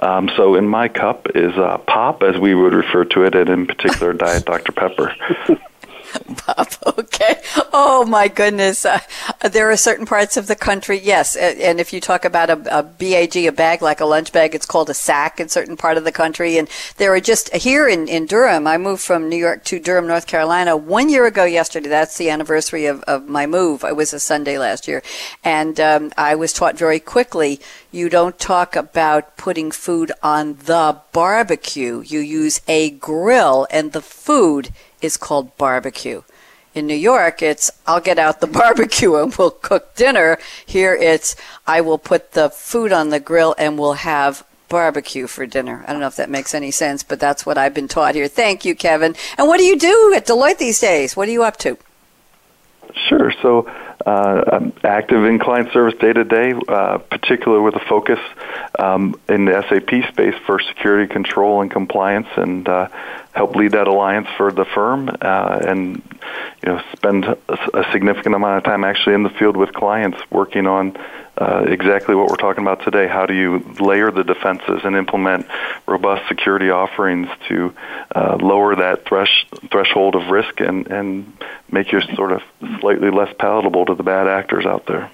Um, 0.00 0.30
so 0.36 0.54
in 0.54 0.66
my 0.66 0.88
cup 0.88 1.26
is 1.34 1.52
uh, 1.56 1.78
pop, 1.86 2.22
as 2.22 2.40
we 2.40 2.54
would 2.54 2.72
refer 2.72 3.04
to 3.04 3.24
it, 3.24 3.34
and 3.34 3.50
in 3.50 3.66
particular, 3.66 4.14
Diet 4.14 4.46
Dr 4.46 4.72
Pepper. 4.72 5.14
Bob, 6.46 6.68
okay. 6.98 7.40
Oh 7.72 8.04
my 8.04 8.28
goodness. 8.28 8.84
Uh, 8.84 9.00
there 9.50 9.70
are 9.70 9.76
certain 9.76 10.06
parts 10.06 10.36
of 10.36 10.46
the 10.46 10.56
country, 10.56 10.98
yes. 10.98 11.36
And 11.36 11.80
if 11.80 11.92
you 11.92 12.00
talk 12.00 12.24
about 12.24 12.50
a, 12.50 12.78
a 12.78 12.82
BAG, 12.82 13.36
a 13.36 13.52
bag 13.52 13.82
like 13.82 14.00
a 14.00 14.04
lunch 14.04 14.32
bag, 14.32 14.54
it's 14.54 14.66
called 14.66 14.90
a 14.90 14.94
sack 14.94 15.40
in 15.40 15.48
certain 15.48 15.76
part 15.76 15.96
of 15.96 16.04
the 16.04 16.12
country. 16.12 16.58
And 16.58 16.68
there 16.96 17.14
are 17.14 17.20
just 17.20 17.54
here 17.54 17.88
in, 17.88 18.08
in 18.08 18.26
Durham, 18.26 18.66
I 18.66 18.78
moved 18.78 19.02
from 19.02 19.28
New 19.28 19.36
York 19.36 19.64
to 19.64 19.78
Durham, 19.78 20.06
North 20.06 20.26
Carolina 20.26 20.76
one 20.76 21.08
year 21.08 21.26
ago 21.26 21.44
yesterday. 21.44 21.88
That's 21.88 22.18
the 22.18 22.30
anniversary 22.30 22.86
of, 22.86 23.02
of 23.04 23.28
my 23.28 23.46
move. 23.46 23.84
It 23.84 23.96
was 23.96 24.12
a 24.12 24.20
Sunday 24.20 24.58
last 24.58 24.88
year. 24.88 25.02
And 25.44 25.78
um, 25.80 26.12
I 26.16 26.34
was 26.34 26.52
taught 26.52 26.76
very 26.76 27.00
quickly 27.00 27.60
you 27.92 28.08
don't 28.08 28.38
talk 28.38 28.74
about 28.74 29.36
putting 29.36 29.70
food 29.70 30.12
on 30.22 30.54
the 30.64 30.98
barbecue. 31.12 32.00
You 32.00 32.20
use 32.20 32.62
a 32.66 32.88
grill 32.88 33.66
and 33.70 33.92
the 33.92 34.00
food 34.00 34.70
is 35.02 35.16
called 35.16 35.56
barbecue. 35.56 36.22
In 36.74 36.86
New 36.86 36.94
York, 36.94 37.42
it's 37.42 37.70
I'll 37.86 38.00
get 38.00 38.18
out 38.18 38.40
the 38.40 38.46
barbecue 38.62 39.14
and 39.16 39.34
we'll 39.34 39.50
cook 39.50 39.94
dinner. 39.94 40.38
Here 40.64 40.94
it's 40.94 41.36
I 41.66 41.80
will 41.82 41.98
put 41.98 42.32
the 42.32 42.48
food 42.48 42.92
on 42.92 43.10
the 43.10 43.20
grill 43.20 43.54
and 43.58 43.78
we'll 43.78 43.94
have 43.94 44.44
barbecue 44.68 45.26
for 45.26 45.44
dinner. 45.44 45.84
I 45.86 45.92
don't 45.92 46.00
know 46.00 46.06
if 46.06 46.16
that 46.16 46.30
makes 46.30 46.54
any 46.54 46.70
sense, 46.70 47.02
but 47.02 47.20
that's 47.20 47.44
what 47.44 47.58
I've 47.58 47.74
been 47.74 47.88
taught 47.88 48.14
here. 48.14 48.26
Thank 48.26 48.64
you, 48.64 48.74
Kevin. 48.74 49.14
And 49.36 49.46
what 49.46 49.58
do 49.58 49.64
you 49.64 49.78
do 49.78 50.14
at 50.16 50.26
Deloitte 50.26 50.56
these 50.56 50.80
days? 50.80 51.14
What 51.14 51.28
are 51.28 51.32
you 51.32 51.44
up 51.44 51.58
to? 51.58 51.76
Sure. 53.08 53.32
So 53.42 53.70
uh, 54.06 54.42
I'm 54.50 54.72
active 54.82 55.24
in 55.24 55.38
client 55.38 55.72
service 55.72 55.98
day 56.00 56.12
to 56.12 56.24
day, 56.24 56.54
uh, 56.68 56.98
particularly 56.98 57.62
with 57.62 57.76
a 57.76 57.84
focus 57.86 58.18
um, 58.78 59.20
in 59.28 59.44
the 59.44 59.62
SAP 59.68 60.10
space 60.12 60.34
for 60.46 60.58
security 60.60 61.12
control 61.12 61.60
and 61.60 61.70
compliance, 61.70 62.28
and 62.36 62.68
uh, 62.68 62.88
help 63.32 63.56
lead 63.56 63.72
that 63.72 63.88
alliance 63.88 64.28
for 64.36 64.52
the 64.52 64.64
firm, 64.64 65.08
uh, 65.20 65.60
and 65.66 66.02
you 66.62 66.72
know 66.72 66.82
spend 66.94 67.24
a, 67.24 67.38
a 67.74 67.90
significant 67.92 68.34
amount 68.34 68.58
of 68.58 68.64
time 68.64 68.84
actually 68.84 69.14
in 69.14 69.22
the 69.22 69.30
field 69.30 69.56
with 69.56 69.72
clients 69.72 70.18
working 70.30 70.66
on 70.66 70.96
uh, 71.38 71.64
exactly 71.66 72.14
what 72.14 72.28
we're 72.28 72.36
talking 72.36 72.62
about 72.62 72.84
today. 72.84 73.08
How 73.08 73.26
do 73.26 73.34
you 73.34 73.58
layer 73.80 74.10
the 74.10 74.22
defenses 74.22 74.82
and 74.84 74.94
implement 74.94 75.46
robust 75.86 76.28
security 76.28 76.70
offerings 76.70 77.28
to 77.48 77.74
uh, 78.14 78.36
lower 78.36 78.76
that 78.76 79.06
thresh, 79.06 79.46
threshold 79.70 80.14
of 80.14 80.28
risk 80.28 80.60
and, 80.60 80.86
and 80.88 81.32
make 81.70 81.90
you 81.90 82.00
sort 82.14 82.32
of 82.32 82.42
slightly 82.80 83.10
less 83.10 83.34
palatable 83.38 83.86
to 83.86 83.94
the 83.94 84.02
bad 84.02 84.28
actors 84.28 84.66
out 84.66 84.86
there? 84.86 85.10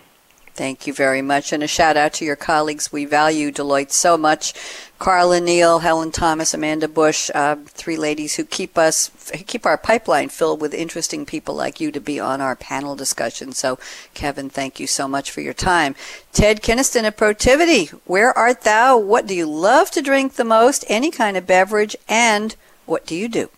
Thank 0.59 0.89
you 0.89 0.93
very 0.93 1.23
much. 1.23 1.53
And 1.53 1.63
a 1.63 1.69
shout 1.69 1.97
out 1.97 2.15
to 2.15 2.25
your 2.25 2.35
colleagues. 2.35 2.91
We 2.91 3.05
value 3.05 3.53
Deloitte 3.53 3.93
so 3.93 4.19
much. 4.19 4.55
Carla 4.99 5.41
Neal, 5.41 5.79
Helen 5.79 6.11
Thomas, 6.11 6.53
Amanda 6.53 6.89
Bush, 6.89 7.31
uh, 7.33 7.55
three 7.67 7.97
ladies 7.97 8.35
who 8.35 8.45
keep 8.45 8.77
us, 8.77 9.13
keep 9.47 9.65
our 9.65 9.79
pipeline 9.79 10.31
filled 10.31 10.61
with 10.61 10.75
interesting 10.75 11.25
people 11.25 11.55
like 11.55 11.79
you 11.79 11.93
to 11.93 12.01
be 12.01 12.19
on 12.19 12.41
our 12.41 12.57
panel 12.57 12.97
discussion. 12.97 13.53
So, 13.53 13.79
Kevin, 14.15 14.51
thank 14.51 14.81
you 14.81 14.89
so 14.89 15.07
much 15.07 15.31
for 15.31 15.43
your 15.43 15.55
time. 15.55 15.95
Ted 16.33 16.61
Keniston 16.61 17.05
at 17.05 17.17
Protiviti, 17.17 17.91
where 18.05 18.37
art 18.37 18.63
thou? 18.63 18.99
What 18.99 19.29
do 19.29 19.37
you 19.37 19.47
love 19.47 19.93
to 19.93 20.03
drink 20.03 20.33
the 20.33 20.43
most? 20.43 20.85
Any 20.89 21.13
kind 21.13 21.37
of 21.37 21.47
beverage? 21.47 21.95
And 22.09 22.57
what 22.85 23.07
do 23.07 23.15
you 23.15 23.29
do? 23.29 23.49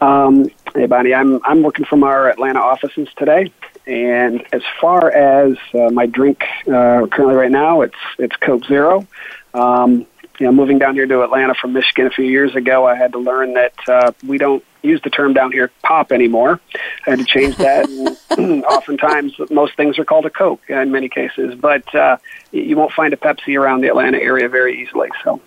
Um, 0.00 0.50
hey, 0.74 0.86
Bonnie, 0.86 1.14
I'm, 1.14 1.40
I'm 1.44 1.62
working 1.62 1.84
from 1.84 2.02
our 2.02 2.28
Atlanta 2.28 2.58
offices 2.58 3.08
today. 3.16 3.52
And 3.86 4.44
as 4.52 4.62
far 4.80 5.10
as 5.10 5.56
uh, 5.74 5.90
my 5.90 6.06
drink 6.06 6.44
uh, 6.66 7.06
currently 7.10 7.34
right 7.34 7.50
now, 7.50 7.82
it's 7.82 7.96
it's 8.18 8.36
Coke 8.36 8.64
Zero. 8.66 9.06
Um, 9.54 10.06
you 10.38 10.46
know, 10.46 10.52
moving 10.52 10.78
down 10.78 10.94
here 10.94 11.06
to 11.06 11.22
Atlanta 11.22 11.54
from 11.54 11.74
Michigan 11.74 12.06
a 12.06 12.10
few 12.10 12.24
years 12.24 12.56
ago, 12.56 12.86
I 12.86 12.94
had 12.94 13.12
to 13.12 13.18
learn 13.18 13.54
that 13.54 13.74
uh, 13.86 14.12
we 14.26 14.38
don't 14.38 14.64
use 14.82 15.00
the 15.02 15.10
term 15.10 15.34
down 15.34 15.52
here 15.52 15.70
pop 15.82 16.12
anymore. 16.12 16.60
I 17.06 17.10
had 17.10 17.18
to 17.18 17.24
change 17.26 17.56
that. 17.56 17.88
and 18.38 18.64
oftentimes, 18.70 19.34
most 19.50 19.76
things 19.76 19.98
are 19.98 20.04
called 20.04 20.24
a 20.24 20.30
Coke 20.30 20.62
in 20.68 20.90
many 20.90 21.10
cases, 21.10 21.54
but 21.54 21.94
uh, 21.94 22.16
you 22.52 22.74
won't 22.74 22.92
find 22.92 23.12
a 23.12 23.16
Pepsi 23.16 23.58
around 23.58 23.82
the 23.82 23.88
Atlanta 23.88 24.18
area 24.18 24.48
very 24.48 24.80
easily. 24.80 25.10
So 25.22 25.42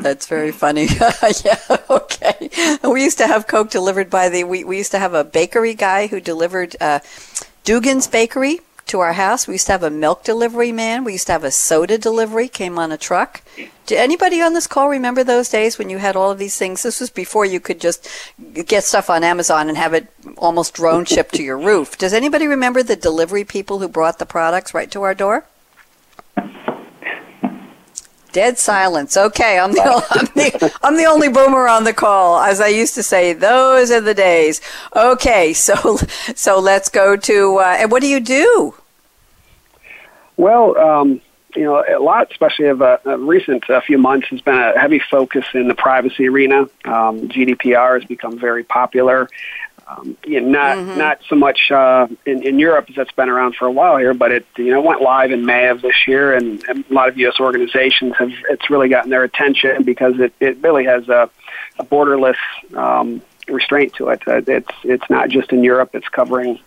that's 0.00 0.26
very 0.26 0.52
funny. 0.52 0.86
yeah, 1.44 1.58
okay. 1.90 2.50
We 2.84 3.04
used 3.04 3.18
to 3.18 3.26
have 3.26 3.46
Coke 3.46 3.70
delivered 3.70 4.10
by 4.10 4.28
the, 4.28 4.44
we, 4.44 4.64
we 4.64 4.78
used 4.78 4.92
to 4.92 4.98
have 4.98 5.14
a 5.14 5.24
bakery 5.24 5.74
guy 5.74 6.06
who 6.08 6.20
delivered 6.20 6.76
uh, 6.80 7.00
Dugan's 7.64 8.08
Bakery 8.08 8.60
to 8.86 9.00
our 9.00 9.12
house. 9.14 9.46
We 9.46 9.54
used 9.54 9.66
to 9.66 9.72
have 9.72 9.82
a 9.82 9.90
milk 9.90 10.24
delivery 10.24 10.72
man. 10.72 11.04
We 11.04 11.12
used 11.12 11.26
to 11.28 11.32
have 11.32 11.44
a 11.44 11.50
soda 11.50 11.98
delivery, 11.98 12.48
came 12.48 12.78
on 12.78 12.92
a 12.92 12.98
truck. 12.98 13.42
Did 13.86 13.98
anybody 13.98 14.42
on 14.42 14.54
this 14.54 14.66
call 14.66 14.88
remember 14.88 15.24
those 15.24 15.48
days 15.48 15.78
when 15.78 15.88
you 15.88 15.98
had 15.98 16.16
all 16.16 16.30
of 16.30 16.38
these 16.38 16.56
things? 16.56 16.82
This 16.82 17.00
was 17.00 17.10
before 17.10 17.44
you 17.44 17.60
could 17.60 17.80
just 17.80 18.06
get 18.52 18.84
stuff 18.84 19.08
on 19.08 19.24
Amazon 19.24 19.68
and 19.68 19.78
have 19.78 19.94
it 19.94 20.08
almost 20.36 20.74
drone 20.74 21.04
shipped 21.04 21.34
to 21.36 21.42
your 21.42 21.58
roof. 21.58 21.96
Does 21.96 22.12
anybody 22.12 22.46
remember 22.46 22.82
the 22.82 22.96
delivery 22.96 23.44
people 23.44 23.78
who 23.78 23.88
brought 23.88 24.18
the 24.18 24.26
products 24.26 24.74
right 24.74 24.90
to 24.90 25.02
our 25.02 25.14
door? 25.14 25.46
Dead 28.32 28.58
silence. 28.58 29.16
Okay, 29.16 29.58
I'm 29.58 29.72
the, 29.72 29.82
I'm 30.10 30.26
the, 30.34 30.78
I'm 30.82 30.96
the 30.96 31.04
only 31.04 31.28
boomer 31.28 31.68
on 31.68 31.84
the 31.84 31.92
call. 31.92 32.40
As 32.40 32.60
I 32.60 32.68
used 32.68 32.94
to 32.94 33.02
say, 33.02 33.32
those 33.32 33.90
are 33.90 34.00
the 34.00 34.14
days. 34.14 34.60
Okay, 34.96 35.52
so 35.52 35.96
so 36.34 36.58
let's 36.58 36.88
go 36.88 37.16
to 37.16 37.56
uh, 37.58 37.76
and 37.78 37.90
what 37.90 38.02
do 38.02 38.08
you 38.08 38.20
do? 38.20 38.74
Well, 40.36 40.76
um, 40.78 41.20
you 41.54 41.64
know, 41.64 41.84
a 41.86 42.00
lot, 42.00 42.30
especially 42.30 42.66
of 42.66 42.80
a, 42.80 42.98
a 43.04 43.18
recent 43.18 43.68
uh, 43.68 43.80
few 43.82 43.98
months, 43.98 44.28
has 44.28 44.40
been 44.40 44.58
a 44.58 44.78
heavy 44.78 44.98
focus 44.98 45.44
in 45.52 45.68
the 45.68 45.74
privacy 45.74 46.28
arena. 46.28 46.62
Um, 46.84 47.28
GDPR 47.28 48.00
has 48.00 48.08
become 48.08 48.38
very 48.38 48.64
popular. 48.64 49.28
Um, 49.98 50.16
you 50.24 50.40
know, 50.40 50.48
not 50.48 50.76
mm-hmm. 50.78 50.98
not 50.98 51.20
so 51.28 51.36
much 51.36 51.70
uh, 51.70 52.06
in, 52.26 52.42
in 52.42 52.58
Europe 52.58 52.86
as 52.88 52.96
that's 52.96 53.12
been 53.12 53.28
around 53.28 53.56
for 53.56 53.66
a 53.66 53.72
while 53.72 53.96
here, 53.96 54.14
but 54.14 54.32
it 54.32 54.46
you 54.56 54.70
know 54.70 54.80
went 54.80 55.02
live 55.02 55.32
in 55.32 55.44
May 55.44 55.68
of 55.68 55.82
this 55.82 56.06
year, 56.06 56.34
and, 56.34 56.62
and 56.68 56.84
a 56.90 56.94
lot 56.94 57.08
of 57.08 57.18
U.S. 57.18 57.40
organizations 57.40 58.14
have 58.16 58.32
it's 58.50 58.70
really 58.70 58.88
gotten 58.88 59.10
their 59.10 59.24
attention 59.24 59.82
because 59.82 60.18
it, 60.18 60.32
it 60.40 60.58
really 60.58 60.84
has 60.84 61.08
a, 61.08 61.28
a 61.78 61.84
borderless 61.84 62.36
um, 62.74 63.22
restraint 63.48 63.94
to 63.94 64.08
it. 64.08 64.22
Uh, 64.26 64.42
it's 64.46 64.74
it's 64.84 65.08
not 65.10 65.28
just 65.28 65.52
in 65.52 65.64
Europe; 65.64 65.90
it's 65.94 66.08
covering 66.08 66.58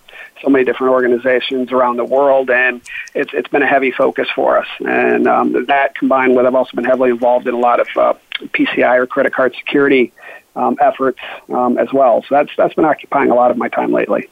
so 0.41 0.49
many 0.49 0.65
different 0.65 0.91
organizations 0.91 1.71
around 1.71 1.97
the 1.97 2.05
world, 2.05 2.49
and 2.49 2.81
it's 3.13 3.33
it's 3.33 3.49
been 3.49 3.63
a 3.63 3.67
heavy 3.67 3.91
focus 3.91 4.27
for 4.33 4.57
us. 4.57 4.67
And 4.85 5.27
um, 5.27 5.65
that 5.65 5.95
combined 5.95 6.35
with 6.35 6.45
I've 6.45 6.55
also 6.55 6.75
been 6.75 6.85
heavily 6.85 7.11
involved 7.11 7.47
in 7.47 7.53
a 7.53 7.59
lot 7.59 7.79
of 7.79 7.87
uh, 7.95 8.13
PCI 8.53 8.97
or 8.97 9.07
credit 9.07 9.33
card 9.33 9.55
security 9.55 10.13
um, 10.55 10.77
efforts 10.79 11.19
um, 11.49 11.77
as 11.77 11.91
well. 11.93 12.23
So 12.23 12.35
that's 12.35 12.51
that's 12.57 12.73
been 12.73 12.85
occupying 12.85 13.31
a 13.31 13.35
lot 13.35 13.51
of 13.51 13.57
my 13.57 13.69
time 13.69 13.91
lately. 13.91 14.29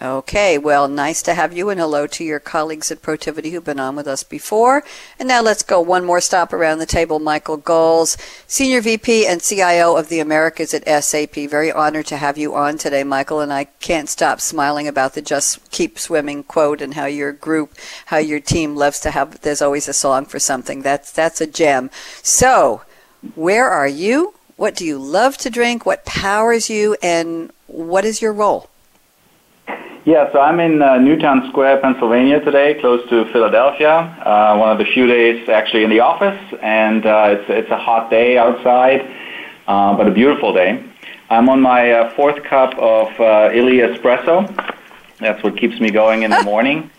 Okay, 0.00 0.58
well, 0.58 0.86
nice 0.86 1.22
to 1.22 1.34
have 1.34 1.52
you, 1.52 1.70
and 1.70 1.80
hello 1.80 2.06
to 2.06 2.22
your 2.22 2.38
colleagues 2.38 2.92
at 2.92 3.02
Protiviti 3.02 3.50
who've 3.50 3.64
been 3.64 3.80
on 3.80 3.96
with 3.96 4.06
us 4.06 4.22
before. 4.22 4.84
And 5.18 5.26
now 5.26 5.42
let's 5.42 5.64
go 5.64 5.80
one 5.80 6.04
more 6.04 6.20
stop 6.20 6.52
around 6.52 6.78
the 6.78 6.86
table. 6.86 7.18
Michael 7.18 7.58
Golz, 7.58 8.16
Senior 8.46 8.80
VP 8.80 9.26
and 9.26 9.42
CIO 9.42 9.96
of 9.96 10.08
the 10.08 10.20
Americas 10.20 10.72
at 10.72 10.86
SAP. 11.02 11.34
Very 11.34 11.72
honored 11.72 12.06
to 12.06 12.16
have 12.16 12.38
you 12.38 12.54
on 12.54 12.78
today, 12.78 13.02
Michael, 13.02 13.40
and 13.40 13.52
I 13.52 13.64
can't 13.64 14.08
stop 14.08 14.40
smiling 14.40 14.86
about 14.86 15.14
the 15.14 15.22
Just 15.22 15.68
Keep 15.72 15.98
Swimming 15.98 16.44
quote 16.44 16.80
and 16.80 16.94
how 16.94 17.06
your 17.06 17.32
group, 17.32 17.74
how 18.06 18.18
your 18.18 18.38
team 18.38 18.76
loves 18.76 19.00
to 19.00 19.10
have, 19.10 19.40
there's 19.40 19.62
always 19.62 19.88
a 19.88 19.92
song 19.92 20.26
for 20.26 20.38
something. 20.38 20.82
That's, 20.82 21.10
that's 21.10 21.40
a 21.40 21.46
gem. 21.48 21.90
So, 22.22 22.82
where 23.34 23.68
are 23.68 23.88
you? 23.88 24.34
What 24.58 24.74
do 24.74 24.84
you 24.84 24.98
love 24.98 25.36
to 25.38 25.50
drink? 25.50 25.86
What 25.86 26.04
powers 26.04 26.68
you? 26.68 26.96
And 27.00 27.52
what 27.68 28.04
is 28.04 28.20
your 28.20 28.32
role? 28.32 28.68
Yeah, 30.04 30.32
so 30.32 30.40
I'm 30.40 30.58
in 30.58 30.82
uh, 30.82 30.98
Newtown 30.98 31.48
Square, 31.50 31.80
Pennsylvania 31.80 32.40
today, 32.40 32.74
close 32.80 33.08
to 33.08 33.24
Philadelphia. 33.26 33.92
Uh, 33.92 34.56
one 34.56 34.72
of 34.72 34.78
the 34.78 34.84
few 34.84 35.06
days 35.06 35.48
actually 35.48 35.84
in 35.84 35.90
the 35.90 36.00
office, 36.00 36.40
and 36.60 37.06
uh, 37.06 37.36
it's 37.38 37.44
it's 37.48 37.70
a 37.70 37.78
hot 37.78 38.10
day 38.10 38.36
outside, 38.36 39.02
uh, 39.68 39.96
but 39.96 40.08
a 40.08 40.10
beautiful 40.10 40.52
day. 40.52 40.82
I'm 41.30 41.48
on 41.48 41.60
my 41.60 41.92
uh, 41.92 42.14
fourth 42.16 42.42
cup 42.42 42.76
of 42.78 43.08
uh, 43.20 43.50
Illy 43.54 43.78
espresso. 43.78 44.52
That's 45.20 45.40
what 45.44 45.56
keeps 45.56 45.78
me 45.78 45.92
going 45.92 46.24
in 46.24 46.32
the 46.32 46.42
morning. 46.52 46.90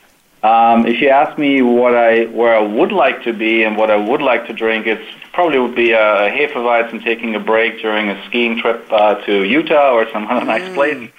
Um, 0.41 0.86
if 0.86 1.02
you 1.02 1.10
ask 1.10 1.38
me 1.38 1.62
what 1.62 1.95
I 1.95 2.25
where 2.28 2.56
I 2.56 2.62
would 2.62 2.93
like 2.93 3.23
to 3.23 3.34
be 3.34 3.63
and 3.63 3.75
what 3.75 3.91
I 3.91 3.97
would 3.97 4.21
like 4.21 4.47
to 4.47 4.54
drink, 4.54 4.88
it's 4.88 5.04
probably 5.34 5.60
would 5.60 5.75
be 5.75 5.91
a 5.91 6.30
Hefeweizen 6.32 7.04
taking 7.04 7.36
a 7.36 7.39
break 7.39 7.82
during 7.82 8.10
a 8.10 8.25
skiing 8.28 8.58
trip 8.58 8.88
uh, 8.89 9.15
to 9.25 9.43
Utah 9.43 9.91
or 9.91 10.10
some 10.13 10.28
other 10.28 10.45
nice 10.45 10.62
mm. 10.62 10.75
place. 10.75 11.12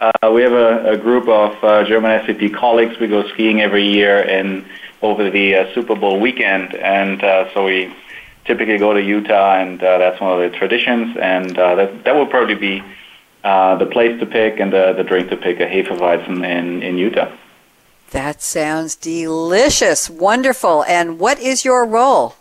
Uh, 0.00 0.30
we 0.32 0.42
have 0.42 0.52
a, 0.52 0.90
a 0.90 0.96
group 0.98 1.28
of 1.28 1.52
uh, 1.62 1.84
German 1.84 2.26
SAP 2.26 2.52
colleagues. 2.52 2.98
We 2.98 3.06
go 3.06 3.26
skiing 3.28 3.60
every 3.60 3.86
year 3.88 4.20
and 4.20 4.64
over 5.00 5.30
the 5.30 5.54
uh, 5.54 5.74
Super 5.74 5.94
Bowl 5.94 6.18
weekend, 6.18 6.74
and 6.74 7.22
uh, 7.22 7.54
so 7.54 7.64
we 7.64 7.94
typically 8.46 8.78
go 8.78 8.92
to 8.92 9.00
Utah, 9.00 9.58
and 9.58 9.80
uh, 9.80 9.98
that's 9.98 10.20
one 10.20 10.32
of 10.32 10.50
the 10.50 10.58
traditions. 10.58 11.16
And 11.16 11.56
uh, 11.56 11.76
that 11.76 12.04
that 12.04 12.16
would 12.16 12.30
probably 12.30 12.56
be 12.56 12.82
uh, 13.44 13.76
the 13.76 13.86
place 13.86 14.18
to 14.18 14.26
pick 14.26 14.58
and 14.58 14.72
the, 14.72 14.92
the 14.96 15.04
drink 15.04 15.30
to 15.30 15.36
pick, 15.36 15.60
a 15.60 15.66
Hefeweizen 15.66 16.44
in 16.44 16.82
in 16.82 16.98
Utah. 16.98 17.30
That 18.10 18.40
sounds 18.40 18.94
delicious. 18.94 20.08
Wonderful. 20.08 20.84
And 20.84 21.18
what 21.18 21.40
is 21.40 21.64
your 21.64 21.84
role? 21.84 22.36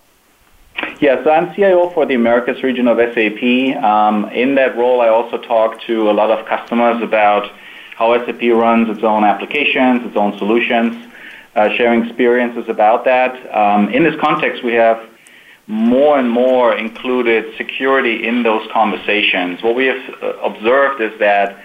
Yes, 0.99 1.23
so 1.23 1.31
I'm 1.31 1.53
CIO 1.55 1.89
for 1.89 2.05
the 2.05 2.13
Americas 2.13 2.61
region 2.61 2.87
of 2.87 2.97
SAP. 2.97 3.83
Um, 3.83 4.25
in 4.29 4.55
that 4.55 4.77
role, 4.77 5.01
I 5.01 5.07
also 5.07 5.37
talk 5.37 5.81
to 5.81 6.09
a 6.09 6.13
lot 6.13 6.31
of 6.31 6.45
customers 6.45 7.01
about 7.01 7.51
how 7.95 8.13
SAP 8.25 8.41
runs 8.41 8.89
its 8.89 9.03
own 9.03 9.23
applications, 9.23 10.05
its 10.05 10.15
own 10.15 10.37
solutions, 10.37 11.11
uh, 11.55 11.69
sharing 11.75 12.05
experiences 12.05 12.67
about 12.67 13.05
that. 13.05 13.55
Um, 13.55 13.89
in 13.89 14.03
this 14.03 14.19
context, 14.19 14.63
we 14.63 14.73
have 14.73 15.09
more 15.67 16.19
and 16.19 16.29
more 16.29 16.75
included 16.75 17.55
security 17.57 18.27
in 18.27 18.43
those 18.43 18.69
conversations. 18.71 19.63
What 19.63 19.75
we 19.75 19.85
have 19.87 20.15
uh, 20.21 20.27
observed 20.39 21.01
is 21.01 21.17
that 21.19 21.57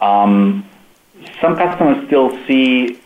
um, 0.00 0.68
some 1.40 1.56
customers 1.56 2.06
still 2.06 2.30
see 2.46 2.98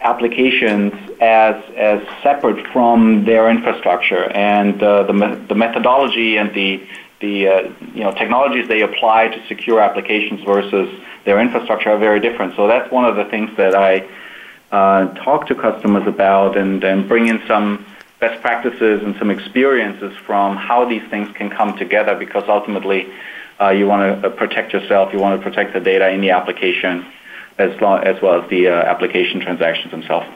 applications 0.00 0.92
as 1.20 1.62
as 1.76 2.02
separate 2.22 2.66
from 2.68 3.24
their 3.24 3.50
infrastructure 3.50 4.24
and 4.32 4.82
uh, 4.82 5.02
the 5.04 5.12
me- 5.12 5.34
the 5.48 5.54
methodology 5.54 6.36
and 6.38 6.54
the 6.54 6.86
the 7.20 7.48
uh, 7.48 7.60
you 7.94 8.02
know 8.02 8.12
technologies 8.12 8.66
they 8.68 8.80
apply 8.80 9.28
to 9.28 9.46
secure 9.46 9.80
applications 9.80 10.42
versus 10.42 10.88
their 11.24 11.38
infrastructure 11.38 11.90
are 11.90 11.98
very 11.98 12.18
different. 12.18 12.56
So 12.56 12.66
that's 12.66 12.90
one 12.90 13.04
of 13.04 13.16
the 13.16 13.26
things 13.26 13.54
that 13.58 13.74
I 13.74 14.08
uh, 14.72 15.12
talk 15.24 15.46
to 15.48 15.54
customers 15.54 16.06
about 16.06 16.56
and 16.56 16.82
and 16.82 17.06
bring 17.06 17.26
in 17.26 17.42
some 17.46 17.84
best 18.20 18.40
practices 18.40 19.02
and 19.02 19.14
some 19.16 19.30
experiences 19.30 20.16
from 20.26 20.56
how 20.56 20.88
these 20.88 21.06
things 21.10 21.30
can 21.34 21.50
come 21.50 21.76
together 21.76 22.14
because 22.14 22.44
ultimately 22.48 23.10
uh, 23.60 23.68
you 23.68 23.86
want 23.86 24.22
to 24.22 24.30
protect 24.30 24.72
yourself, 24.72 25.12
you 25.12 25.18
want 25.18 25.38
to 25.38 25.42
protect 25.42 25.74
the 25.74 25.80
data 25.80 26.08
in 26.10 26.20
the 26.22 26.30
application 26.30 27.04
as, 27.60 27.80
long, 27.80 28.02
as 28.04 28.16
well 28.22 28.42
as 28.42 28.50
the 28.50 28.68
uh, 28.68 28.72
application 28.72 29.40
transactions 29.40 29.90
themselves. 29.90 30.26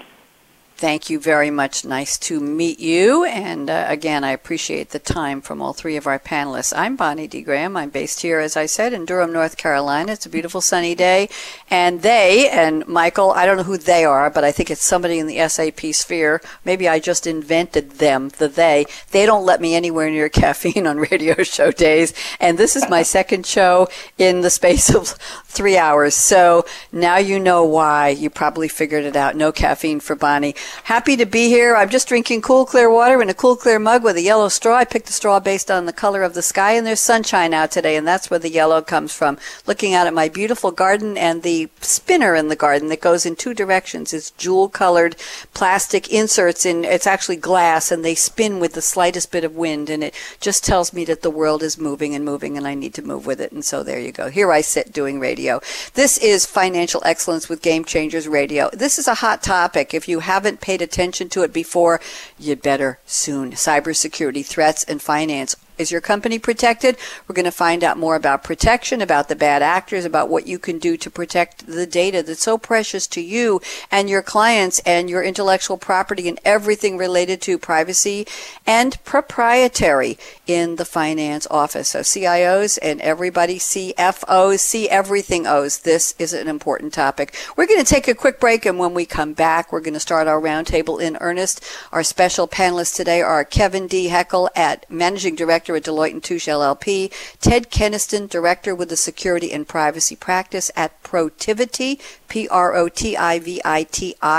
Thank 0.77 1.09
you 1.09 1.21
very 1.21 1.51
much. 1.51 1.85
Nice 1.85 2.19
to 2.19 2.41
meet 2.41 2.81
you. 2.81 3.25
And 3.25 3.71
uh, 3.71 3.87
again, 3.89 4.25
I 4.25 4.33
appreciate 4.33 4.91
the 4.91 4.99
time 4.99 5.41
from 5.41 5.63
all 5.63 5.73
three 5.73 5.97
of 5.97 6.09
our 6.09 6.19
panelists. 6.19 6.73
I'm 6.77 6.97
Bonnie 6.97 7.29
D. 7.29 7.43
Graham. 7.43 7.77
I'm 7.77 7.91
based 7.91 8.23
here, 8.23 8.41
as 8.41 8.57
I 8.57 8.67
said, 8.67 8.93
in 8.93 9.05
Durham, 9.05 9.33
North 9.33 9.57
Carolina. 9.57 10.13
It's 10.13 10.27
a 10.27 10.31
beautiful 10.31 10.61
sunny 10.61 10.97
day. 10.97 11.29
And 11.71 12.03
they, 12.03 12.51
and 12.51 12.87
Michael, 12.89 13.31
I 13.31 13.47
don't 13.47 13.57
know 13.57 13.63
who 13.63 13.79
they 13.79 14.05
are, 14.05 14.31
but 14.31 14.43
I 14.43 14.51
think 14.51 14.69
it's 14.69 14.83
somebody 14.83 15.21
in 15.21 15.29
the 15.29 15.49
SAP 15.49 15.81
sphere. 15.95 16.41
Maybe 16.65 16.89
I 16.89 16.99
just 16.99 17.25
invented 17.25 17.93
them, 17.93 18.31
the 18.39 18.49
they. 18.49 18.87
They 19.13 19.27
don't 19.27 19.47
let 19.47 19.61
me 19.61 19.77
anywhere 19.77 20.11
near 20.11 20.29
caffeine 20.29 20.89
on 20.89 20.99
radio 20.99 21.41
show 21.45 21.71
days. 21.71 22.13
And 22.41 22.59
this 22.59 22.75
is 22.75 22.91
my 22.91 23.03
second 23.17 23.47
show 23.47 23.87
in 24.19 24.41
the 24.41 24.51
space 24.51 24.93
of 24.93 25.11
three 25.47 25.79
hours. 25.79 26.17
So 26.17 26.67
now 26.91 27.19
you 27.19 27.39
know 27.39 27.65
why. 27.65 28.09
You 28.09 28.29
probably 28.29 28.67
figured 28.67 29.05
it 29.05 29.15
out. 29.15 29.37
No 29.37 29.53
caffeine 29.53 30.01
for 30.01 30.17
Bonnie. 30.17 30.57
Happy 30.85 31.17
to 31.17 31.27
be 31.27 31.49
here. 31.49 31.75
I'm 31.75 31.89
just 31.89 32.09
drinking 32.09 32.43
cool, 32.43 32.67
clear 32.67 32.91
water 32.91 33.23
in 33.23 33.31
a 33.31 33.35
cool, 33.35 33.57
clear 33.57 33.79
mug 33.79 34.05
with 34.05 34.17
a 34.17 34.23
yellow 34.23 34.49
straw. 34.49 34.77
I 34.77 34.85
picked 34.85 35.07
the 35.07 35.13
straw 35.13 35.41
based 35.41 35.71
on 35.71 35.87
the 35.87 35.93
color 35.93 36.23
of 36.23 36.35
the 36.35 36.43
sky, 36.43 36.73
and 36.73 36.87
there's 36.87 37.01
sunshine 37.01 37.55
out 37.55 37.71
today, 37.71 37.97
and 37.97 38.07
that's 38.07 38.31
where 38.31 38.39
the 38.39 38.51
yellow 38.51 38.83
comes 38.83 39.15
from. 39.15 39.39
Looking 39.67 39.95
out 39.95 40.07
at 40.07 40.15
my 40.15 40.29
beautiful 40.29 40.71
garden 40.71 41.17
and 41.17 41.43
the 41.43 41.69
spinner 41.81 42.35
in 42.35 42.49
the 42.49 42.57
garden 42.57 42.89
that 42.89 43.01
goes 43.01 43.25
in 43.25 43.37
two 43.37 43.55
directions. 43.55 44.13
It's 44.13 44.31
jewel 44.33 44.69
colored 44.69 45.17
plastic 45.55 46.13
inserts 46.13 46.67
in, 46.67 46.85
it's 46.85 47.07
actually 47.07 47.37
glass, 47.37 47.91
and 47.91 48.05
they 48.05 48.15
spin 48.15 48.61
with 48.61 48.75
the 48.75 48.83
slightest 48.83 49.33
bit 49.33 49.45
of 49.45 49.57
wind, 49.57 49.91
and 49.91 50.05
it 50.05 50.15
just 50.41 50.65
tells 50.65 50.93
me 50.93 51.05
that 51.07 51.23
the 51.23 51.31
world 51.31 51.63
is 51.63 51.79
moving 51.79 52.15
and 52.15 52.25
moving, 52.25 52.57
and 52.57 52.67
I 52.67 52.75
need 52.75 52.95
to 52.95 53.03
move 53.03 53.27
with 53.27 53.41
it. 53.41 53.53
And 53.53 53.65
so 53.65 53.83
there 53.83 54.01
you 54.01 54.13
go. 54.13 54.29
Here 54.29 54.53
I 54.53 54.61
sit 54.61 54.93
doing 54.93 55.21
radio. 55.21 55.61
This 55.95 56.19
is 56.19 56.47
Financial 56.47 57.03
Excellence 57.05 57.49
with 57.49 57.63
Game 57.63 57.85
Changers 57.85 58.29
Radio. 58.29 58.71
This 58.73 58.99
is 58.99 59.09
a 59.09 59.15
hot 59.15 59.43
topic. 59.43 59.95
If 59.95 60.09
you 60.09 60.21
haven't 60.21 60.54
haven't 60.55 60.65
paid 60.65 60.83
attention 60.83 61.29
to 61.31 61.43
it 61.43 61.53
before, 61.53 62.01
you 62.39 62.55
better 62.55 62.99
soon. 63.07 63.53
Cybersecurity 63.53 64.47
threats 64.47 64.85
and 64.85 65.03
finance 65.03 65.57
Is 65.77 65.91
your 65.91 66.01
company 66.01 66.39
protected? 66.39 66.97
We're 67.27 67.35
going 67.35 67.45
to 67.45 67.51
find 67.51 67.83
out 67.83 67.99
more 67.99 68.15
about 68.15 68.45
protection, 68.45 69.01
about 69.01 69.29
the 69.29 69.35
bad 69.35 69.61
actors, 69.63 70.05
about 70.05 70.29
what 70.29 70.47
you 70.47 70.59
can 70.59 70.79
do 70.79 70.97
to 70.97 71.11
protect 71.11 71.67
the 71.67 71.87
data 71.87 72.23
that's 72.23 72.43
so 72.43 72.59
precious 72.59 73.07
to 73.09 73.21
you 73.21 73.61
and 73.91 74.09
your 74.09 74.23
clients 74.23 74.79
and 74.81 75.11
your 75.11 75.23
intellectual 75.23 75.77
property 75.77 76.29
and 76.29 76.39
everything 76.45 76.97
related 76.97 77.41
to 77.43 77.59
privacy 77.59 78.27
and 78.67 79.03
proprietary 79.05 80.17
in 80.47 80.77
the 80.77 80.85
finance 80.85 81.47
office. 81.51 81.89
So 81.89 82.01
CIOs 82.01 82.79
and 82.81 83.01
everybody 83.01 83.59
CFOs, 83.59 84.61
see 84.61 84.89
everything 84.89 85.47
O's. 85.47 85.81
This 85.81 86.15
is 86.19 86.33
an 86.33 86.47
important 86.47 86.93
topic. 86.93 87.35
We're 87.57 87.67
going 87.67 87.85
to 87.85 87.87
take 87.87 88.07
a 88.07 88.15
quick 88.15 88.39
break 88.39 88.65
and 88.65 88.79
when 88.79 88.95
we 88.95 89.07
come 89.07 89.33
back, 89.33 89.73
we're 89.73 89.81
going 89.81 89.95
to 89.95 90.01
start 90.01 90.29
our 90.29 90.41
roundtable 90.41 91.01
in 91.01 91.17
earnest. 91.21 91.65
Our 91.91 92.05
special 92.05 92.47
panelists 92.47 92.95
today 92.95 93.23
are 93.23 93.45
Kevin 93.45 93.89
D. 93.89 94.09
Heckel 94.09 94.49
at 94.55 94.89
Managing 94.89 95.35
Director 95.65 95.77
at 95.77 95.85
Deloitte 95.85 96.23
& 96.23 96.25
Touche 96.25 96.47
LLP, 96.47 97.11
Ted 97.41 97.71
Keniston, 97.71 98.27
Director 98.27 98.75
with 98.75 98.91
the 98.91 98.99
Security 98.99 99.51
and 99.51 99.67
Privacy 99.67 100.15
Practice 100.15 100.71
at 100.77 101.03
Protiviti, 101.03 101.99
P-R-O-T-I-V-I-T-I, 102.29 102.87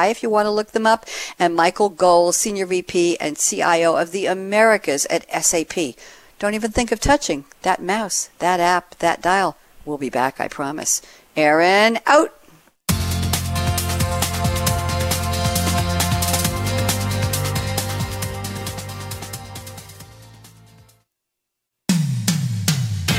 if 0.07 0.21
you 0.21 0.29
want 0.29 0.45
to 0.45 0.51
look 0.51 0.71
them 0.71 0.85
up, 0.85 1.07
and 1.39 1.55
Michael 1.55 1.89
Golz, 1.89 2.37
Senior 2.37 2.67
VP 2.67 3.17
and 3.17 3.37
CIO 3.37 3.95
of 3.95 4.11
the 4.11 4.27
Americas 4.27 5.07
at 5.07 5.25
SAP. 5.43 5.95
Don't 6.37 6.53
even 6.53 6.69
think 6.71 6.91
of 6.91 6.99
touching 6.99 7.45
that 7.63 7.81
mouse, 7.81 8.29
that 8.37 8.59
app, 8.59 8.99
that 8.99 9.23
dial. 9.23 9.57
We'll 9.83 9.97
be 9.97 10.11
back, 10.11 10.39
I 10.39 10.47
promise. 10.47 11.01
Aaron, 11.35 11.97
out. 12.05 12.33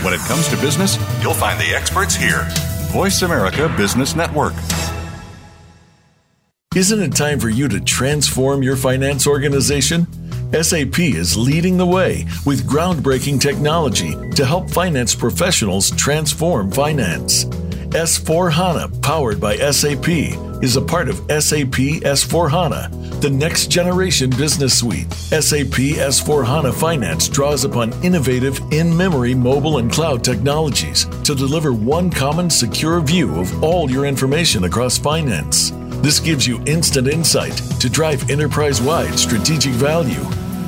When 0.07 0.15
it 0.15 0.21
comes 0.21 0.47
to 0.51 0.57
business, 0.59 0.99
you'll 1.21 1.35
find 1.35 1.61
the 1.61 1.75
experts 1.75 2.15
here. 2.15 2.47
Voice 2.93 3.23
America 3.23 3.69
Business 3.77 4.15
Network. 4.15 4.53
Isn't 6.77 7.03
it 7.03 7.17
time 7.17 7.41
for 7.41 7.49
you 7.49 7.67
to 7.67 7.81
transform 7.81 8.63
your 8.63 8.77
finance 8.77 9.27
organization? 9.27 10.07
SAP 10.53 11.01
is 11.01 11.37
leading 11.37 11.77
the 11.77 11.87
way 11.87 12.25
with 12.45 12.69
groundbreaking 12.69 13.41
technology 13.41 14.15
to 14.37 14.47
help 14.47 14.71
finance 14.71 15.13
professionals 15.13 15.91
transform 15.91 16.71
finance. 16.71 17.47
S4 17.87 18.53
HANA, 18.53 19.01
powered 19.01 19.41
by 19.41 19.57
SAP, 19.57 20.07
is 20.63 20.77
a 20.77 20.83
part 20.83 21.09
of 21.09 21.17
SAP 21.29 22.03
S4 22.03 22.51
HANA, 22.51 22.89
the 23.21 23.31
next 23.31 23.71
generation 23.71 24.31
business 24.31 24.79
suite. 24.79 25.13
SAP 25.13 25.77
S4 25.99 26.45
HANA 26.45 26.73
Finance 26.73 27.29
draws 27.29 27.65
upon 27.65 27.93
innovative 28.05 28.61
in 28.73 28.97
memory 28.97 29.35
mobile 29.35 29.79
and 29.79 29.91
cloud 29.91 30.25
technologies 30.25 31.05
to 31.25 31.35
deliver 31.35 31.73
one 31.73 32.11
common 32.11 32.49
secure 32.51 33.01
view 33.01 33.35
of 33.41 33.63
all 33.63 33.91
your 33.91 34.07
information 34.07 34.65
across 34.65 34.99
finance. 34.99 35.73
This 36.03 36.21
gives 36.21 36.47
you 36.47 36.63
instant 36.67 37.09
insight 37.09 37.57
to 37.81 37.89
drive 37.89 38.31
enterprise 38.31 38.81
wide 38.81 39.19
strategic 39.19 39.73
value. 39.73 40.25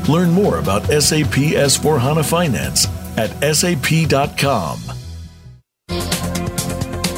Learn 0.09 0.31
more 0.31 0.59
about 0.59 0.83
SAP 0.87 1.55
S4 1.55 2.01
HANA 2.01 2.24
Finance 2.24 2.87
at 3.16 3.31
sap.com. 3.55 4.79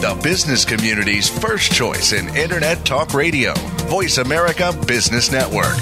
The 0.00 0.18
business 0.22 0.64
community's 0.64 1.28
first 1.28 1.72
choice 1.72 2.14
in 2.14 2.34
Internet 2.34 2.86
Talk 2.86 3.12
Radio, 3.12 3.52
Voice 3.84 4.16
America 4.16 4.72
Business 4.86 5.30
Network. 5.30 5.76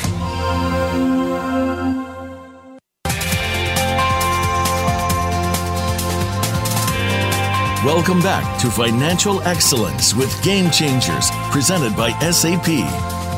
Welcome 7.84 8.20
back 8.20 8.60
to 8.60 8.72
Financial 8.72 9.40
Excellence 9.42 10.16
with 10.16 10.42
Game 10.42 10.72
Changers, 10.72 11.30
presented 11.52 11.96
by 11.96 12.10
SAP. 12.32 12.66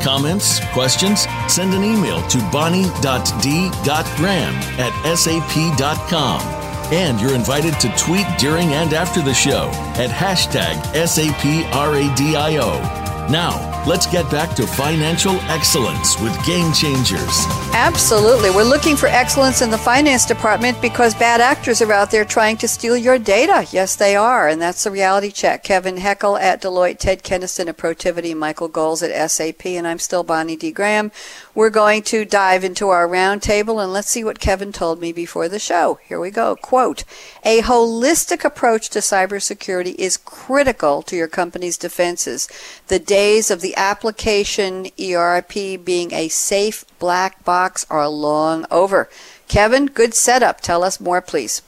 Comments, 0.03 0.59
questions? 0.73 1.27
Send 1.47 1.75
an 1.75 1.83
email 1.83 2.27
to 2.27 2.39
bonnie.d.graham 2.51 4.55
at 4.79 5.15
sap.com. 5.15 6.60
And 6.91 7.19
you're 7.21 7.33
invited 7.33 7.79
to 7.79 7.89
tweet 7.97 8.27
during 8.37 8.73
and 8.73 8.93
after 8.93 9.21
the 9.21 9.33
show 9.33 9.69
at 9.95 10.09
hashtag 10.09 10.75
SAPRADIO. 10.93 12.81
Now, 13.29 13.70
let's 13.87 14.05
get 14.05 14.29
back 14.29 14.55
to 14.55 14.67
financial 14.67 15.33
excellence 15.49 16.19
with 16.19 16.33
Game 16.45 16.71
Changers. 16.71 17.45
Absolutely. 17.73 18.49
We're 18.49 18.63
looking 18.63 18.95
for 18.95 19.07
excellence 19.07 19.61
in 19.61 19.71
the 19.71 19.77
finance 19.77 20.25
department 20.25 20.79
because 20.81 21.15
bad 21.15 21.41
actors 21.41 21.81
are 21.81 21.91
out 21.91 22.11
there 22.11 22.25
trying 22.25 22.57
to 22.57 22.67
steal 22.67 22.95
your 22.95 23.17
data. 23.17 23.67
Yes, 23.71 23.95
they 23.95 24.15
are. 24.15 24.47
And 24.47 24.61
that's 24.61 24.83
the 24.83 24.91
reality 24.91 25.31
check. 25.31 25.63
Kevin 25.63 25.95
Heckel 25.95 26.39
at 26.39 26.61
Deloitte, 26.61 26.99
Ted 26.99 27.23
Keniston 27.23 27.69
at 27.69 27.77
Protiviti, 27.77 28.35
Michael 28.35 28.69
Golz 28.69 29.01
at 29.01 29.31
SAP, 29.31 29.65
and 29.65 29.87
I'm 29.87 29.99
still 29.99 30.23
Bonnie 30.23 30.55
D. 30.55 30.71
Graham. 30.71 31.11
We're 31.55 31.69
going 31.69 32.03
to 32.03 32.23
dive 32.23 32.63
into 32.63 32.89
our 32.89 33.07
roundtable 33.07 33.81
and 33.81 33.91
let's 33.91 34.09
see 34.09 34.23
what 34.23 34.39
Kevin 34.39 34.71
told 34.71 35.01
me 35.01 35.11
before 35.11 35.49
the 35.49 35.59
show. 35.59 35.99
Here 36.07 36.19
we 36.19 36.29
go. 36.29 36.55
Quote, 36.55 37.03
a 37.43 37.61
holistic 37.61 38.45
approach 38.45 38.89
to 38.91 38.99
cybersecurity 38.99 39.95
is 39.95 40.17
critical 40.17 41.01
to 41.03 41.15
your 41.15 41.27
company's 41.27 41.77
defenses. 41.77 42.47
The 42.87 42.99
days 42.99 43.49
of 43.49 43.61
the 43.61 43.70
application 43.75 44.87
ERP 44.99 45.83
being 45.83 46.13
a 46.13 46.27
safe 46.27 46.85
black 46.99 47.43
box 47.43 47.85
are 47.89 48.07
long 48.07 48.65
over. 48.71 49.09
Kevin, 49.47 49.87
good 49.87 50.13
setup. 50.13 50.61
Tell 50.61 50.83
us 50.83 50.99
more, 50.99 51.21
please. 51.21 51.61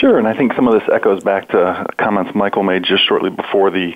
Sure, 0.00 0.18
and 0.18 0.26
I 0.26 0.36
think 0.36 0.54
some 0.54 0.66
of 0.66 0.74
this 0.74 0.88
echoes 0.92 1.22
back 1.22 1.48
to 1.50 1.86
comments 1.98 2.34
Michael 2.34 2.62
made 2.62 2.84
just 2.84 3.06
shortly 3.06 3.30
before 3.30 3.70
the 3.70 3.94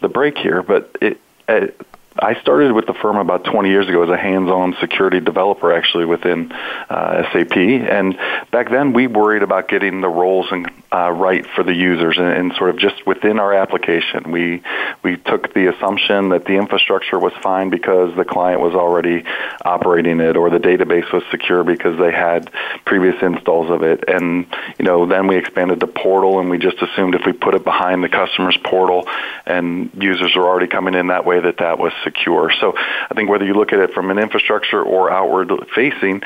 the 0.00 0.08
break 0.08 0.36
here. 0.38 0.62
But 0.62 0.96
it, 1.00 1.20
it 1.48 1.80
I 2.18 2.40
started 2.40 2.72
with 2.72 2.86
the 2.86 2.94
firm 2.94 3.16
about 3.16 3.44
20 3.44 3.68
years 3.68 3.88
ago 3.88 4.02
as 4.02 4.08
a 4.08 4.16
hands-on 4.16 4.76
security 4.80 5.20
developer, 5.20 5.72
actually 5.72 6.06
within 6.06 6.50
uh, 6.50 7.22
SAP. 7.32 7.56
And 7.56 8.18
back 8.50 8.68
then, 8.68 8.92
we 8.92 9.06
worried 9.06 9.42
about 9.42 9.68
getting 9.68 10.00
the 10.00 10.08
roles 10.08 10.48
and, 10.50 10.68
uh, 10.92 11.12
right 11.12 11.46
for 11.54 11.62
the 11.62 11.72
users, 11.72 12.18
and, 12.18 12.26
and, 12.26 12.52
sort 12.54 12.70
of 12.70 12.78
just 12.78 13.06
within 13.06 13.38
our 13.38 13.54
application, 13.54 14.32
we 14.32 14.60
we 15.04 15.16
took 15.16 15.54
the 15.54 15.72
assumption 15.72 16.30
that 16.30 16.44
the 16.46 16.54
infrastructure 16.54 17.16
was 17.16 17.32
fine 17.42 17.70
because 17.70 18.14
the 18.16 18.24
client 18.24 18.60
was 18.60 18.74
already 18.74 19.22
operating 19.64 20.18
it, 20.18 20.36
or 20.36 20.50
the 20.50 20.58
database 20.58 21.10
was 21.12 21.22
secure 21.30 21.62
because 21.62 21.96
they 21.96 22.10
had 22.10 22.50
previous 22.84 23.14
installs 23.22 23.70
of 23.70 23.84
it. 23.84 24.02
And 24.08 24.46
you 24.80 24.84
know, 24.84 25.06
then 25.06 25.28
we 25.28 25.36
expanded 25.36 25.78
to 25.78 25.86
portal, 25.86 26.40
and 26.40 26.50
we 26.50 26.58
just 26.58 26.82
assumed 26.82 27.14
if 27.14 27.24
we 27.24 27.32
put 27.32 27.54
it 27.54 27.62
behind 27.62 28.02
the 28.02 28.08
customer's 28.08 28.56
portal, 28.56 29.06
and 29.46 29.90
users 29.94 30.34
were 30.34 30.48
already 30.48 30.66
coming 30.66 30.94
in 30.94 31.06
that 31.06 31.24
way, 31.24 31.38
that 31.38 31.58
that 31.58 31.78
was 31.78 31.92
secure. 32.04 32.50
So 32.60 32.74
I 32.76 33.14
think 33.14 33.28
whether 33.28 33.44
you 33.44 33.54
look 33.54 33.72
at 33.72 33.78
it 33.80 33.92
from 33.92 34.10
an 34.10 34.18
infrastructure 34.18 34.82
or 34.82 35.10
outward 35.10 35.50
facing, 35.74 36.22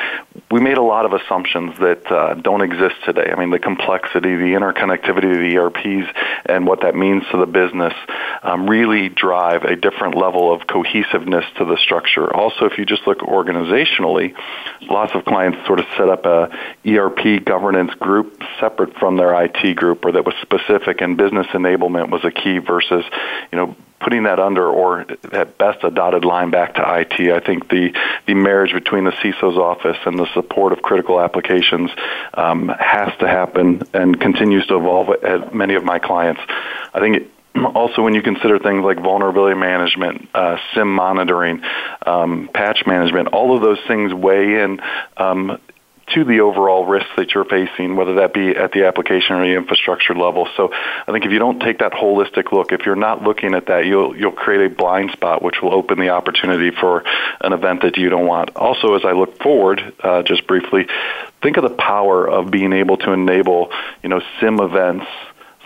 we 0.50 0.60
made 0.60 0.78
a 0.78 0.82
lot 0.82 1.06
of 1.06 1.12
assumptions 1.12 1.78
that 1.78 2.10
uh, 2.10 2.34
don't 2.34 2.62
exist 2.62 2.96
today. 3.04 3.30
I 3.30 3.38
mean, 3.38 3.50
the 3.50 3.58
complexity, 3.58 4.36
the 4.36 4.54
interconnectivity 4.54 5.30
of 5.32 5.38
the 5.38 5.56
ERPs, 5.56 6.08
and 6.46 6.66
what 6.66 6.82
that 6.82 6.94
means 6.94 7.24
to 7.32 7.38
the 7.38 7.46
business 7.46 7.94
um, 8.42 8.68
really 8.68 9.08
drive 9.08 9.64
a 9.64 9.76
different 9.76 10.16
level 10.16 10.52
of 10.52 10.66
cohesiveness 10.66 11.44
to 11.56 11.64
the 11.64 11.76
structure. 11.76 12.32
Also, 12.34 12.66
if 12.66 12.78
you 12.78 12.84
just 12.84 13.06
look 13.06 13.18
organizationally, 13.20 14.34
lots 14.82 15.12
of 15.14 15.24
clients 15.24 15.66
sort 15.66 15.80
of 15.80 15.86
set 15.96 16.08
up 16.08 16.26
a 16.26 16.50
ERP 16.86 17.44
governance 17.44 17.94
group 17.94 18.42
separate 18.60 18.96
from 18.98 19.16
their 19.16 19.44
IT 19.44 19.74
group, 19.76 20.04
or 20.04 20.12
that 20.12 20.24
was 20.24 20.34
specific, 20.42 21.00
and 21.00 21.16
business 21.16 21.46
enablement 21.48 22.10
was 22.10 22.24
a 22.24 22.30
key 22.30 22.58
versus, 22.58 23.04
you 23.52 23.58
know, 23.58 23.76
putting 24.04 24.24
that 24.24 24.38
under, 24.38 24.68
or 24.68 25.00
at 25.32 25.58
best, 25.58 25.82
a 25.82 25.90
dotted 25.90 26.24
line 26.24 26.50
back 26.50 26.74
to 26.74 26.98
IT. 27.00 27.32
I 27.32 27.40
think 27.40 27.68
the 27.70 27.92
the 28.26 28.34
marriage 28.34 28.72
between 28.72 29.04
the 29.04 29.12
CISO's 29.12 29.56
office 29.56 29.96
and 30.04 30.18
the 30.18 30.26
support 30.34 30.72
of 30.72 30.82
critical 30.82 31.20
applications 31.20 31.90
um, 32.34 32.68
has 32.68 33.16
to 33.18 33.26
happen 33.26 33.82
and 33.94 34.20
continues 34.20 34.66
to 34.66 34.76
evolve 34.76 35.08
at 35.24 35.54
many 35.54 35.74
of 35.74 35.84
my 35.84 35.98
clients. 35.98 36.40
I 36.92 37.00
think. 37.00 37.16
It, 37.16 37.30
also, 37.76 38.02
when 38.02 38.14
you 38.14 38.22
consider 38.22 38.58
things 38.58 38.82
like 38.82 39.00
vulnerability 39.00 39.56
management, 39.56 40.28
uh, 40.34 40.56
SIEM 40.74 40.92
monitoring, 40.92 41.62
um, 42.04 42.50
patch 42.52 42.84
management, 42.84 43.28
all 43.28 43.54
of 43.54 43.62
those 43.62 43.78
things 43.86 44.12
weigh 44.12 44.60
in 44.60 44.80
um, 45.16 45.60
to 46.14 46.24
the 46.24 46.40
overall 46.40 46.86
risks 46.86 47.10
that 47.16 47.34
you're 47.34 47.44
facing, 47.44 47.96
whether 47.96 48.14
that 48.16 48.32
be 48.32 48.50
at 48.50 48.72
the 48.72 48.86
application 48.86 49.36
or 49.36 49.44
the 49.44 49.54
infrastructure 49.54 50.14
level. 50.14 50.48
So 50.56 50.72
I 50.72 51.12
think 51.12 51.24
if 51.24 51.32
you 51.32 51.38
don't 51.38 51.60
take 51.60 51.78
that 51.80 51.92
holistic 51.92 52.52
look, 52.52 52.72
if 52.72 52.86
you're 52.86 52.96
not 52.96 53.22
looking 53.22 53.54
at 53.54 53.66
that, 53.66 53.86
you'll 53.86 54.16
you'll 54.16 54.32
create 54.32 54.72
a 54.72 54.74
blind 54.74 55.10
spot, 55.10 55.42
which 55.42 55.60
will 55.62 55.74
open 55.74 55.98
the 55.98 56.10
opportunity 56.10 56.70
for 56.70 57.04
an 57.40 57.52
event 57.52 57.82
that 57.82 57.96
you 57.96 58.08
don't 58.08 58.26
want. 58.26 58.56
Also, 58.56 58.94
as 58.94 59.04
I 59.04 59.12
look 59.12 59.42
forward, 59.42 59.92
uh, 60.00 60.22
just 60.22 60.46
briefly, 60.46 60.86
think 61.42 61.56
of 61.56 61.62
the 61.64 61.76
power 61.76 62.28
of 62.28 62.50
being 62.50 62.72
able 62.72 62.96
to 62.98 63.12
enable, 63.12 63.70
you 64.02 64.08
know, 64.08 64.20
SIEM 64.40 64.60
events 64.60 65.06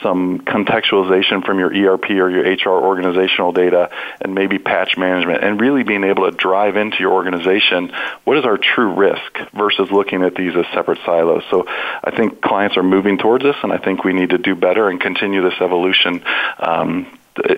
some 0.02 0.40
contextualization 0.40 1.44
from 1.44 1.58
your 1.58 1.72
ERP 1.72 2.10
or 2.10 2.30
your 2.30 2.42
HR 2.42 2.84
organizational 2.84 3.52
data, 3.52 3.90
and 4.20 4.34
maybe 4.34 4.58
patch 4.58 4.96
management, 4.96 5.42
and 5.42 5.60
really 5.60 5.82
being 5.82 6.04
able 6.04 6.30
to 6.30 6.36
drive 6.36 6.76
into 6.76 6.98
your 7.00 7.12
organization 7.12 7.92
what 8.24 8.38
is 8.38 8.44
our 8.44 8.58
true 8.58 8.94
risk 8.94 9.38
versus 9.54 9.90
looking 9.90 10.22
at 10.22 10.34
these 10.34 10.54
as 10.56 10.66
separate 10.74 10.98
silos. 11.04 11.42
So 11.50 11.66
I 11.66 12.12
think 12.16 12.40
clients 12.40 12.76
are 12.76 12.82
moving 12.82 13.18
towards 13.18 13.44
this, 13.44 13.56
and 13.62 13.72
I 13.72 13.78
think 13.78 14.04
we 14.04 14.12
need 14.12 14.30
to 14.30 14.38
do 14.38 14.54
better 14.54 14.88
and 14.88 15.00
continue 15.00 15.42
this 15.42 15.60
evolution. 15.60 16.22
Um, 16.58 17.06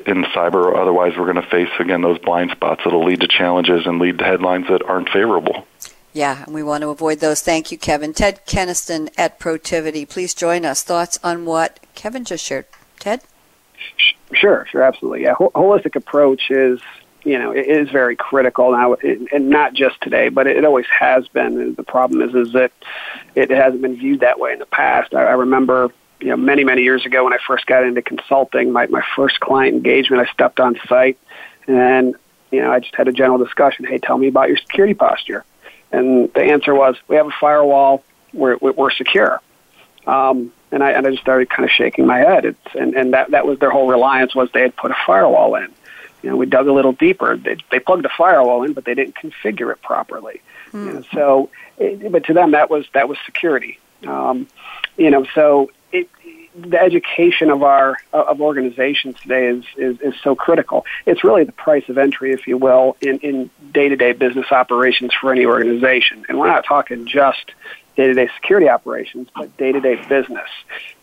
in 0.07 0.24
cyber, 0.24 0.76
otherwise 0.76 1.14
we're 1.16 1.33
going 1.33 1.42
to 1.42 1.50
face 1.50 1.70
again 1.79 2.03
those 2.03 2.18
blind 2.18 2.50
spots 2.50 2.83
that'll 2.85 3.05
lead 3.05 3.20
to 3.20 3.29
challenges 3.29 3.87
and 3.87 3.98
lead 3.98 4.18
to 4.18 4.24
headlines 4.24 4.66
that 4.68 4.83
aren't 4.83 5.09
favorable. 5.09 5.66
Yeah, 6.12 6.44
and 6.44 6.55
we 6.55 6.62
want 6.62 6.83
to 6.83 6.88
avoid 6.88 7.20
those. 7.20 7.40
Thank 7.40 7.70
you, 7.70 7.79
Kevin. 7.79 8.12
Ted 8.12 8.44
Keniston 8.44 9.11
at 9.16 9.38
Protiviti. 9.38 10.09
Please 10.09 10.35
join 10.35 10.64
us. 10.64 10.83
Thoughts 10.83 11.20
on 11.23 11.44
what 11.44 11.79
Kevin 11.94 12.25
just 12.25 12.44
shared. 12.44 12.66
Ted? 12.99 13.23
Sure, 14.33 14.66
sure, 14.70 14.83
absolutely. 14.83 15.23
Yeah, 15.23 15.35
holistic 15.35 15.96
approach 15.96 16.51
is 16.51 16.81
you 17.25 17.38
know 17.38 17.51
it 17.51 17.66
is 17.66 17.90
very 17.90 18.16
critical 18.16 18.73
now, 18.73 18.94
and 18.94 19.51
not 19.51 19.75
just 19.75 20.01
today, 20.01 20.29
but 20.29 20.46
it 20.46 20.64
always 20.64 20.87
has 20.87 21.29
been. 21.29 21.61
And 21.61 21.77
the 21.77 21.83
problem 21.83 22.23
is, 22.23 22.35
is 22.35 22.53
that 22.55 22.73
it 23.35 23.51
hasn't 23.51 23.83
been 23.83 23.96
viewed 23.96 24.20
that 24.20 24.38
way 24.38 24.53
in 24.53 24.59
the 24.59 24.66
past. 24.66 25.14
I, 25.14 25.33
remember, 25.33 25.90
you 26.20 26.29
know, 26.29 26.37
many 26.37 26.64
many 26.64 26.83
years 26.83 27.07
ago 27.07 27.25
when 27.25 27.33
I 27.33 27.38
first 27.46 27.66
got 27.66 27.85
into 27.85 28.03
consulting, 28.03 28.73
my 28.73 28.87
my 28.87 29.03
first 29.16 29.40
client 29.40 29.75
engagement, 29.75 30.27
I 30.27 30.33
stepped 30.33 30.61
on 30.61 30.79
site, 30.88 31.18
and 31.66 32.14
you 32.51 32.61
know, 32.61 32.73
I 32.73 32.81
just 32.81 32.94
had 32.94 33.09
a 33.09 33.12
general 33.12 33.38
discussion. 33.38 33.85
Hey, 33.85 33.99
tell 33.99 34.18
me 34.18 34.29
about 34.29 34.49
your 34.49 34.57
security 34.59 34.94
posture, 34.94 35.44
and 35.92 36.33
the 36.35 36.42
answer 36.42 36.74
was, 36.74 36.96
we 37.09 37.16
have 37.16 37.26
a 37.26 37.35
firewall, 37.40 38.05
we're 38.33 38.57
we're 38.57 38.90
secure. 38.90 39.40
Um, 40.07 40.53
and 40.72 40.83
I 40.83 40.92
and 40.92 41.07
I 41.07 41.11
just 41.11 41.22
started 41.22 41.50
kind 41.50 41.64
of 41.64 41.70
shaking 41.70 42.07
my 42.07 42.18
head. 42.18 42.44
It's 42.44 42.74
and 42.74 42.94
and 42.94 43.12
that 43.12 43.33
that 43.33 43.46
was 43.46 43.59
their 43.59 43.70
whole 43.70 43.88
reliance 43.88 44.35
was 44.35 44.50
they 44.53 44.62
had 44.62 44.76
put 44.76 44.90
a 44.90 44.96
firewall 45.07 45.55
in. 45.57 45.68
You 46.22 46.31
know, 46.31 46.37
we 46.37 46.46
dug 46.46 46.68
a 46.68 46.72
little 46.72 46.92
deeper. 46.92 47.37
They 47.37 47.57
they 47.70 47.81
plugged 47.81 48.05
a 48.05 48.11
firewall 48.11 48.62
in, 48.62 48.72
but 48.72 48.85
they 48.85 48.94
didn't 48.94 49.16
configure 49.16 49.72
it 49.72 49.83
properly. 49.83 50.40
Mm. 50.72 50.87
You 50.87 50.92
know, 50.92 51.05
so, 51.12 51.50
it, 51.79 52.12
but 52.12 52.24
to 52.24 52.35
them 52.35 52.53
that 52.53 52.70
was 52.70 52.87
that 52.92 53.09
was 53.09 53.18
security. 53.26 53.79
Um, 54.07 54.46
you 54.96 55.11
know, 55.11 55.26
so 55.35 55.70
it, 55.92 56.09
the 56.54 56.80
education 56.80 57.50
of 57.50 57.62
our 57.62 57.96
of 58.12 58.40
organizations 58.40 59.16
today 59.20 59.46
is, 59.48 59.64
is 59.76 60.00
is 60.00 60.14
so 60.22 60.34
critical. 60.34 60.84
It's 61.06 61.22
really 61.22 61.44
the 61.44 61.52
price 61.52 61.88
of 61.88 61.96
entry, 61.96 62.32
if 62.32 62.46
you 62.46 62.56
will, 62.56 62.96
in 63.00 63.18
in 63.18 63.50
day 63.72 63.88
to 63.88 63.96
day 63.96 64.12
business 64.12 64.50
operations 64.50 65.12
for 65.14 65.32
any 65.32 65.46
organization. 65.46 66.24
And 66.28 66.38
we're 66.38 66.48
not 66.48 66.64
talking 66.64 67.06
just 67.06 67.52
day-to-day 67.96 68.30
security 68.36 68.68
operations, 68.68 69.28
but 69.36 69.54
day-to-day 69.56 69.96
business. 70.08 70.48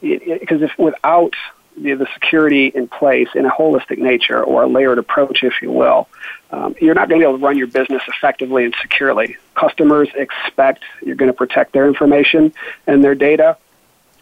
Because 0.01 0.61
if 0.61 0.71
without 0.79 1.33
the, 1.77 1.93
the 1.93 2.07
security 2.13 2.67
in 2.67 2.87
place 2.87 3.27
in 3.35 3.45
a 3.45 3.51
holistic 3.51 3.99
nature 3.99 4.43
or 4.43 4.63
a 4.63 4.67
layered 4.67 4.97
approach, 4.97 5.43
if 5.43 5.61
you 5.61 5.71
will, 5.71 6.07
um, 6.51 6.75
you're 6.81 6.95
not 6.95 7.07
going 7.07 7.21
to 7.21 7.25
be 7.25 7.29
able 7.29 7.37
to 7.37 7.45
run 7.45 7.57
your 7.57 7.67
business 7.67 8.01
effectively 8.07 8.65
and 8.65 8.73
securely. 8.81 9.37
Customers 9.53 10.09
expect 10.15 10.83
you're 11.03 11.15
going 11.15 11.29
to 11.29 11.37
protect 11.37 11.73
their 11.73 11.87
information 11.87 12.53
and 12.87 13.03
their 13.03 13.15
data, 13.15 13.57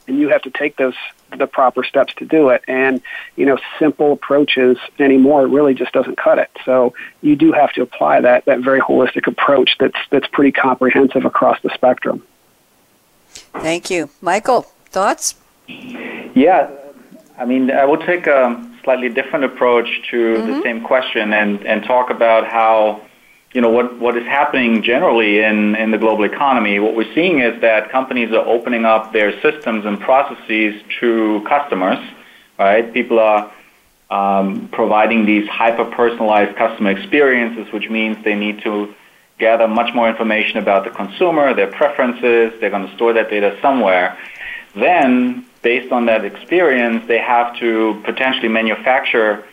and 0.07 0.19
you 0.19 0.29
have 0.29 0.41
to 0.43 0.51
take 0.51 0.77
those 0.77 0.95
the 1.35 1.47
proper 1.47 1.83
steps 1.83 2.13
to 2.15 2.25
do 2.25 2.49
it. 2.49 2.63
And 2.67 3.01
you 3.35 3.45
know, 3.45 3.57
simple 3.79 4.13
approaches 4.13 4.77
anymore 4.99 5.47
really 5.47 5.73
just 5.73 5.91
doesn't 5.91 6.17
cut 6.17 6.39
it. 6.39 6.49
So 6.65 6.93
you 7.21 7.35
do 7.35 7.51
have 7.51 7.71
to 7.73 7.81
apply 7.81 8.21
that 8.21 8.45
that 8.45 8.59
very 8.59 8.79
holistic 8.79 9.27
approach 9.27 9.77
that's 9.79 9.99
that's 10.11 10.27
pretty 10.27 10.51
comprehensive 10.51 11.25
across 11.25 11.61
the 11.61 11.69
spectrum. 11.73 12.23
Thank 13.53 13.89
you. 13.89 14.09
Michael, 14.21 14.61
thoughts? 14.89 15.35
Yeah, 15.67 16.69
I 17.37 17.45
mean, 17.45 17.71
I 17.71 17.85
will 17.85 17.97
take 17.97 18.27
a 18.27 18.69
slightly 18.83 19.09
different 19.09 19.45
approach 19.45 19.87
to 20.11 20.17
mm-hmm. 20.17 20.51
the 20.51 20.61
same 20.61 20.81
question 20.81 21.33
and, 21.33 21.65
and 21.65 21.83
talk 21.83 22.09
about 22.09 22.47
how, 22.47 23.01
you 23.55 23.61
know, 23.61 23.69
what, 23.69 23.97
what 23.99 24.17
is 24.17 24.25
happening 24.25 24.83
generally 24.83 25.39
in, 25.39 25.75
in 25.75 25.89
the 25.91 25.97
global 25.97 26.25
economy. 26.25 26.77
What 26.79 26.93
we're 26.93 27.13
seeing 27.15 27.39
is 27.39 27.61
that 27.61 27.89
companies 27.89 28.31
are 28.33 28.45
opening 28.45 28.83
up 28.83 29.13
their 29.13 29.31
systems 29.41 29.85
and 29.85 29.97
processes 29.97 30.83
to 30.99 31.41
customers, 31.47 31.97
right? 32.59 32.93
People 32.93 33.17
are 33.17 33.49
um, 34.09 34.67
providing 34.73 35.25
these 35.25 35.47
hyper-personalized 35.47 36.57
customer 36.57 36.91
experiences, 36.91 37.71
which 37.71 37.89
means 37.89 38.21
they 38.25 38.35
need 38.35 38.61
to 38.63 38.93
gather 39.39 39.69
much 39.69 39.95
more 39.95 40.09
information 40.09 40.57
about 40.57 40.83
the 40.83 40.89
consumer, 40.89 41.53
their 41.53 41.71
preferences. 41.71 42.59
They're 42.59 42.69
going 42.69 42.87
to 42.89 42.95
store 42.95 43.13
that 43.13 43.29
data 43.29 43.57
somewhere. 43.61 44.17
Then, 44.75 45.45
based 45.61 45.93
on 45.93 46.07
that 46.07 46.25
experience, 46.25 47.07
they 47.07 47.19
have 47.19 47.57
to 47.59 48.01
potentially 48.03 48.49
manufacture 48.49 49.45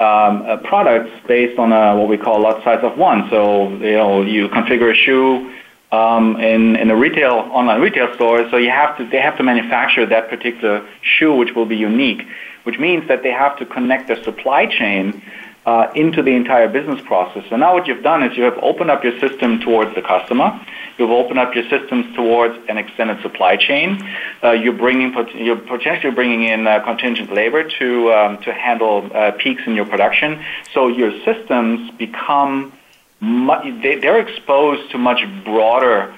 um, 0.00 0.42
uh, 0.42 0.56
products 0.56 1.10
based 1.28 1.58
on 1.58 1.72
a, 1.72 1.96
what 1.96 2.08
we 2.08 2.16
call 2.16 2.40
lot 2.40 2.64
size 2.64 2.80
of 2.82 2.96
one. 2.96 3.28
So, 3.30 3.68
you 3.68 3.92
know, 3.92 4.22
you 4.22 4.48
configure 4.48 4.90
a 4.90 4.94
shoe 4.94 5.52
um, 5.92 6.36
in 6.40 6.76
in 6.76 6.90
a 6.90 6.96
retail 6.96 7.34
online 7.52 7.80
retail 7.80 8.14
store. 8.14 8.48
So 8.50 8.56
you 8.56 8.70
have 8.70 8.96
to 8.98 9.08
they 9.08 9.20
have 9.20 9.36
to 9.36 9.42
manufacture 9.42 10.06
that 10.06 10.30
particular 10.30 10.88
shoe, 11.02 11.34
which 11.36 11.54
will 11.54 11.66
be 11.66 11.76
unique. 11.76 12.22
Which 12.64 12.78
means 12.78 13.08
that 13.08 13.22
they 13.22 13.32
have 13.32 13.58
to 13.58 13.66
connect 13.66 14.08
their 14.08 14.22
supply 14.22 14.66
chain 14.66 15.22
uh, 15.66 15.90
into 15.94 16.22
the 16.22 16.32
entire 16.32 16.68
business 16.68 17.00
process. 17.02 17.44
So 17.50 17.56
now 17.56 17.74
what 17.74 17.86
you've 17.86 18.02
done 18.02 18.22
is 18.22 18.36
you 18.36 18.44
have 18.44 18.58
opened 18.62 18.90
up 18.90 19.04
your 19.04 19.18
system 19.20 19.60
towards 19.60 19.94
the 19.94 20.02
customer. 20.02 20.58
You've 20.98 21.10
opened 21.10 21.38
up 21.38 21.54
your 21.54 21.68
systems 21.68 22.14
towards 22.14 22.58
an 22.68 22.78
extended 22.78 23.20
supply 23.22 23.56
chain. 23.56 24.00
Uh, 24.42 24.52
you're 24.52 24.72
bringing 24.72 25.12
you're 25.34 25.56
potentially 25.56 26.12
bringing 26.12 26.42
in 26.44 26.66
uh, 26.66 26.80
contingent 26.80 27.32
labor 27.32 27.68
to 27.78 28.12
um, 28.12 28.42
to 28.42 28.52
handle 28.52 29.10
uh, 29.14 29.32
peaks 29.32 29.62
in 29.66 29.74
your 29.74 29.86
production. 29.86 30.42
So 30.72 30.88
your 30.88 31.12
systems 31.24 31.90
become 31.92 32.72
they, 33.20 33.98
they're 34.00 34.20
exposed 34.20 34.90
to 34.92 34.98
much 34.98 35.20
broader 35.44 36.14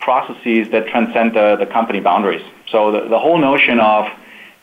processes 0.00 0.70
that 0.70 0.86
transcend 0.88 1.34
the, 1.34 1.56
the 1.56 1.66
company 1.66 2.00
boundaries. 2.00 2.44
So 2.68 2.92
the, 2.92 3.08
the 3.08 3.18
whole 3.18 3.38
notion 3.38 3.80
of 3.80 4.06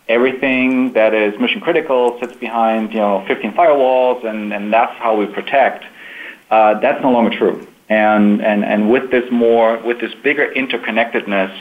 everything 0.08 0.94
that 0.94 1.14
is 1.14 1.40
mission 1.40 1.62
critical 1.62 2.18
sits 2.20 2.36
behind 2.36 2.94
you 2.94 3.00
know 3.00 3.24
15 3.28 3.54
firewalls 3.54 4.26
and, 4.26 4.54
and 4.54 4.74
that's 4.74 4.98
how 5.00 5.16
we 5.16 5.26
protect. 5.26 5.86
Uh, 6.50 6.80
that's 6.80 7.02
no 7.02 7.12
longer 7.12 7.36
true. 7.36 7.68
And, 7.90 8.42
and, 8.42 8.64
and 8.64 8.90
with 8.90 9.12
this 9.12 9.30
more 9.32 9.78
with 9.78 10.00
this 10.00 10.14
bigger 10.24 10.52
interconnectedness 10.56 11.58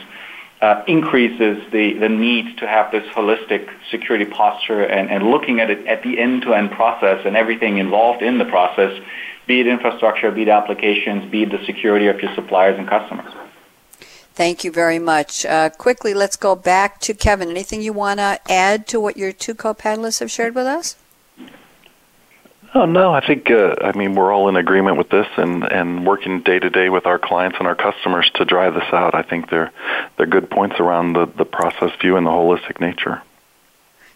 uh, 0.61 0.83
increases 0.87 1.61
the, 1.71 1.93
the 1.95 2.07
need 2.07 2.57
to 2.57 2.67
have 2.67 2.91
this 2.91 3.05
holistic 3.13 3.69
security 3.91 4.25
posture 4.25 4.81
and, 4.81 5.09
and 5.09 5.29
looking 5.29 5.59
at 5.59 5.69
it 5.69 5.85
at 5.87 6.03
the 6.03 6.17
end-to-end 6.17 6.71
process 6.71 7.25
and 7.25 7.35
everything 7.35 7.79
involved 7.79 8.21
in 8.21 8.37
the 8.37 8.45
process 8.45 8.97
be 9.45 9.59
it 9.59 9.67
infrastructure 9.67 10.31
be 10.31 10.43
it 10.43 10.47
applications 10.47 11.29
be 11.29 11.43
it 11.43 11.51
the 11.51 11.63
security 11.65 12.07
of 12.07 12.17
your 12.21 12.33
suppliers 12.33 12.79
and 12.79 12.87
customers 12.87 13.33
Thank 14.35 14.63
you 14.63 14.71
very 14.71 14.97
much. 14.97 15.45
Uh, 15.45 15.69
quickly, 15.69 16.15
let's 16.15 16.35
go 16.35 16.55
back 16.55 16.99
to 17.01 17.13
Kevin. 17.13 17.49
Anything 17.49 17.81
you 17.81 17.93
want 17.93 18.19
to 18.19 18.39
add 18.51 18.87
to 18.87 18.99
what 18.99 19.15
your 19.15 19.31
two 19.31 19.53
co-panelists 19.53 20.19
have 20.21 20.31
shared 20.31 20.55
with 20.55 20.65
us? 20.65 20.95
Oh 22.75 22.85
no, 22.85 23.13
I 23.13 23.23
think 23.23 23.51
uh, 23.51 23.75
I 23.81 23.95
mean 23.95 24.15
we're 24.15 24.33
all 24.33 24.49
in 24.49 24.55
agreement 24.55 24.97
with 24.97 25.09
this 25.09 25.27
and 25.37 25.63
and 25.63 26.07
working 26.07 26.41
day 26.41 26.57
to 26.57 26.71
day 26.71 26.89
with 26.89 27.05
our 27.05 27.19
clients 27.19 27.57
and 27.59 27.67
our 27.67 27.75
customers 27.75 28.31
to 28.35 28.45
drive 28.45 28.73
this 28.73 28.91
out. 28.91 29.13
I 29.13 29.21
think 29.21 29.51
they're 29.51 29.71
they're 30.17 30.25
good 30.25 30.49
points 30.49 30.79
around 30.79 31.13
the 31.13 31.27
the 31.27 31.45
process 31.45 31.91
view 32.01 32.17
and 32.17 32.25
the 32.25 32.31
holistic 32.31 32.81
nature. 32.81 33.21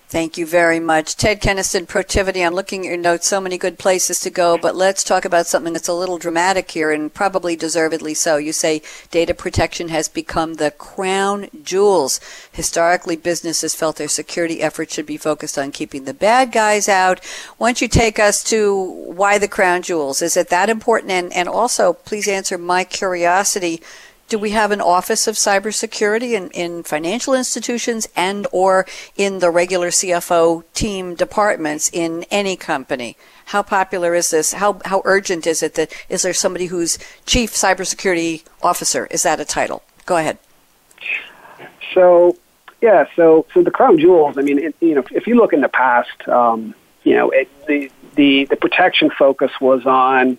Thank 0.09 0.37
you 0.37 0.45
very 0.45 0.79
much. 0.79 1.17
Ted 1.17 1.41
Keniston, 1.41 1.85
Protiviti. 1.85 2.45
I'm 2.45 2.53
looking 2.53 2.85
at 2.85 2.87
your 2.87 2.95
notes, 2.95 3.27
so 3.27 3.41
many 3.41 3.57
good 3.57 3.77
places 3.77 4.21
to 4.21 4.29
go, 4.29 4.57
but 4.57 4.73
let's 4.73 5.03
talk 5.03 5.25
about 5.25 5.47
something 5.47 5.73
that's 5.73 5.89
a 5.89 5.93
little 5.93 6.17
dramatic 6.17 6.71
here 6.71 6.91
and 6.91 7.13
probably 7.13 7.57
deservedly 7.57 8.13
so. 8.13 8.37
You 8.37 8.53
say 8.53 8.81
data 9.11 9.33
protection 9.33 9.89
has 9.89 10.07
become 10.07 10.53
the 10.53 10.71
crown 10.71 11.49
jewels. 11.61 12.21
Historically, 12.53 13.17
businesses 13.17 13.75
felt 13.75 13.97
their 13.97 14.07
security 14.07 14.61
efforts 14.61 14.93
should 14.93 15.05
be 15.05 15.17
focused 15.17 15.57
on 15.57 15.73
keeping 15.73 16.05
the 16.05 16.13
bad 16.13 16.53
guys 16.53 16.87
out. 16.87 17.19
Why 17.57 17.67
don't 17.67 17.81
you 17.81 17.89
take 17.89 18.17
us 18.17 18.45
to 18.45 18.81
why 18.81 19.37
the 19.37 19.49
crown 19.49 19.81
jewels? 19.81 20.21
Is 20.21 20.37
it 20.37 20.47
that 20.47 20.69
important? 20.69 21.11
And, 21.11 21.33
and 21.33 21.49
also, 21.49 21.91
please 21.91 22.29
answer 22.29 22.57
my 22.57 22.85
curiosity 22.85 23.81
do 24.27 24.37
we 24.37 24.51
have 24.51 24.71
an 24.71 24.81
office 24.81 25.27
of 25.27 25.35
cybersecurity 25.35 26.33
in, 26.33 26.49
in 26.51 26.83
financial 26.83 27.33
institutions 27.33 28.07
and 28.15 28.45
or 28.51 28.85
in 29.15 29.39
the 29.39 29.49
regular 29.49 29.89
CFO 29.89 30.63
team 30.73 31.15
departments 31.15 31.89
in 31.93 32.25
any 32.29 32.55
company? 32.55 33.15
How 33.45 33.63
popular 33.63 34.13
is 34.13 34.31
this? 34.31 34.53
How, 34.53 34.81
how 34.85 35.01
urgent 35.05 35.47
is 35.47 35.63
it 35.63 35.75
that 35.75 35.93
is 36.09 36.23
there 36.23 36.33
somebody 36.33 36.65
who's 36.65 36.97
chief 37.25 37.53
cybersecurity 37.53 38.43
officer? 38.61 39.07
Is 39.07 39.23
that 39.23 39.39
a 39.39 39.45
title? 39.45 39.83
Go 40.05 40.17
ahead. 40.17 40.37
So, 41.93 42.37
yeah, 42.81 43.05
so 43.15 43.45
so 43.53 43.63
the 43.63 43.71
crown 43.71 43.97
jewels. 43.97 44.37
I 44.37 44.41
mean, 44.41 44.59
it, 44.59 44.75
you 44.81 44.95
know, 44.95 45.03
if 45.11 45.25
you 45.25 45.35
look 45.35 45.53
in 45.53 45.61
the 45.61 45.69
past, 45.69 46.27
um, 46.27 46.75
you 47.03 47.15
know, 47.15 47.29
it, 47.31 47.47
the 47.67 47.89
the 48.15 48.45
the 48.45 48.55
protection 48.57 49.09
focus 49.09 49.51
was 49.61 49.85
on 49.85 50.37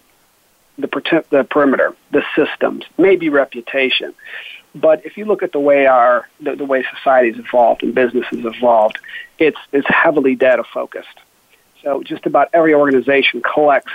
the, 0.78 0.88
per- 0.88 1.24
the 1.30 1.44
perimeter, 1.44 1.94
the 2.12 2.22
systems, 2.36 2.84
maybe 2.96 3.28
reputation. 3.28 4.14
But 4.74 5.04
if 5.04 5.16
you 5.16 5.24
look 5.24 5.42
at 5.42 5.52
the 5.52 5.60
way 5.60 5.86
our 5.86 6.28
the, 6.40 6.54
the 6.54 6.64
way 6.64 6.84
society's 6.96 7.38
evolved 7.38 7.82
and 7.82 7.94
businesses 7.94 8.44
have 8.44 8.54
evolved, 8.54 8.98
it's 9.38 9.58
it's 9.72 9.88
heavily 9.88 10.34
data 10.34 10.62
focused. 10.62 11.18
So 11.82 12.02
just 12.02 12.26
about 12.26 12.50
every 12.52 12.74
organization 12.74 13.42
collects 13.42 13.92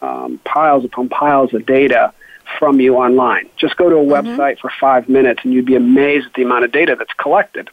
um, 0.00 0.38
piles 0.44 0.84
upon 0.84 1.08
piles 1.08 1.52
of 1.52 1.66
data 1.66 2.12
from 2.58 2.80
you 2.80 2.96
online. 2.96 3.48
Just 3.56 3.76
go 3.76 3.88
to 3.88 3.96
a 3.96 4.04
mm-hmm. 4.04 4.28
website 4.28 4.58
for 4.58 4.70
five 4.80 5.08
minutes, 5.08 5.40
and 5.44 5.52
you'd 5.52 5.66
be 5.66 5.76
amazed 5.76 6.26
at 6.26 6.34
the 6.34 6.42
amount 6.42 6.64
of 6.64 6.72
data 6.72 6.94
that's 6.96 7.12
collected. 7.14 7.70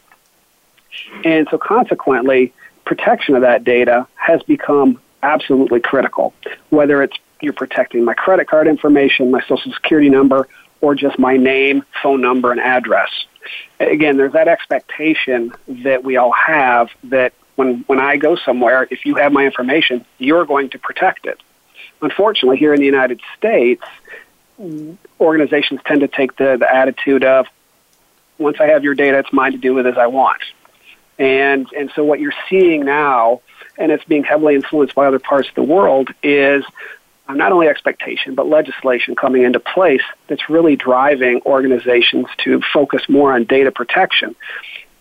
And 1.24 1.46
so, 1.50 1.58
consequently, 1.58 2.52
protection 2.84 3.34
of 3.34 3.42
that 3.42 3.64
data 3.64 4.06
has 4.14 4.42
become 4.42 5.00
absolutely 5.22 5.80
critical. 5.80 6.34
Whether 6.70 7.02
it's 7.02 7.16
you're 7.42 7.52
protecting 7.52 8.04
my 8.04 8.14
credit 8.14 8.48
card 8.48 8.68
information, 8.68 9.30
my 9.30 9.42
social 9.42 9.72
security 9.72 10.08
number, 10.08 10.48
or 10.80 10.94
just 10.94 11.18
my 11.18 11.36
name, 11.36 11.84
phone 12.02 12.20
number, 12.20 12.50
and 12.52 12.60
address. 12.60 13.10
Again, 13.80 14.16
there's 14.16 14.32
that 14.32 14.48
expectation 14.48 15.52
that 15.68 16.04
we 16.04 16.16
all 16.16 16.32
have 16.32 16.90
that 17.04 17.32
when, 17.56 17.84
when 17.86 18.00
I 18.00 18.16
go 18.16 18.36
somewhere, 18.36 18.86
if 18.90 19.04
you 19.04 19.16
have 19.16 19.32
my 19.32 19.44
information, 19.44 20.04
you're 20.18 20.44
going 20.44 20.70
to 20.70 20.78
protect 20.78 21.26
it. 21.26 21.40
Unfortunately, 22.00 22.56
here 22.56 22.72
in 22.72 22.80
the 22.80 22.86
United 22.86 23.20
States, 23.36 23.84
organizations 25.20 25.80
tend 25.84 26.00
to 26.00 26.08
take 26.08 26.36
the, 26.36 26.56
the 26.56 26.72
attitude 26.72 27.24
of, 27.24 27.46
once 28.38 28.58
I 28.60 28.68
have 28.68 28.82
your 28.82 28.94
data, 28.94 29.18
it's 29.18 29.32
mine 29.32 29.52
to 29.52 29.58
do 29.58 29.74
with 29.74 29.86
as 29.86 29.98
I 29.98 30.06
want. 30.06 30.42
And, 31.18 31.66
and 31.76 31.92
so 31.94 32.04
what 32.04 32.18
you're 32.18 32.34
seeing 32.48 32.84
now, 32.84 33.42
and 33.78 33.92
it's 33.92 34.04
being 34.04 34.24
heavily 34.24 34.54
influenced 34.54 34.94
by 34.94 35.06
other 35.06 35.18
parts 35.18 35.48
of 35.48 35.54
the 35.54 35.62
world, 35.62 36.10
is 36.22 36.64
not 37.28 37.52
only 37.52 37.68
expectation, 37.68 38.34
but 38.34 38.48
legislation 38.48 39.14
coming 39.14 39.42
into 39.42 39.60
place 39.60 40.02
that's 40.28 40.48
really 40.50 40.76
driving 40.76 41.40
organizations 41.46 42.26
to 42.38 42.60
focus 42.72 43.08
more 43.08 43.32
on 43.32 43.44
data 43.44 43.70
protection. 43.70 44.34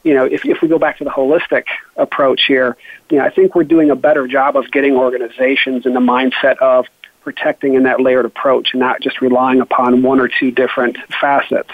You 0.03 0.15
know, 0.15 0.25
if, 0.25 0.45
if 0.45 0.61
we 0.61 0.67
go 0.67 0.79
back 0.79 0.97
to 0.97 1.03
the 1.03 1.09
holistic 1.09 1.65
approach 1.95 2.45
here, 2.45 2.77
you 3.09 3.17
know, 3.17 3.25
I 3.25 3.29
think 3.29 3.53
we're 3.53 3.63
doing 3.63 3.91
a 3.91 3.95
better 3.95 4.27
job 4.27 4.55
of 4.55 4.71
getting 4.71 4.95
organizations 4.95 5.85
in 5.85 5.93
the 5.93 5.99
mindset 5.99 6.57
of 6.57 6.87
protecting 7.21 7.75
in 7.75 7.83
that 7.83 8.01
layered 8.01 8.25
approach 8.25 8.69
and 8.73 8.79
not 8.79 9.01
just 9.01 9.21
relying 9.21 9.61
upon 9.61 10.01
one 10.01 10.19
or 10.19 10.27
two 10.27 10.51
different 10.51 10.97
facets. 11.19 11.69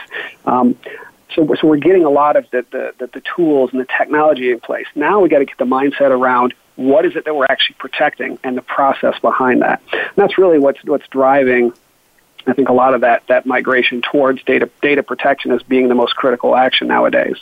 Um, 0.46 0.78
so, 1.34 1.48
so 1.56 1.68
we're 1.68 1.78
getting 1.78 2.04
a 2.04 2.10
lot 2.10 2.36
of 2.36 2.50
the, 2.52 2.66
the, 2.72 2.94
the, 3.00 3.08
the 3.08 3.22
tools 3.36 3.70
and 3.72 3.80
the 3.80 3.86
technology 3.86 4.52
in 4.52 4.60
place. 4.60 4.88
Now 4.96 5.20
we 5.22 5.30
got 5.30 5.40
to 5.40 5.46
get 5.46 5.58
the 5.58 5.66
mindset 5.66 6.10
around 6.12 6.54
what 6.78 7.06
is 7.06 7.16
it 7.16 7.26
that 7.26 7.36
we're 7.36 7.46
actually 7.50 7.76
protecting 7.78 8.40
and 8.44 8.56
the 8.56 8.62
process 8.62 9.20
behind 9.20 9.62
that. 9.62 9.82
And 9.92 10.16
that's 10.16 10.38
really 10.38 10.60
what's 10.60 10.84
what's 10.86 11.08
driving 11.10 11.74
I 12.48 12.54
think 12.54 12.70
a 12.70 12.74
lot 12.74 12.94
of 12.94 13.02
that 13.02 13.24
that 13.28 13.46
migration 13.46 14.02
towards 14.02 14.42
data 14.44 14.70
data 14.82 15.04
protection 15.04 15.52
as 15.52 15.62
being 15.64 15.90
the 15.90 15.96
most 15.96 16.16
critical 16.16 16.56
action 16.56 16.88
nowadays. 16.88 17.36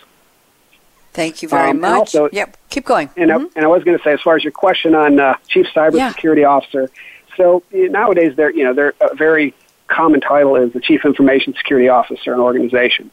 Thank 1.13 1.41
you 1.41 1.47
very 1.47 1.69
um, 1.69 1.79
much. 1.79 1.93
Also, 1.93 2.29
yep, 2.33 2.57
keep 2.69 2.85
going. 2.85 3.09
And, 3.15 3.29
mm-hmm. 3.29 3.45
I, 3.45 3.49
and 3.55 3.65
I 3.65 3.67
was 3.69 3.85
going 3.85 3.97
to 3.97 4.03
say, 4.03 4.11
as 4.11 4.21
far 4.21 4.35
as 4.35 4.43
your 4.43 4.51
question 4.51 4.95
on 4.95 5.17
uh, 5.17 5.35
chief 5.47 5.67
cybersecurity 5.73 6.41
yeah. 6.41 6.47
officer, 6.47 6.89
so 7.37 7.63
nowadays 7.71 8.35
they're 8.35 8.49
you 8.49 8.63
know 8.63 8.73
they're 8.73 8.95
a 8.99 9.15
very 9.15 9.53
common 9.87 10.19
title 10.19 10.55
is 10.55 10.73
the 10.73 10.79
chief 10.79 11.05
information 11.05 11.53
security 11.53 11.87
officer 11.87 12.33
in 12.33 12.39
organizations. 12.39 13.11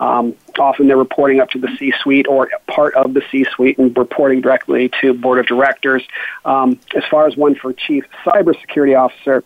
Um, 0.00 0.34
often 0.58 0.88
they're 0.88 0.96
reporting 0.96 1.40
up 1.40 1.50
to 1.50 1.58
the 1.58 1.68
C-suite 1.78 2.26
or 2.28 2.50
part 2.66 2.94
of 2.94 3.14
the 3.14 3.22
C-suite 3.30 3.78
and 3.78 3.96
reporting 3.96 4.40
directly 4.40 4.90
to 5.00 5.14
board 5.14 5.38
of 5.38 5.46
directors. 5.46 6.02
Um, 6.44 6.80
as 6.94 7.04
far 7.10 7.26
as 7.26 7.36
one 7.36 7.54
for 7.54 7.72
chief 7.72 8.04
cybersecurity 8.24 8.98
officer, 8.98 9.44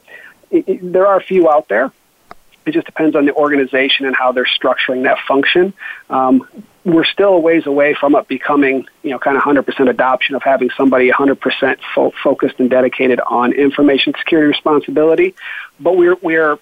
it, 0.50 0.68
it, 0.68 0.92
there 0.92 1.06
are 1.06 1.18
a 1.18 1.22
few 1.22 1.50
out 1.50 1.68
there. 1.68 1.92
It 2.66 2.72
just 2.72 2.86
depends 2.86 3.16
on 3.16 3.24
the 3.24 3.34
organization 3.34 4.04
and 4.06 4.14
how 4.14 4.32
they're 4.32 4.44
structuring 4.44 5.04
that 5.04 5.18
function. 5.26 5.72
Um, 6.10 6.46
we're 6.84 7.04
still 7.04 7.34
a 7.34 7.38
ways 7.38 7.66
away 7.66 7.94
from 7.94 8.14
it 8.14 8.28
becoming, 8.28 8.86
you 9.02 9.10
know, 9.10 9.18
kind 9.18 9.36
of 9.36 9.42
100% 9.42 9.90
adoption 9.90 10.34
of 10.34 10.42
having 10.42 10.70
somebody 10.76 11.10
100% 11.10 11.78
fo- 11.94 12.12
focused 12.22 12.58
and 12.58 12.70
dedicated 12.70 13.20
on 13.20 13.52
information 13.52 14.14
security 14.18 14.48
responsibility. 14.48 15.34
But 15.80 15.96
we're 15.96 16.16
we're 16.16 16.58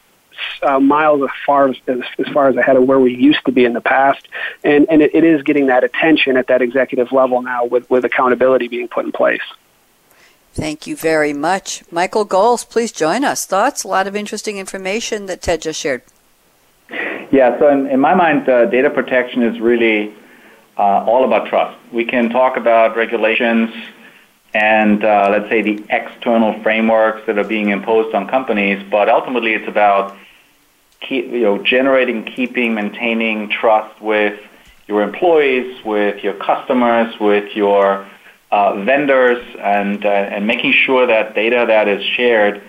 uh, 0.62 0.80
miles 0.80 1.22
as 1.22 1.30
far 1.44 1.68
as, 1.68 1.76
as 1.86 2.28
far 2.32 2.48
as 2.48 2.56
ahead 2.56 2.76
of 2.76 2.84
where 2.84 3.00
we 3.00 3.14
used 3.14 3.44
to 3.46 3.52
be 3.52 3.64
in 3.64 3.72
the 3.72 3.80
past, 3.80 4.26
and 4.64 4.86
and 4.90 5.02
it, 5.02 5.14
it 5.14 5.24
is 5.24 5.42
getting 5.42 5.66
that 5.66 5.84
attention 5.84 6.36
at 6.36 6.46
that 6.48 6.62
executive 6.62 7.12
level 7.12 7.42
now 7.42 7.64
with 7.64 7.88
with 7.90 8.04
accountability 8.04 8.68
being 8.68 8.88
put 8.88 9.04
in 9.04 9.12
place. 9.12 9.42
Thank 10.54 10.86
you 10.86 10.96
very 10.96 11.34
much, 11.34 11.84
Michael 11.90 12.24
Golz. 12.24 12.64
Please 12.68 12.90
join 12.90 13.24
us. 13.24 13.44
Thoughts? 13.44 13.84
A 13.84 13.88
lot 13.88 14.06
of 14.06 14.16
interesting 14.16 14.56
information 14.56 15.26
that 15.26 15.42
Ted 15.42 15.60
just 15.60 15.78
shared. 15.78 16.02
Yeah. 17.30 17.58
So 17.58 17.68
in, 17.68 17.86
in 17.88 18.00
my 18.00 18.14
mind, 18.14 18.48
uh, 18.48 18.64
data 18.66 18.88
protection 18.88 19.42
is 19.42 19.60
really 19.60 20.14
uh, 20.78 21.04
all 21.04 21.24
about 21.24 21.48
trust. 21.48 21.78
We 21.92 22.04
can 22.04 22.30
talk 22.30 22.56
about 22.56 22.96
regulations 22.96 23.70
and 24.54 25.04
uh, 25.04 25.28
let's 25.30 25.50
say 25.50 25.60
the 25.60 25.84
external 25.90 26.58
frameworks 26.62 27.26
that 27.26 27.38
are 27.38 27.44
being 27.44 27.68
imposed 27.68 28.14
on 28.14 28.26
companies, 28.26 28.82
but 28.90 29.08
ultimately 29.08 29.52
it's 29.52 29.68
about 29.68 30.16
keep, 31.08 31.26
you 31.26 31.40
know, 31.40 31.58
generating, 31.58 32.24
keeping, 32.24 32.74
maintaining 32.74 33.48
trust 33.48 34.00
with 34.00 34.38
your 34.86 35.02
employees, 35.02 35.84
with 35.84 36.22
your 36.22 36.34
customers, 36.34 37.18
with 37.20 37.56
your 37.56 38.06
uh, 38.50 38.82
vendors, 38.84 39.44
and 39.58 40.04
uh, 40.04 40.08
and 40.08 40.46
making 40.46 40.72
sure 40.72 41.06
that 41.06 41.34
data 41.34 41.64
that 41.66 41.88
is 41.88 42.04
shared 42.04 42.62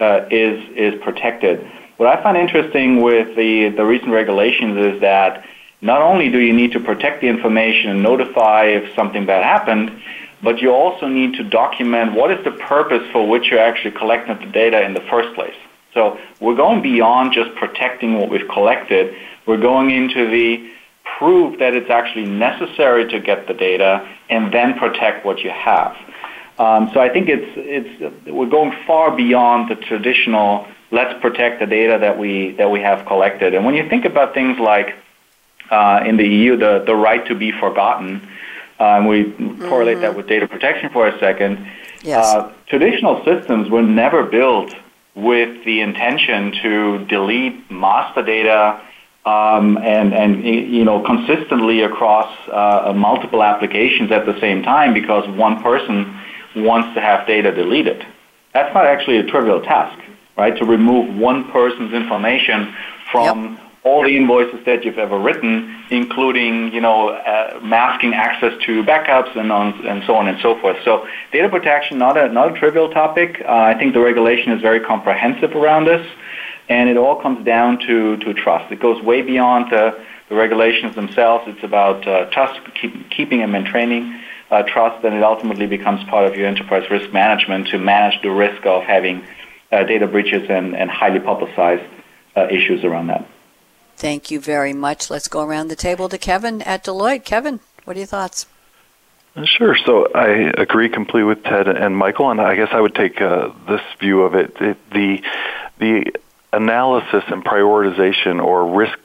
uh, 0.00 0.26
is 0.30 0.60
is 0.76 1.00
protected. 1.02 1.66
What 1.96 2.08
I 2.08 2.22
find 2.22 2.36
interesting 2.36 3.02
with 3.02 3.36
the 3.36 3.68
the 3.68 3.84
recent 3.84 4.10
regulations 4.10 4.76
is 4.76 5.00
that 5.00 5.44
not 5.80 6.02
only 6.02 6.30
do 6.30 6.38
you 6.38 6.52
need 6.52 6.72
to 6.72 6.80
protect 6.80 7.20
the 7.20 7.28
information 7.28 7.90
and 7.90 8.02
notify 8.02 8.64
if 8.64 8.94
something 8.94 9.24
bad 9.24 9.44
happened, 9.44 10.02
but 10.42 10.60
you 10.60 10.72
also 10.72 11.06
need 11.06 11.34
to 11.34 11.44
document 11.44 12.12
what 12.14 12.30
is 12.30 12.42
the 12.44 12.50
purpose 12.50 13.06
for 13.12 13.26
which 13.26 13.50
you're 13.50 13.60
actually 13.60 13.92
collecting 13.92 14.38
the 14.38 14.52
data 14.52 14.82
in 14.82 14.94
the 14.94 15.00
first 15.02 15.34
place. 15.34 15.54
So 15.94 16.18
we're 16.40 16.56
going 16.56 16.82
beyond 16.82 17.32
just 17.32 17.54
protecting 17.56 18.18
what 18.18 18.30
we've 18.30 18.48
collected. 18.48 19.16
We're 19.46 19.60
going 19.60 19.90
into 19.90 20.30
the 20.30 20.70
proof 21.18 21.58
that 21.58 21.74
it's 21.74 21.90
actually 21.90 22.26
necessary 22.26 23.08
to 23.08 23.18
get 23.20 23.46
the 23.46 23.54
data 23.54 24.08
and 24.28 24.52
then 24.52 24.78
protect 24.78 25.24
what 25.24 25.40
you 25.40 25.50
have. 25.50 25.96
Um, 26.58 26.90
so 26.92 27.00
I 27.00 27.08
think 27.08 27.28
it's 27.28 27.52
it's 27.56 28.26
we're 28.26 28.48
going 28.48 28.76
far 28.86 29.16
beyond 29.16 29.70
the 29.70 29.76
traditional 29.76 30.68
let's 30.90 31.18
protect 31.20 31.60
the 31.60 31.66
data 31.66 31.98
that 31.98 32.18
we 32.18 32.52
that 32.52 32.70
we 32.70 32.80
have 32.80 33.06
collected. 33.06 33.54
And 33.54 33.64
when 33.64 33.74
you 33.74 33.88
think 33.88 34.04
about 34.04 34.34
things 34.34 34.58
like 34.58 34.94
uh, 35.70 36.02
in 36.04 36.16
the 36.16 36.26
EU, 36.28 36.56
the 36.56 36.82
the 36.84 36.94
right 36.94 37.26
to 37.26 37.34
be 37.34 37.52
forgotten, 37.52 38.28
and 38.78 39.08
we 39.08 39.24
mm-hmm. 39.24 39.68
correlate 39.68 40.00
that 40.00 40.14
with 40.16 40.26
data 40.26 40.46
protection 40.46 40.90
for 40.90 41.06
a 41.06 41.18
second. 41.18 41.66
Yes. 42.02 42.26
Uh, 42.26 42.52
traditional 42.66 43.24
systems 43.24 43.70
were 43.70 43.82
never 43.82 44.22
built 44.22 44.74
with 45.14 45.64
the 45.64 45.80
intention 45.80 46.52
to 46.62 47.04
delete 47.06 47.70
master 47.70 48.22
data 48.22 48.80
um, 49.26 49.76
and, 49.78 50.14
and 50.14 50.44
you 50.44 50.84
know 50.84 51.02
consistently 51.02 51.82
across 51.82 52.32
uh, 52.48 52.92
multiple 52.94 53.42
applications 53.42 54.10
at 54.10 54.24
the 54.24 54.38
same 54.40 54.62
time 54.62 54.94
because 54.94 55.28
one 55.36 55.62
person 55.62 56.18
wants 56.56 56.94
to 56.94 57.00
have 57.00 57.26
data 57.26 57.52
deleted. 57.52 58.04
That's 58.54 58.72
not 58.74 58.86
actually 58.86 59.18
a 59.18 59.24
trivial 59.24 59.60
task, 59.60 59.98
right? 60.36 60.56
To 60.56 60.64
remove 60.64 61.14
one 61.16 61.50
person's 61.50 61.92
information 61.92 62.74
from 63.12 63.54
yep 63.56 63.69
all 63.82 64.02
the 64.02 64.14
invoices 64.14 64.64
that 64.66 64.84
you've 64.84 64.98
ever 64.98 65.18
written, 65.18 65.84
including 65.90 66.72
you 66.72 66.80
know 66.80 67.08
uh, 67.08 67.58
masking 67.62 68.12
access 68.14 68.52
to 68.64 68.82
backups 68.84 69.34
and 69.36 69.50
on 69.50 69.86
and 69.86 70.02
so 70.06 70.14
on 70.14 70.28
and 70.28 70.38
so 70.40 70.58
forth. 70.60 70.76
So 70.84 71.06
data 71.32 71.48
protection 71.48 71.98
not 71.98 72.16
a 72.16 72.28
not 72.28 72.54
a 72.54 72.58
trivial 72.58 72.90
topic. 72.90 73.42
Uh, 73.44 73.52
I 73.52 73.74
think 73.78 73.94
the 73.94 74.00
regulation 74.00 74.52
is 74.52 74.60
very 74.60 74.80
comprehensive 74.80 75.54
around 75.54 75.86
this, 75.86 76.06
and 76.68 76.90
it 76.90 76.96
all 76.96 77.16
comes 77.16 77.44
down 77.44 77.78
to 77.86 78.18
to 78.18 78.34
trust. 78.34 78.70
It 78.70 78.80
goes 78.80 79.02
way 79.02 79.22
beyond 79.22 79.70
the, 79.70 79.98
the 80.28 80.34
regulations 80.34 80.94
themselves. 80.94 81.44
It's 81.48 81.64
about 81.64 82.06
uh, 82.06 82.26
trust, 82.30 82.60
keep, 82.74 83.10
keeping 83.10 83.40
and 83.40 83.50
maintaining 83.50 84.20
uh, 84.50 84.62
trust, 84.64 85.02
and 85.04 85.14
it 85.14 85.22
ultimately 85.22 85.66
becomes 85.66 86.04
part 86.04 86.26
of 86.26 86.36
your 86.36 86.46
enterprise 86.46 86.90
risk 86.90 87.12
management 87.12 87.68
to 87.68 87.78
manage 87.78 88.20
the 88.20 88.30
risk 88.30 88.66
of 88.66 88.82
having 88.82 89.26
uh, 89.72 89.84
data 89.84 90.06
breaches 90.06 90.50
and, 90.50 90.76
and 90.76 90.90
highly 90.90 91.20
publicized 91.20 91.84
uh, 92.36 92.46
issues 92.50 92.84
around 92.84 93.06
that. 93.06 93.26
Thank 94.00 94.30
you 94.30 94.40
very 94.40 94.72
much. 94.72 95.10
Let's 95.10 95.28
go 95.28 95.42
around 95.42 95.68
the 95.68 95.76
table 95.76 96.08
to 96.08 96.16
Kevin 96.16 96.62
at 96.62 96.84
Deloitte. 96.84 97.22
Kevin, 97.22 97.60
what 97.84 97.96
are 97.96 98.00
your 98.00 98.06
thoughts? 98.06 98.46
Uh, 99.36 99.44
sure. 99.44 99.76
So 99.76 100.10
I 100.14 100.50
agree 100.56 100.88
completely 100.88 101.24
with 101.24 101.44
Ted 101.44 101.68
and 101.68 101.94
Michael, 101.94 102.30
and 102.30 102.40
I 102.40 102.56
guess 102.56 102.70
I 102.72 102.80
would 102.80 102.94
take 102.94 103.20
uh, 103.20 103.50
this 103.68 103.82
view 103.98 104.22
of 104.22 104.34
it. 104.34 104.56
it. 104.58 104.78
The 104.90 105.22
the 105.78 106.14
analysis 106.52 107.22
and 107.28 107.44
prioritization 107.44 108.42
or 108.42 108.74
risk 108.74 108.98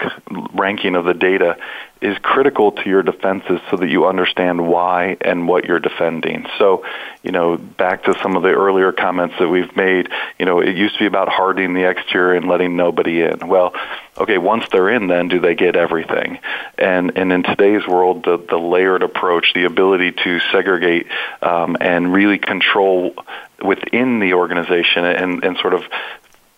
ranking 0.53 0.95
of 0.95 1.05
the 1.05 1.13
data 1.13 1.57
is 2.01 2.17
critical 2.21 2.71
to 2.71 2.89
your 2.89 3.03
defenses 3.03 3.59
so 3.69 3.77
that 3.77 3.87
you 3.87 4.05
understand 4.05 4.67
why 4.67 5.15
and 5.21 5.47
what 5.47 5.65
you're 5.65 5.79
defending. 5.79 6.45
So, 6.57 6.85
you 7.23 7.31
know, 7.31 7.57
back 7.57 8.03
to 8.03 8.13
some 8.21 8.35
of 8.35 8.43
the 8.43 8.49
earlier 8.49 8.91
comments 8.91 9.35
that 9.39 9.47
we've 9.47 9.75
made, 9.75 10.09
you 10.37 10.45
know, 10.45 10.59
it 10.59 10.75
used 10.75 10.95
to 10.95 10.99
be 10.99 11.05
about 11.05 11.29
hardening 11.29 11.73
the 11.73 11.89
exterior 11.89 12.35
and 12.35 12.47
letting 12.47 12.75
nobody 12.75 13.21
in. 13.21 13.47
Well, 13.47 13.73
okay, 14.17 14.37
once 14.37 14.65
they're 14.71 14.89
in, 14.89 15.07
then 15.07 15.29
do 15.29 15.39
they 15.39 15.55
get 15.55 15.75
everything? 15.75 16.39
And 16.77 17.17
and 17.17 17.31
in 17.31 17.43
today's 17.43 17.87
world, 17.87 18.23
the 18.25 18.37
the 18.37 18.57
layered 18.57 19.03
approach, 19.03 19.53
the 19.53 19.63
ability 19.63 20.11
to 20.23 20.39
segregate 20.51 21.07
um, 21.41 21.77
and 21.79 22.13
really 22.13 22.39
control 22.39 23.15
within 23.63 24.19
the 24.19 24.33
organization 24.33 25.05
and, 25.05 25.43
and 25.43 25.57
sort 25.57 25.73
of 25.73 25.83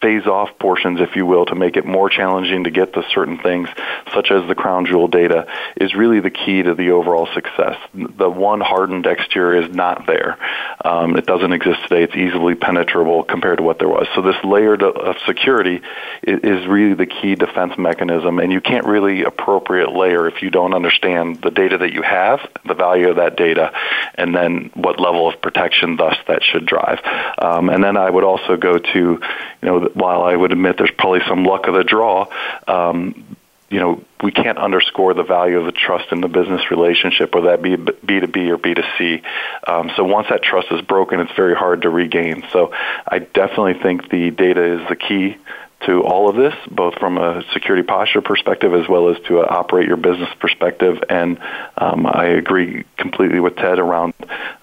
phase 0.02 0.26
off 0.28 0.50
portions, 0.60 1.02
if 1.02 1.16
you 1.16 1.26
will, 1.26 1.46
to 1.46 1.56
make 1.56 1.76
it 1.76 1.86
more 1.86 2.10
challenging 2.10 2.66
to 2.66 2.72
get 2.72 2.94
to 2.94 3.04
certain 3.14 3.38
things, 3.40 3.68
such 4.14 4.32
as 4.32 4.48
the 4.48 4.56
crown 4.56 4.86
jewel 4.86 5.08
data, 5.08 5.48
is 5.76 5.96
really 5.96 6.20
the 6.20 6.30
key 6.30 6.62
to 6.62 6.74
the 6.76 6.92
overall 6.92 7.28
success. 7.34 7.78
The 7.94 8.30
one 8.30 8.62
hardened 8.62 9.06
exterior 9.08 9.64
is 9.64 9.74
not 9.74 10.06
there. 10.06 10.38
Um, 10.84 11.18
it 11.18 11.26
doesn't 11.26 11.52
exist 11.52 11.82
today. 11.84 12.04
It's 12.04 12.16
easily 12.16 12.56
penetrable 12.56 13.24
compared 13.24 13.58
to 13.58 13.64
what 13.64 13.80
there 13.80 13.88
was. 13.88 14.08
So 14.14 14.22
this 14.22 14.36
layer 14.44 14.76
of 14.76 15.18
security 15.26 15.82
is 16.24 16.68
really 16.68 16.94
the 16.94 17.08
key 17.08 17.36
defense 17.36 17.78
mechanism, 17.78 18.40
and 18.40 18.52
you 18.52 18.62
can't 18.62 18.86
really 18.86 19.24
appropriate 19.24 19.92
layer 19.92 20.28
if 20.28 20.42
you 20.42 20.50
don't 20.50 20.74
understand 20.74 21.42
the 21.42 21.50
data 21.50 21.80
that 21.80 21.94
you 21.94 22.04
have, 22.04 22.40
the 22.66 22.76
value 22.76 23.10
of 23.10 23.16
that 23.16 23.36
data, 23.36 23.74
and 24.16 24.36
then 24.36 24.70
what 24.76 25.00
level 25.00 25.28
of 25.28 25.42
protection 25.42 25.96
thus 25.96 26.16
that 26.28 26.44
should 26.44 26.66
drive. 26.66 27.00
Um, 27.40 27.70
and 27.70 27.84
then 27.84 27.98
I 27.98 28.10
would 28.10 28.24
also 28.24 28.58
go 28.58 28.78
to, 28.78 29.00
you 29.00 29.20
know, 29.62 29.87
while 29.96 30.24
I 30.24 30.36
would 30.36 30.52
admit 30.52 30.78
there's 30.78 30.92
probably 30.98 31.22
some 31.28 31.44
luck 31.44 31.68
of 31.68 31.74
the 31.74 31.84
draw, 31.84 32.28
um, 32.68 33.38
you 33.70 33.80
know, 33.80 34.04
we 34.24 34.32
can't 34.32 34.58
underscore 34.58 35.14
the 35.14 35.24
value 35.24 35.60
of 35.60 35.66
the 35.66 35.74
trust 35.74 36.12
in 36.12 36.22
the 36.22 36.30
business 36.30 36.72
relationship, 36.72 37.36
whether 37.36 37.48
that 37.48 37.62
be 37.62 37.76
B2B 37.76 38.50
or 38.50 38.58
B2C. 38.58 39.24
Um, 39.68 39.92
so 39.96 40.06
once 40.06 40.28
that 40.30 40.42
trust 40.42 40.68
is 40.72 40.82
broken, 40.82 41.20
it's 41.20 41.34
very 41.36 41.56
hard 41.56 41.82
to 41.82 41.90
regain. 41.90 42.46
So 42.54 42.72
I 43.06 43.20
definitely 43.20 43.76
think 43.82 44.10
the 44.10 44.32
data 44.32 44.82
is 44.82 44.88
the 44.88 44.96
key 44.96 45.38
to 45.86 46.02
all 46.02 46.30
of 46.30 46.36
this, 46.36 46.56
both 46.72 46.96
from 46.96 47.18
a 47.18 47.44
security 47.54 47.84
posture 47.86 48.22
perspective 48.22 48.74
as 48.74 48.88
well 48.88 49.10
as 49.10 49.18
to 49.28 49.40
operate 49.42 49.88
your 49.88 49.98
business 49.98 50.30
perspective. 50.40 51.04
And 51.10 51.38
um, 51.78 52.08
I 52.08 52.26
agree 52.26 52.86
completely 52.98 53.40
with 53.40 53.58
Ted 53.58 53.80
around 53.80 54.14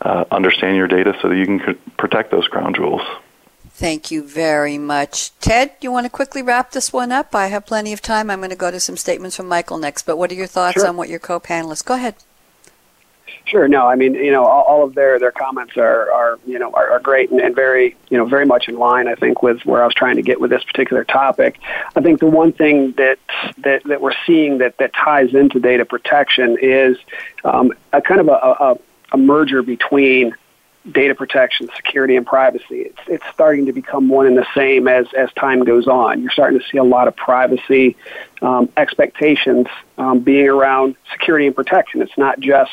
uh, 0.00 0.24
understanding 0.30 0.76
your 0.76 0.88
data 0.88 1.16
so 1.20 1.28
that 1.28 1.36
you 1.36 1.44
can 1.44 1.78
protect 1.98 2.30
those 2.30 2.48
crown 2.48 2.74
jewels. 2.74 3.02
Thank 3.76 4.12
you 4.12 4.22
very 4.22 4.78
much. 4.78 5.36
Ted, 5.40 5.72
you 5.80 5.90
want 5.90 6.06
to 6.06 6.10
quickly 6.10 6.42
wrap 6.42 6.70
this 6.70 6.92
one 6.92 7.10
up? 7.10 7.34
I 7.34 7.48
have 7.48 7.66
plenty 7.66 7.92
of 7.92 8.00
time. 8.00 8.30
I'm 8.30 8.38
going 8.38 8.50
to 8.50 8.56
go 8.56 8.70
to 8.70 8.78
some 8.78 8.96
statements 8.96 9.36
from 9.36 9.48
Michael 9.48 9.78
next, 9.78 10.04
but 10.04 10.16
what 10.16 10.30
are 10.30 10.36
your 10.36 10.46
thoughts 10.46 10.74
sure. 10.74 10.86
on 10.86 10.96
what 10.96 11.08
your 11.08 11.18
co-panelists? 11.18 11.84
Go 11.84 11.94
ahead. 11.94 12.14
Sure. 13.46 13.66
No, 13.66 13.88
I 13.88 13.96
mean, 13.96 14.14
you 14.14 14.30
know, 14.30 14.46
all, 14.46 14.62
all 14.62 14.84
of 14.84 14.94
their, 14.94 15.18
their 15.18 15.32
comments 15.32 15.76
are, 15.76 16.10
are 16.12 16.38
you 16.46 16.56
know, 16.56 16.70
are, 16.70 16.92
are 16.92 17.00
great 17.00 17.32
and, 17.32 17.40
and 17.40 17.52
very, 17.52 17.96
you 18.10 18.16
know, 18.16 18.24
very 18.24 18.46
much 18.46 18.68
in 18.68 18.78
line, 18.78 19.08
I 19.08 19.16
think, 19.16 19.42
with 19.42 19.66
where 19.66 19.82
I 19.82 19.86
was 19.86 19.94
trying 19.94 20.16
to 20.16 20.22
get 20.22 20.40
with 20.40 20.50
this 20.50 20.62
particular 20.62 21.02
topic. 21.02 21.58
I 21.96 22.00
think 22.00 22.20
the 22.20 22.26
one 22.26 22.52
thing 22.52 22.92
that, 22.92 23.18
that, 23.58 23.82
that 23.84 24.00
we're 24.00 24.14
seeing 24.24 24.58
that, 24.58 24.78
that 24.78 24.94
ties 24.94 25.34
into 25.34 25.58
data 25.58 25.84
protection 25.84 26.58
is 26.62 26.96
um, 27.44 27.72
a 27.92 28.00
kind 28.00 28.20
of 28.20 28.28
a, 28.28 28.32
a, 28.32 28.78
a 29.12 29.18
merger 29.18 29.62
between 29.62 30.36
data 30.90 31.14
protection, 31.14 31.68
security, 31.76 32.16
and 32.16 32.26
privacy. 32.26 32.82
It's, 32.82 32.98
it's 33.06 33.24
starting 33.32 33.66
to 33.66 33.72
become 33.72 34.08
one 34.08 34.26
and 34.26 34.36
the 34.36 34.46
same 34.54 34.86
as, 34.86 35.06
as 35.16 35.32
time 35.32 35.64
goes 35.64 35.88
on. 35.88 36.20
You're 36.20 36.30
starting 36.30 36.58
to 36.58 36.66
see 36.66 36.78
a 36.78 36.84
lot 36.84 37.08
of 37.08 37.16
privacy 37.16 37.96
um, 38.42 38.68
expectations 38.76 39.66
um, 39.96 40.20
being 40.20 40.48
around 40.48 40.96
security 41.10 41.46
and 41.46 41.56
protection. 41.56 42.02
It's 42.02 42.16
not 42.18 42.38
just 42.40 42.72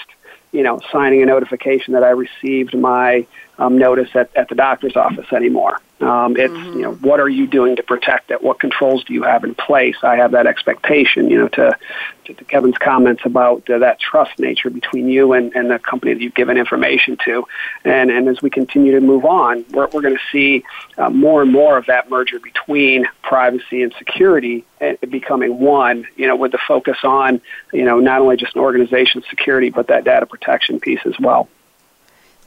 you 0.51 0.63
know 0.63 0.79
signing 0.91 1.21
a 1.21 1.25
notification 1.25 1.93
that 1.93 2.03
I 2.03 2.09
received 2.09 2.77
my 2.77 3.25
um, 3.61 3.77
notice 3.77 4.09
at, 4.15 4.35
at 4.35 4.49
the 4.49 4.55
doctor's 4.55 4.95
office 4.95 5.31
anymore. 5.31 5.79
Um, 5.99 6.35
it's 6.35 6.51
mm-hmm. 6.51 6.77
you 6.77 6.81
know 6.81 6.93
what 6.95 7.19
are 7.19 7.29
you 7.29 7.45
doing 7.45 7.75
to 7.75 7.83
protect 7.83 8.31
it? 8.31 8.41
What 8.41 8.59
controls 8.59 9.03
do 9.03 9.13
you 9.13 9.21
have 9.21 9.43
in 9.43 9.53
place? 9.53 9.97
I 10.01 10.15
have 10.15 10.31
that 10.31 10.47
expectation. 10.47 11.29
You 11.29 11.41
know 11.41 11.47
to 11.49 11.77
to, 12.25 12.33
to 12.33 12.43
Kevin's 12.45 12.79
comments 12.79 13.21
about 13.23 13.69
uh, 13.69 13.77
that 13.77 13.99
trust 13.99 14.39
nature 14.39 14.71
between 14.71 15.09
you 15.09 15.33
and, 15.33 15.55
and 15.55 15.69
the 15.69 15.77
company 15.77 16.15
that 16.15 16.21
you've 16.21 16.33
given 16.33 16.57
information 16.57 17.17
to, 17.25 17.45
and 17.85 18.09
and 18.09 18.27
as 18.27 18.41
we 18.41 18.49
continue 18.49 18.93
to 18.93 18.99
move 18.99 19.25
on, 19.25 19.63
we're 19.69 19.87
we're 19.89 20.01
going 20.01 20.17
to 20.17 20.23
see 20.31 20.63
uh, 20.97 21.11
more 21.11 21.43
and 21.43 21.51
more 21.51 21.77
of 21.77 21.85
that 21.85 22.09
merger 22.09 22.39
between 22.39 23.05
privacy 23.21 23.83
and 23.83 23.93
security 23.99 24.65
uh, 24.81 24.93
becoming 25.07 25.59
one. 25.59 26.07
You 26.15 26.25
know 26.25 26.35
with 26.35 26.51
the 26.51 26.59
focus 26.67 26.97
on 27.03 27.41
you 27.71 27.85
know 27.85 27.99
not 27.99 28.21
only 28.21 28.37
just 28.37 28.55
an 28.55 28.61
organization's 28.61 29.25
security 29.29 29.69
but 29.69 29.85
that 29.89 30.03
data 30.03 30.25
protection 30.25 30.79
piece 30.79 31.01
as 31.05 31.19
well. 31.19 31.47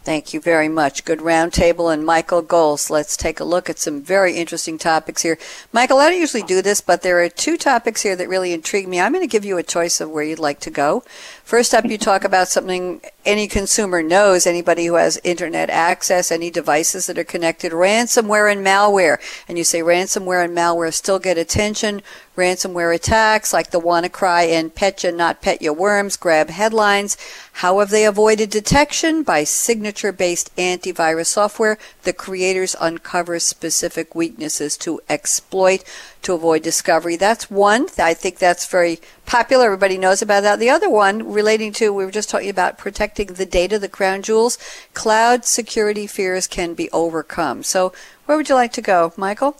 Thank 0.04 0.34
you 0.34 0.40
very 0.40 0.68
much. 0.68 1.06
Good 1.06 1.20
roundtable. 1.20 1.90
And 1.90 2.04
Michael 2.04 2.42
Golz, 2.42 2.90
let's 2.90 3.16
take 3.16 3.40
a 3.40 3.44
look 3.44 3.70
at 3.70 3.78
some 3.78 4.02
very 4.02 4.36
interesting 4.36 4.76
topics 4.76 5.22
here. 5.22 5.38
Michael, 5.72 5.98
I 5.98 6.10
don't 6.10 6.20
usually 6.20 6.42
do 6.42 6.60
this, 6.60 6.82
but 6.82 7.00
there 7.00 7.22
are 7.22 7.30
two 7.30 7.56
topics 7.56 8.02
here 8.02 8.14
that 8.14 8.28
really 8.28 8.52
intrigue 8.52 8.86
me. 8.86 9.00
I'm 9.00 9.12
going 9.12 9.26
to 9.26 9.32
give 9.32 9.46
you 9.46 9.56
a 9.56 9.62
choice 9.62 10.02
of 10.02 10.10
where 10.10 10.22
you'd 10.22 10.38
like 10.38 10.60
to 10.60 10.70
go. 10.70 11.04
First 11.44 11.74
up, 11.74 11.84
you 11.84 11.98
talk 11.98 12.24
about 12.24 12.48
something 12.48 13.02
any 13.26 13.46
consumer 13.46 14.02
knows, 14.02 14.46
anybody 14.46 14.86
who 14.86 14.94
has 14.94 15.20
internet 15.22 15.68
access, 15.68 16.32
any 16.32 16.50
devices 16.50 17.06
that 17.06 17.18
are 17.18 17.24
connected, 17.24 17.70
ransomware 17.70 18.50
and 18.50 18.64
malware. 18.64 19.18
And 19.46 19.58
you 19.58 19.64
say 19.64 19.80
ransomware 19.80 20.42
and 20.42 20.56
malware 20.56 20.92
still 20.92 21.18
get 21.18 21.36
attention. 21.36 22.00
Ransomware 22.34 22.94
attacks 22.94 23.52
like 23.52 23.70
the 23.70 23.80
WannaCry 23.80 24.48
and 24.48 24.74
Petya 24.74 25.12
Not 25.12 25.42
Petya 25.42 25.74
worms 25.74 26.16
grab 26.16 26.48
headlines. 26.48 27.18
How 27.52 27.78
have 27.78 27.90
they 27.90 28.06
avoided 28.06 28.48
detection? 28.48 29.22
By 29.22 29.44
signature 29.44 30.12
based 30.12 30.54
antivirus 30.56 31.26
software. 31.26 31.76
The 32.04 32.14
creators 32.14 32.74
uncover 32.80 33.38
specific 33.38 34.14
weaknesses 34.14 34.78
to 34.78 35.00
exploit 35.10 35.84
to 36.24 36.34
avoid 36.34 36.62
discovery. 36.62 37.16
That's 37.16 37.50
one. 37.50 37.88
I 37.98 38.14
think 38.14 38.38
that's 38.38 38.66
very 38.66 39.00
popular. 39.26 39.66
Everybody 39.66 39.98
knows 39.98 40.22
about 40.22 40.42
that. 40.42 40.58
The 40.58 40.70
other 40.70 40.90
one 40.90 41.30
relating 41.30 41.72
to, 41.74 41.92
we 41.92 42.04
were 42.04 42.10
just 42.10 42.30
talking 42.30 42.50
about 42.50 42.78
protecting 42.78 43.28
the 43.28 43.46
data, 43.46 43.78
the 43.78 43.88
crown 43.88 44.22
jewels. 44.22 44.58
Cloud 44.92 45.44
security 45.44 46.06
fears 46.06 46.46
can 46.46 46.74
be 46.74 46.90
overcome. 46.90 47.62
So 47.62 47.92
where 48.26 48.36
would 48.36 48.48
you 48.48 48.54
like 48.54 48.72
to 48.72 48.82
go, 48.82 49.12
Michael? 49.16 49.56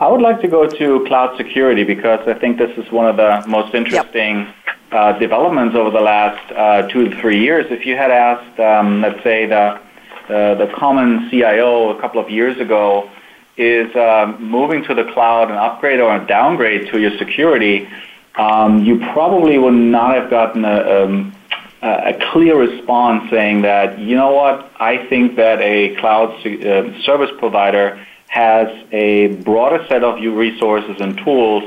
I 0.00 0.06
would 0.06 0.20
like 0.20 0.40
to 0.42 0.48
go 0.48 0.68
to 0.68 1.04
cloud 1.06 1.36
security 1.36 1.82
because 1.82 2.26
I 2.28 2.34
think 2.34 2.58
this 2.58 2.76
is 2.78 2.90
one 2.92 3.06
of 3.06 3.16
the 3.16 3.44
most 3.48 3.74
interesting 3.74 4.40
yep. 4.40 4.54
uh, 4.92 5.12
developments 5.18 5.74
over 5.74 5.90
the 5.90 6.00
last 6.00 6.52
uh, 6.52 6.88
two 6.88 7.08
to 7.08 7.20
three 7.20 7.40
years. 7.40 7.66
If 7.70 7.84
you 7.84 7.96
had 7.96 8.12
asked, 8.12 8.60
um, 8.60 9.00
let's 9.00 9.22
say, 9.24 9.46
the, 9.46 9.80
uh, 10.28 10.54
the 10.54 10.72
common 10.76 11.28
CIO 11.30 11.96
a 11.96 12.00
couple 12.00 12.20
of 12.20 12.30
years 12.30 12.60
ago, 12.60 13.10
is 13.58 13.94
uh, 13.96 14.36
moving 14.38 14.84
to 14.84 14.94
the 14.94 15.04
cloud 15.12 15.50
and 15.50 15.58
upgrade 15.58 16.00
or 16.00 16.14
a 16.14 16.26
downgrade 16.26 16.90
to 16.92 17.00
your 17.00 17.16
security, 17.18 17.88
um, 18.36 18.84
you 18.84 18.98
probably 19.12 19.58
would 19.58 19.72
not 19.72 20.14
have 20.14 20.30
gotten 20.30 20.64
a, 20.64 21.04
um, 21.04 21.34
a 21.82 22.16
clear 22.32 22.56
response 22.56 23.28
saying 23.30 23.62
that, 23.62 23.98
you 23.98 24.14
know 24.14 24.30
what, 24.30 24.70
I 24.78 25.06
think 25.08 25.36
that 25.36 25.60
a 25.60 25.96
cloud 25.96 26.30
uh, 26.46 27.02
service 27.02 27.30
provider 27.38 28.04
has 28.28 28.68
a 28.92 29.34
broader 29.42 29.84
set 29.88 30.04
of 30.04 30.20
resources 30.20 31.00
and 31.00 31.18
tools 31.18 31.64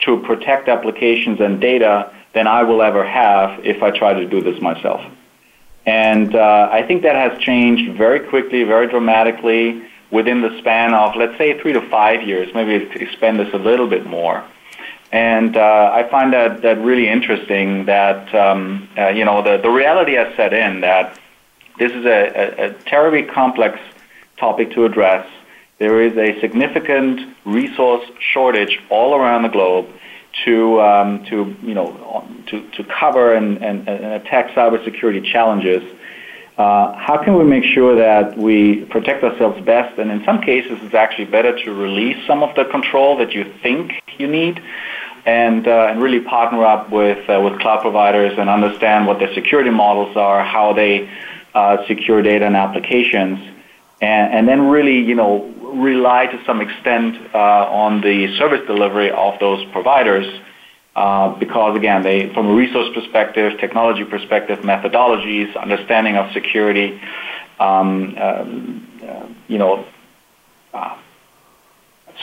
to 0.00 0.20
protect 0.22 0.68
applications 0.68 1.40
and 1.40 1.60
data 1.60 2.12
than 2.34 2.46
I 2.46 2.62
will 2.62 2.82
ever 2.82 3.06
have 3.06 3.64
if 3.64 3.82
I 3.82 3.90
try 3.90 4.12
to 4.12 4.26
do 4.26 4.42
this 4.42 4.60
myself. 4.60 5.00
And 5.86 6.34
uh, 6.34 6.68
I 6.70 6.82
think 6.86 7.02
that 7.02 7.16
has 7.16 7.40
changed 7.40 7.96
very 7.96 8.20
quickly, 8.20 8.64
very 8.64 8.86
dramatically 8.86 9.82
within 10.12 10.42
the 10.42 10.56
span 10.58 10.94
of, 10.94 11.16
let's 11.16 11.36
say, 11.38 11.58
three 11.60 11.72
to 11.72 11.80
five 11.88 12.22
years. 12.22 12.54
Maybe 12.54 12.74
expand 13.00 13.40
this 13.40 13.52
a 13.52 13.58
little 13.58 13.88
bit 13.88 14.06
more. 14.06 14.44
And 15.10 15.56
uh, 15.56 15.90
I 15.92 16.08
find 16.08 16.32
that, 16.32 16.62
that 16.62 16.78
really 16.78 17.08
interesting 17.08 17.86
that, 17.86 18.34
um, 18.34 18.88
uh, 18.96 19.08
you 19.08 19.24
know, 19.24 19.42
the, 19.42 19.56
the 19.58 19.70
reality 19.70 20.14
has 20.14 20.34
set 20.36 20.52
in 20.52 20.82
that 20.82 21.18
this 21.78 21.92
is 21.92 22.04
a, 22.06 22.60
a, 22.60 22.66
a 22.66 22.72
terribly 22.84 23.24
complex 23.24 23.78
topic 24.36 24.72
to 24.72 24.84
address. 24.84 25.26
There 25.78 26.00
is 26.00 26.16
a 26.16 26.40
significant 26.40 27.34
resource 27.44 28.04
shortage 28.20 28.80
all 28.88 29.14
around 29.14 29.42
the 29.42 29.48
globe 29.48 29.88
to, 30.44 30.80
um, 30.80 31.24
to 31.26 31.56
you 31.62 31.74
know, 31.74 32.26
to, 32.46 32.66
to 32.70 32.84
cover 32.84 33.34
and, 33.34 33.62
and, 33.62 33.88
and 33.88 34.04
attack 34.14 34.50
cybersecurity 34.50 35.24
challenges. 35.24 35.82
Uh, 36.58 36.94
how 36.96 37.16
can 37.22 37.38
we 37.38 37.44
make 37.44 37.64
sure 37.64 37.96
that 37.96 38.36
we 38.36 38.84
protect 38.86 39.24
ourselves 39.24 39.58
best? 39.64 39.98
And 39.98 40.10
in 40.10 40.22
some 40.24 40.42
cases, 40.42 40.78
it's 40.82 40.94
actually 40.94 41.24
better 41.24 41.56
to 41.64 41.72
release 41.72 42.18
some 42.26 42.42
of 42.42 42.54
the 42.54 42.66
control 42.66 43.16
that 43.18 43.32
you 43.32 43.50
think 43.62 43.92
you 44.18 44.26
need, 44.26 44.62
and 45.24 45.66
uh, 45.66 45.86
and 45.88 46.02
really 46.02 46.20
partner 46.20 46.64
up 46.64 46.90
with 46.90 47.28
uh, 47.30 47.40
with 47.40 47.58
cloud 47.60 47.80
providers 47.80 48.38
and 48.38 48.50
understand 48.50 49.06
what 49.06 49.18
their 49.18 49.32
security 49.32 49.70
models 49.70 50.14
are, 50.16 50.44
how 50.44 50.74
they 50.74 51.08
uh, 51.54 51.86
secure 51.86 52.20
data 52.20 52.44
and 52.44 52.56
applications, 52.56 53.38
and, 54.02 54.34
and 54.34 54.46
then 54.46 54.68
really 54.68 54.98
you 54.98 55.14
know 55.14 55.48
rely 55.72 56.26
to 56.26 56.44
some 56.44 56.60
extent 56.60 57.16
uh, 57.34 57.38
on 57.38 58.02
the 58.02 58.36
service 58.36 58.60
delivery 58.66 59.10
of 59.10 59.38
those 59.40 59.64
providers 59.72 60.26
uh, 60.94 61.34
because, 61.38 61.76
again, 61.76 62.02
they, 62.02 62.32
from 62.34 62.48
a 62.48 62.54
resource 62.54 62.88
perspective, 62.94 63.58
technology 63.58 64.04
perspective, 64.04 64.58
methodologies, 64.60 65.56
understanding 65.56 66.16
of 66.16 66.30
security, 66.32 67.00
um, 67.58 68.16
um 68.18 68.88
you 69.48 69.58
know, 69.58 69.84
uh, 70.74 70.96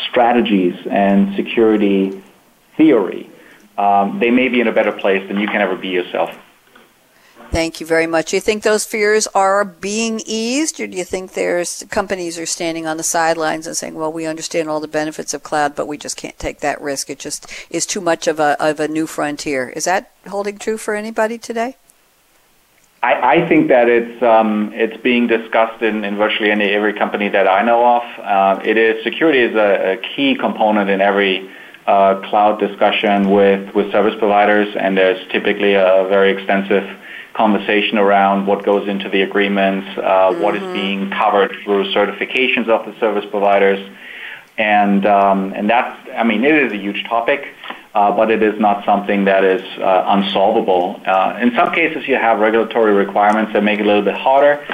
strategies 0.09 0.75
and 0.89 1.35
security 1.35 2.21
theory, 2.77 3.29
um, 3.77 4.19
they 4.19 4.31
may 4.31 4.49
be 4.49 4.59
in 4.61 4.67
a 4.67 4.71
better 4.71 4.91
place 4.91 5.27
than 5.27 5.39
you 5.39 5.47
can 5.47 5.61
ever 5.61 5.75
be 5.75 5.89
yourself. 5.89 6.37
Thank 7.51 7.79
you 7.79 7.87
very 7.87 8.05
much. 8.05 8.29
Do 8.29 8.37
you 8.37 8.41
think 8.41 8.61
those 8.61 8.85
fears 8.85 9.25
are 9.33 9.65
being 9.65 10.21
eased, 10.27 10.79
or 10.79 10.85
do 10.85 10.95
you 10.95 11.03
think 11.03 11.33
there's 11.33 11.83
companies 11.89 12.37
are 12.37 12.45
standing 12.45 12.85
on 12.85 12.97
the 12.97 13.03
sidelines 13.03 13.65
and 13.65 13.75
saying, 13.75 13.95
"Well, 13.95 14.13
we 14.13 14.27
understand 14.27 14.69
all 14.69 14.79
the 14.79 14.87
benefits 14.87 15.33
of 15.33 15.41
cloud, 15.41 15.75
but 15.75 15.87
we 15.87 15.97
just 15.97 16.15
can't 16.15 16.37
take 16.37 16.59
that 16.59 16.79
risk. 16.79 17.09
It 17.09 17.17
just 17.17 17.47
is 17.71 17.87
too 17.87 18.01
much 18.01 18.27
of 18.27 18.39
a 18.39 18.55
of 18.59 18.79
a 18.79 18.87
new 18.87 19.07
frontier." 19.07 19.69
Is 19.75 19.85
that 19.85 20.11
holding 20.27 20.59
true 20.59 20.77
for 20.77 20.93
anybody 20.93 21.39
today? 21.39 21.75
I, 23.01 23.37
I 23.37 23.47
think 23.47 23.69
that 23.69 23.89
it's 23.89 24.21
um, 24.21 24.71
it's 24.75 25.01
being 25.01 25.25
discussed 25.25 25.81
in, 25.81 26.03
in 26.03 26.17
virtually 26.17 26.51
any 26.51 26.65
every 26.65 26.93
company 26.93 27.29
that 27.29 27.47
I 27.47 27.63
know 27.63 27.83
of. 27.83 28.03
Uh, 28.19 28.61
it 28.63 28.77
is 28.77 29.03
security 29.03 29.39
is 29.39 29.55
a, 29.55 29.93
a 29.93 29.97
key 29.97 30.35
component 30.35 30.89
in 30.91 31.01
every 31.01 31.49
uh, 31.87 32.21
cloud 32.29 32.59
discussion 32.59 33.31
with 33.31 33.73
with 33.73 33.91
service 33.91 34.15
providers, 34.19 34.75
and 34.75 34.95
there's 34.95 35.25
typically 35.29 35.73
a 35.73 36.05
very 36.09 36.31
extensive 36.31 36.87
conversation 37.33 37.97
around 37.97 38.47
what 38.47 38.63
goes 38.63 38.87
into 38.87 39.09
the 39.09 39.21
agreements, 39.21 39.87
uh, 39.97 40.01
mm-hmm. 40.01 40.41
what 40.41 40.55
is 40.55 40.63
mm-hmm. 40.63 40.73
being 40.73 41.09
covered 41.11 41.55
through 41.63 41.91
certifications 41.93 42.67
of 42.67 42.85
the 42.85 42.99
service 42.99 43.25
providers, 43.29 43.79
and 44.57 45.05
um, 45.05 45.53
and 45.53 45.69
that's 45.69 46.09
I 46.15 46.23
mean 46.23 46.43
it 46.43 46.55
is 46.55 46.71
a 46.71 46.77
huge 46.77 47.03
topic, 47.05 47.47
uh, 47.93 48.11
but 48.11 48.29
it 48.31 48.43
is 48.43 48.59
not 48.59 48.85
something 48.85 49.25
that 49.25 49.43
is 49.43 49.61
uh, 49.79 50.03
unsolvable. 50.07 51.01
Uh, 51.05 51.37
in 51.41 51.55
some 51.55 51.73
cases, 51.73 52.07
you 52.07 52.15
have 52.15 52.39
regulatory 52.39 52.93
requirements 52.93 53.53
that 53.53 53.63
make 53.63 53.79
it 53.79 53.83
a 53.83 53.85
little 53.85 54.03
bit 54.03 54.15
harder. 54.15 54.65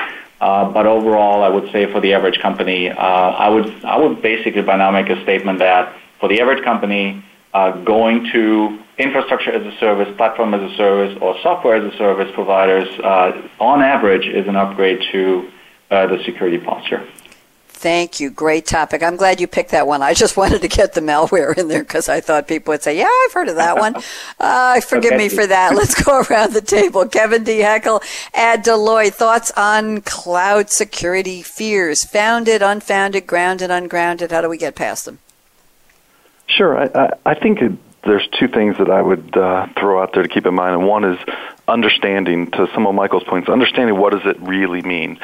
Uh, 0.42 0.70
but 0.70 0.86
overall, 0.86 1.44
I 1.44 1.50
would 1.50 1.72
say 1.72 1.92
for 1.92 2.02
the 2.02 2.14
average 2.14 2.40
company, 2.40 2.90
uh, 2.90 2.96
I 2.96 3.48
would 3.50 3.86
I 3.86 3.98
would 3.98 4.22
basically 4.22 4.62
by 4.62 4.76
now 4.78 4.92
make 4.92 5.10
a 5.10 5.22
statement 5.24 5.60
that 5.60 5.96
for 6.20 6.28
the 6.28 6.42
average 6.42 6.64
company, 6.64 7.24
uh, 7.54 7.72
going 7.72 8.30
to 8.32 8.80
infrastructure 8.98 9.52
as 9.52 9.66
a 9.66 9.78
service, 9.80 10.16
platform 10.18 10.54
as 10.54 10.72
a 10.72 10.76
service, 10.76 11.18
or 11.22 11.36
software 11.42 11.76
as 11.76 11.94
a 11.94 11.98
service 11.98 12.32
providers, 12.34 12.88
uh, 13.00 13.48
on 13.60 13.82
average, 13.82 14.26
is 14.26 14.48
an 14.48 14.56
upgrade 14.56 15.02
to 15.12 15.50
uh, 15.92 16.08
the 16.08 16.24
security 16.24 16.58
posture. 16.58 17.08
Thank 17.68 18.22
you. 18.22 18.30
Great 18.30 18.66
topic. 18.66 19.04
I'm 19.04 19.18
glad 19.18 19.42
you 19.42 19.48
picked 19.48 19.72
that 19.72 19.86
one. 19.86 20.02
I 20.02 20.14
just 20.14 20.38
wanted 20.42 20.62
to 20.62 20.68
get 20.68 20.94
the 20.94 21.02
malware 21.02 21.56
in 21.58 21.68
there 21.68 21.84
because 21.84 22.08
I 22.08 22.22
thought 22.22 22.48
people 22.48 22.72
would 22.72 22.82
say, 22.82 22.98
yeah, 22.98 23.10
I've 23.26 23.34
heard 23.34 23.50
of 23.50 23.58
that 23.58 23.78
one. 23.78 23.96
Uh, 24.38 24.80
forgive 24.82 25.14
okay. 25.14 25.18
me 25.18 25.30
for 25.30 25.48
that. 25.48 25.76
Let's 25.76 26.04
go 26.04 26.22
around 26.30 26.54
the 26.54 26.62
table. 26.62 27.08
Kevin 27.08 27.44
D. 27.44 27.60
Heckel 27.60 28.04
at 28.34 28.66
Deloitte. 28.66 29.14
Thoughts 29.14 29.52
on 29.56 30.02
cloud 30.02 30.70
security 30.70 31.42
fears? 31.42 32.04
Founded, 32.04 32.62
unfounded, 32.62 33.28
grounded, 33.28 33.72
ungrounded. 33.72 34.32
How 34.32 34.42
do 34.42 34.50
we 34.50 34.58
get 34.58 34.76
past 34.76 35.06
them? 35.06 35.20
Sure. 36.48 36.78
I, 36.78 36.90
I, 36.94 37.10
I 37.26 37.34
think 37.34 37.62
it, 37.62 37.72
there's 38.06 38.28
two 38.40 38.48
things 38.48 38.78
that 38.78 38.90
I 38.90 39.02
would 39.02 39.36
uh, 39.36 39.68
throw 39.78 40.02
out 40.02 40.14
there 40.14 40.24
to 40.24 40.30
keep 40.30 40.46
in 40.46 40.54
mind, 40.54 40.76
and 40.76 40.88
one 40.88 41.04
is 41.04 41.20
understanding 41.68 42.52
to 42.52 42.68
some 42.74 42.86
of 42.86 42.94
Michael's 42.94 43.24
points, 43.24 43.50
understanding 43.50 43.98
what 43.98 44.14
does 44.14 44.26
it 44.26 44.40
really 44.40 44.82
mean. 44.82 45.20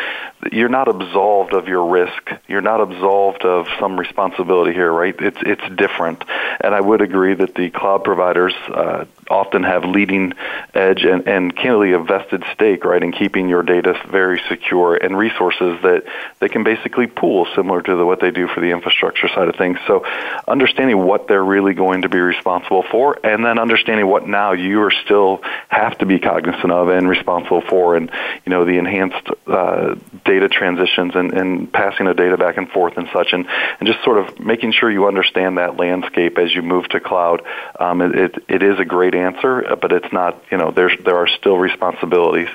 You're 0.51 0.69
not 0.69 0.87
absolved 0.87 1.53
of 1.53 1.67
your 1.67 1.89
risk. 1.89 2.31
You're 2.47 2.61
not 2.61 2.81
absolved 2.81 3.45
of 3.45 3.67
some 3.79 3.99
responsibility 3.99 4.73
here, 4.73 4.91
right? 4.91 5.15
It's 5.19 5.37
it's 5.41 5.75
different, 5.75 6.23
and 6.59 6.73
I 6.73 6.81
would 6.81 7.01
agree 7.01 7.35
that 7.35 7.53
the 7.53 7.69
cloud 7.69 8.03
providers 8.03 8.53
uh, 8.67 9.05
often 9.29 9.63
have 9.63 9.85
leading 9.85 10.33
edge 10.73 11.03
and 11.03 11.27
and 11.27 11.55
candidly 11.55 11.93
a 11.93 11.99
vested 11.99 12.43
stake, 12.53 12.83
right, 12.85 13.01
in 13.01 13.11
keeping 13.11 13.49
your 13.49 13.63
data 13.63 13.99
very 14.09 14.41
secure 14.49 14.95
and 14.95 15.17
resources 15.17 15.79
that 15.83 16.03
they 16.39 16.49
can 16.49 16.63
basically 16.63 17.07
pool, 17.07 17.47
similar 17.55 17.81
to 17.81 17.95
the, 17.95 18.05
what 18.05 18.19
they 18.19 18.31
do 18.31 18.47
for 18.47 18.59
the 18.61 18.71
infrastructure 18.71 19.27
side 19.29 19.47
of 19.47 19.55
things. 19.55 19.77
So, 19.87 20.05
understanding 20.47 21.03
what 21.05 21.27
they're 21.27 21.43
really 21.43 21.73
going 21.73 22.03
to 22.03 22.09
be 22.09 22.19
responsible 22.19 22.83
for, 22.91 23.19
and 23.23 23.45
then 23.45 23.59
understanding 23.59 24.07
what 24.07 24.27
now 24.27 24.53
you 24.53 24.81
are 24.81 24.91
still 24.91 25.41
have 25.69 25.97
to 25.99 26.05
be 26.05 26.19
cognizant 26.19 26.71
of 26.71 26.89
and 26.89 27.07
responsible 27.07 27.61
for, 27.61 27.95
and 27.95 28.11
you 28.45 28.49
know 28.49 28.65
the 28.65 28.77
enhanced 28.77 29.27
uh, 29.47 29.95
data 30.25 30.49
transitions 30.49 31.15
and, 31.15 31.33
and 31.33 31.71
passing 31.71 32.05
the 32.05 32.13
data 32.13 32.37
back 32.37 32.57
and 32.57 32.69
forth 32.69 32.97
and 32.97 33.07
such, 33.13 33.33
and, 33.33 33.47
and 33.79 33.87
just 33.87 34.03
sort 34.03 34.17
of 34.17 34.39
making 34.39 34.71
sure 34.71 34.91
you 34.91 35.07
understand 35.07 35.57
that 35.57 35.77
landscape 35.77 36.37
as 36.37 36.53
you 36.53 36.61
move 36.61 36.87
to 36.89 36.99
cloud. 36.99 37.41
Um, 37.79 38.01
it, 38.01 38.15
it, 38.15 38.43
it 38.47 38.63
is 38.63 38.79
a 38.79 38.85
great 38.85 39.10
answer, 39.15 39.75
but 39.81 39.91
it's 39.91 40.11
not. 40.11 40.43
You 40.51 40.57
know, 40.57 40.71
there's 40.71 40.93
there 41.03 41.17
are 41.17 41.27
still 41.27 41.57
responsibilities. 41.57 42.49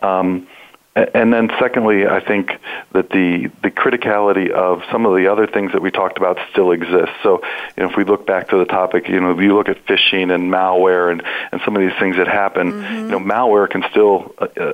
Um, 0.00 0.46
and 0.94 1.32
then 1.32 1.50
secondly, 1.58 2.06
I 2.06 2.20
think 2.20 2.50
that 2.92 3.08
the, 3.08 3.50
the 3.62 3.70
criticality 3.70 4.50
of 4.50 4.82
some 4.90 5.06
of 5.06 5.16
the 5.16 5.28
other 5.32 5.46
things 5.46 5.72
that 5.72 5.80
we 5.80 5.90
talked 5.90 6.18
about 6.18 6.38
still 6.50 6.70
exists. 6.70 7.14
So, 7.22 7.40
you 7.76 7.82
know, 7.82 7.90
if 7.90 7.96
we 7.96 8.04
look 8.04 8.26
back 8.26 8.50
to 8.50 8.58
the 8.58 8.66
topic, 8.66 9.08
you 9.08 9.18
know, 9.18 9.38
you 9.40 9.56
look 9.56 9.70
at 9.70 9.86
phishing 9.86 10.34
and 10.34 10.52
malware 10.52 11.10
and, 11.10 11.22
and 11.50 11.62
some 11.64 11.76
of 11.76 11.80
these 11.80 11.98
things 11.98 12.16
that 12.16 12.28
happen, 12.28 12.72
mm-hmm. 12.72 12.94
you 12.94 13.08
know, 13.08 13.20
malware 13.20 13.70
can 13.70 13.84
still 13.90 14.34
uh, 14.36 14.48
uh 14.60 14.72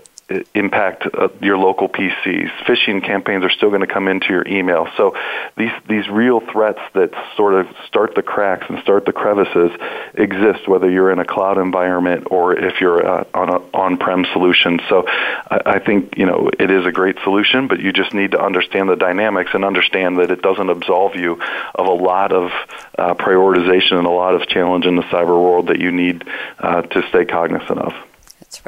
impact 0.55 1.07
uh, 1.15 1.29
your 1.41 1.57
local 1.57 1.89
PCs. 1.89 2.51
Phishing 2.67 3.05
campaigns 3.05 3.45
are 3.45 3.51
still 3.51 3.71
going 3.71 3.81
to 3.81 3.87
come 3.87 4.09
into 4.09 4.29
your 4.29 4.47
email. 4.47 4.87
So 4.97 5.17
these 5.57 5.73
these 5.89 6.09
real 6.09 6.41
threats 6.41 6.81
that 6.95 7.13
sort 7.37 7.55
of 7.55 7.67
start 7.87 8.15
the 8.15 8.23
cracks 8.23 8.67
and 8.69 8.79
start 8.83 9.07
the 9.07 9.13
crevices 9.13 9.71
exist 10.15 10.69
whether 10.69 10.91
you're 10.91 11.11
in 11.11 11.19
a 11.19 11.25
cloud 11.25 11.59
environment 11.59 12.29
or 12.31 12.57
if 12.57 12.81
you're 12.81 13.07
uh, 13.07 13.25
on 13.33 13.49
an 13.49 13.63
on-prem 13.73 14.27
solution. 14.33 14.81
So 14.89 15.05
I, 15.07 15.61
I 15.65 15.79
think 15.79 16.19
you 16.19 16.27
know 16.27 16.51
it 16.59 16.71
is 16.71 16.85
a 16.85 16.93
great 16.93 17.17
solution, 17.25 17.67
but 17.67 17.81
you 17.81 17.93
just 17.93 18.13
need 18.13 18.33
to 18.33 18.41
understand 18.41 18.91
the 18.91 18.97
dynamics 18.97 19.51
and 19.55 19.65
understand 19.65 20.19
that 20.19 20.31
it 20.31 20.43
doesn't 20.43 20.69
absolve 20.69 21.17
you 21.17 21.41
of 21.75 21.87
a 21.87 21.91
lot 21.91 22.33
of 22.33 22.51
uh, 22.99 23.15
prioritization 23.15 23.97
and 23.97 24.07
a 24.07 24.11
lot 24.11 24.35
of 24.35 24.47
challenge 24.47 24.85
in 24.85 24.97
the 24.97 25.03
cyber 25.03 25.43
world 25.43 25.69
that 25.69 25.81
you 25.81 25.91
need 25.91 26.25
uh, 26.59 26.83
to 26.83 27.03
stay 27.09 27.25
cognizant 27.25 27.79
of. 27.79 27.95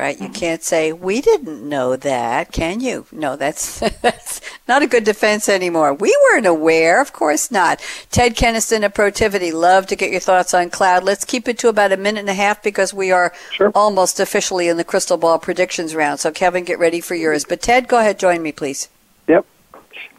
Right. 0.00 0.18
You 0.18 0.28
mm-hmm. 0.28 0.32
can't 0.32 0.62
say 0.62 0.94
we 0.94 1.20
didn't 1.20 1.68
know 1.68 1.94
that, 1.94 2.52
can 2.52 2.80
you? 2.80 3.04
No, 3.12 3.36
that's 3.36 3.80
that's 4.00 4.40
not 4.66 4.80
a 4.80 4.86
good 4.86 5.04
defense 5.04 5.46
anymore. 5.46 5.92
We 5.92 6.16
weren't 6.22 6.46
aware, 6.46 7.02
of 7.02 7.12
course 7.12 7.50
not. 7.50 7.82
Ted 8.10 8.34
Keniston 8.34 8.82
of 8.82 8.94
Protiviti, 8.94 9.52
love 9.52 9.86
to 9.88 9.96
get 9.96 10.10
your 10.10 10.20
thoughts 10.20 10.54
on 10.54 10.70
cloud. 10.70 11.04
Let's 11.04 11.26
keep 11.26 11.48
it 11.48 11.58
to 11.58 11.68
about 11.68 11.92
a 11.92 11.98
minute 11.98 12.20
and 12.20 12.30
a 12.30 12.34
half 12.34 12.62
because 12.62 12.94
we 12.94 13.12
are 13.12 13.34
sure. 13.52 13.72
almost 13.74 14.20
officially 14.20 14.68
in 14.68 14.78
the 14.78 14.84
crystal 14.84 15.18
ball 15.18 15.38
predictions 15.38 15.94
round. 15.94 16.18
So 16.18 16.30
Kevin, 16.30 16.64
get 16.64 16.78
ready 16.78 17.02
for 17.02 17.14
yours. 17.14 17.44
But 17.44 17.60
Ted, 17.60 17.86
go 17.86 17.98
ahead, 17.98 18.18
join 18.18 18.42
me, 18.42 18.52
please. 18.52 18.88
Yep. 19.28 19.44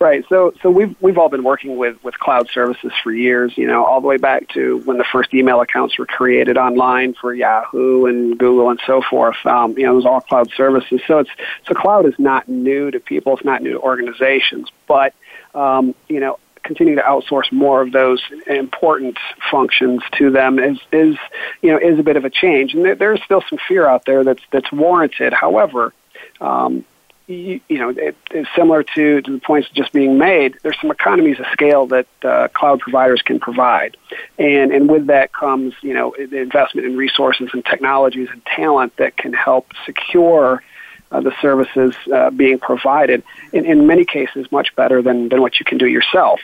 Right. 0.01 0.25
So 0.29 0.51
so 0.63 0.71
we've 0.71 0.95
we've 0.99 1.19
all 1.19 1.29
been 1.29 1.43
working 1.43 1.77
with 1.77 2.03
with 2.03 2.17
cloud 2.17 2.49
services 2.49 2.91
for 3.03 3.11
years. 3.11 3.55
You 3.55 3.67
know, 3.67 3.85
all 3.85 4.01
the 4.01 4.07
way 4.07 4.17
back 4.17 4.47
to 4.55 4.79
when 4.79 4.97
the 4.97 5.03
first 5.03 5.31
email 5.31 5.61
accounts 5.61 5.99
were 5.99 6.07
created 6.07 6.57
online 6.57 7.13
for 7.13 7.35
Yahoo 7.35 8.07
and 8.07 8.35
Google 8.35 8.71
and 8.71 8.81
so 8.87 9.03
forth. 9.07 9.37
Um, 9.45 9.77
you 9.77 9.85
know, 9.85 9.91
it 9.91 9.95
was 9.97 10.07
all 10.07 10.19
cloud 10.19 10.49
services. 10.57 11.01
So 11.05 11.19
it's 11.19 11.29
so 11.67 11.75
cloud 11.75 12.07
is 12.07 12.15
not 12.17 12.49
new 12.49 12.89
to 12.89 12.99
people. 12.99 13.35
It's 13.35 13.45
not 13.45 13.61
new 13.61 13.73
to 13.73 13.79
organizations. 13.79 14.69
But 14.87 15.13
um, 15.53 15.93
you 16.09 16.19
know, 16.19 16.39
continue 16.63 16.95
to 16.95 17.03
outsource 17.03 17.51
more 17.51 17.83
of 17.83 17.91
those 17.91 18.23
important 18.47 19.19
functions 19.51 20.01
to 20.13 20.31
them 20.31 20.57
is 20.57 20.79
is 20.91 21.15
you 21.61 21.69
know 21.69 21.77
is 21.77 21.99
a 21.99 22.03
bit 22.03 22.17
of 22.17 22.25
a 22.25 22.31
change. 22.31 22.73
And 22.73 22.83
there, 22.83 22.95
there's 22.95 23.21
still 23.21 23.43
some 23.47 23.59
fear 23.67 23.85
out 23.85 24.05
there 24.05 24.23
that's 24.23 24.41
that's 24.49 24.71
warranted. 24.71 25.31
However. 25.31 25.93
Um, 26.39 26.85
you, 27.27 27.61
you 27.67 27.77
know, 27.77 27.89
it, 27.89 28.17
it's 28.31 28.49
similar 28.55 28.83
to, 28.83 29.21
to 29.21 29.31
the 29.31 29.39
points 29.39 29.69
just 29.69 29.93
being 29.93 30.17
made. 30.17 30.57
There's 30.63 30.79
some 30.79 30.91
economies 30.91 31.39
of 31.39 31.45
scale 31.51 31.87
that 31.87 32.07
uh, 32.23 32.47
cloud 32.49 32.79
providers 32.79 33.21
can 33.21 33.39
provide, 33.39 33.97
and 34.37 34.71
and 34.71 34.89
with 34.89 35.07
that 35.07 35.33
comes, 35.33 35.73
you 35.81 35.93
know, 35.93 36.15
the 36.17 36.39
investment 36.39 36.87
in 36.87 36.97
resources 36.97 37.49
and 37.53 37.63
technologies 37.63 38.29
and 38.31 38.43
talent 38.45 38.95
that 38.97 39.17
can 39.17 39.33
help 39.33 39.71
secure 39.85 40.63
uh, 41.11 41.21
the 41.21 41.33
services 41.41 41.95
uh, 42.13 42.29
being 42.29 42.59
provided. 42.59 43.23
In, 43.53 43.65
in 43.65 43.87
many 43.87 44.05
cases, 44.05 44.51
much 44.51 44.75
better 44.75 45.01
than 45.01 45.29
than 45.29 45.41
what 45.41 45.59
you 45.59 45.65
can 45.65 45.77
do 45.77 45.87
yourself. 45.87 46.39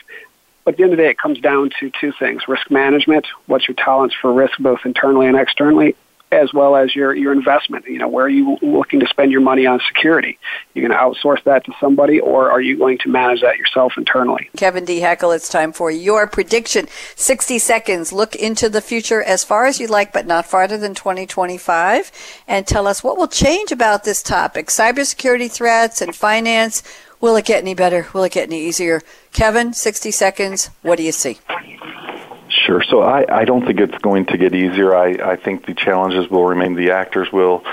But 0.64 0.74
at 0.74 0.76
the 0.78 0.82
end 0.84 0.92
of 0.92 0.98
the 0.98 1.04
day, 1.04 1.10
it 1.10 1.18
comes 1.18 1.40
down 1.40 1.70
to 1.80 1.90
two 2.00 2.12
things: 2.12 2.48
risk 2.48 2.70
management. 2.70 3.26
What's 3.46 3.68
your 3.68 3.74
tolerance 3.74 4.14
for 4.14 4.32
risk, 4.32 4.58
both 4.58 4.80
internally 4.84 5.26
and 5.26 5.36
externally, 5.36 5.96
as 6.30 6.52
well 6.52 6.76
as 6.76 6.94
your, 6.94 7.14
your 7.14 7.32
investment. 7.32 7.86
You 7.86 7.98
know, 7.98 8.08
where 8.08 8.26
are 8.26 8.30
you 8.30 8.58
looking 8.60 9.00
to 9.00 9.06
spend 9.06 9.32
your 9.32 9.40
money 9.40 9.66
on 9.66 9.80
security? 9.88 10.38
You're 10.74 10.86
going 10.86 10.98
to 10.98 11.02
outsource 11.02 11.42
that 11.44 11.64
to 11.64 11.72
somebody, 11.80 12.20
or 12.20 12.50
are 12.50 12.60
you 12.60 12.76
going 12.76 12.98
to 12.98 13.08
manage 13.08 13.40
that 13.40 13.56
yourself 13.56 13.94
internally? 13.96 14.50
Kevin 14.56 14.84
D. 14.84 15.00
Heckel, 15.00 15.34
it's 15.34 15.48
time 15.48 15.72
for 15.72 15.90
your 15.90 16.26
prediction. 16.26 16.86
60 17.16 17.58
seconds. 17.58 18.12
Look 18.12 18.36
into 18.36 18.68
the 18.68 18.80
future 18.80 19.22
as 19.22 19.44
far 19.44 19.66
as 19.66 19.80
you 19.80 19.86
like, 19.86 20.12
but 20.12 20.26
not 20.26 20.46
farther 20.46 20.76
than 20.76 20.94
2025. 20.94 22.12
And 22.46 22.66
tell 22.66 22.86
us 22.86 23.02
what 23.02 23.16
will 23.16 23.28
change 23.28 23.72
about 23.72 24.04
this 24.04 24.22
topic 24.22 24.66
cybersecurity 24.66 25.50
threats 25.50 26.00
and 26.00 26.14
finance. 26.14 26.82
Will 27.20 27.36
it 27.36 27.46
get 27.46 27.62
any 27.62 27.74
better? 27.74 28.06
Will 28.12 28.24
it 28.24 28.32
get 28.32 28.48
any 28.48 28.60
easier? 28.60 29.02
Kevin, 29.32 29.72
60 29.72 30.10
seconds. 30.10 30.70
What 30.82 30.98
do 30.98 31.02
you 31.02 31.12
see? 31.12 31.38
Sure. 32.68 32.82
So 32.82 33.00
I, 33.00 33.24
I 33.34 33.44
don't 33.46 33.64
think 33.64 33.80
it's 33.80 33.96
going 33.96 34.26
to 34.26 34.36
get 34.36 34.54
easier. 34.54 34.94
I, 34.94 35.32
I 35.32 35.36
think 35.36 35.64
the 35.64 35.72
challenges 35.72 36.30
will 36.30 36.44
remain. 36.44 36.74
The 36.74 36.90
actors 36.90 37.32
will 37.32 37.64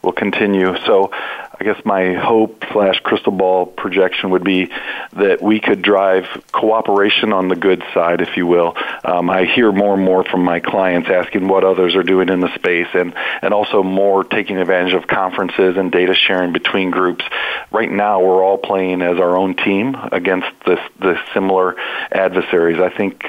will 0.00 0.12
continue. 0.12 0.76
So 0.86 1.10
I 1.58 1.64
guess 1.64 1.84
my 1.84 2.14
hope 2.14 2.64
slash 2.72 3.00
crystal 3.00 3.32
ball 3.32 3.66
projection 3.66 4.30
would 4.30 4.44
be 4.44 4.70
that 5.12 5.40
we 5.40 5.60
could 5.60 5.82
drive 5.82 6.24
cooperation 6.52 7.32
on 7.32 7.48
the 7.48 7.56
good 7.56 7.82
side, 7.92 8.20
if 8.20 8.36
you 8.36 8.46
will. 8.46 8.76
Um, 9.04 9.30
I 9.30 9.44
hear 9.44 9.70
more 9.70 9.94
and 9.94 10.02
more 10.02 10.24
from 10.24 10.42
my 10.44 10.60
clients 10.60 11.08
asking 11.08 11.46
what 11.46 11.64
others 11.64 11.94
are 11.94 12.02
doing 12.02 12.28
in 12.28 12.40
the 12.40 12.52
space, 12.54 12.88
and 12.94 13.14
and 13.42 13.54
also 13.54 13.82
more 13.82 14.24
taking 14.24 14.58
advantage 14.58 14.94
of 14.94 15.06
conferences 15.06 15.76
and 15.76 15.92
data 15.92 16.14
sharing 16.14 16.52
between 16.52 16.90
groups. 16.90 17.24
Right 17.70 17.90
now, 17.90 18.20
we're 18.20 18.42
all 18.42 18.58
playing 18.58 19.02
as 19.02 19.18
our 19.18 19.36
own 19.36 19.54
team 19.54 19.96
against 20.12 20.48
this 20.66 20.80
the 20.98 21.18
similar 21.32 21.76
adversaries. 22.10 22.80
I 22.80 22.90
think 22.90 23.24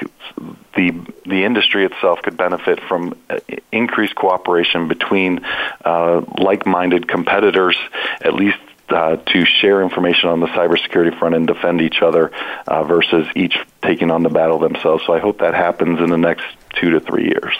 the 0.76 0.92
the 1.24 1.44
industry 1.44 1.84
itself 1.84 2.22
could 2.22 2.36
benefit 2.36 2.80
from 2.80 3.14
uh, 3.28 3.38
increased 3.72 4.14
cooperation 4.14 4.86
between 4.86 5.44
uh, 5.84 6.22
like-minded 6.38 7.08
competitors, 7.08 7.76
at 8.20 8.34
least 8.34 8.58
uh, 8.88 9.16
to 9.16 9.44
share 9.44 9.82
information 9.82 10.28
on 10.28 10.40
the 10.40 10.46
cybersecurity 10.46 11.18
front 11.18 11.34
and 11.34 11.46
defend 11.46 11.80
each 11.80 12.02
other 12.02 12.30
uh, 12.66 12.84
versus 12.84 13.26
each 13.34 13.56
taking 13.82 14.10
on 14.10 14.22
the 14.22 14.28
battle 14.28 14.58
themselves. 14.58 15.04
So 15.06 15.12
I 15.12 15.18
hope 15.18 15.38
that 15.40 15.54
happens 15.54 16.00
in 16.00 16.10
the 16.10 16.18
next 16.18 16.44
two 16.80 16.90
to 16.90 17.00
three 17.00 17.24
years. 17.24 17.56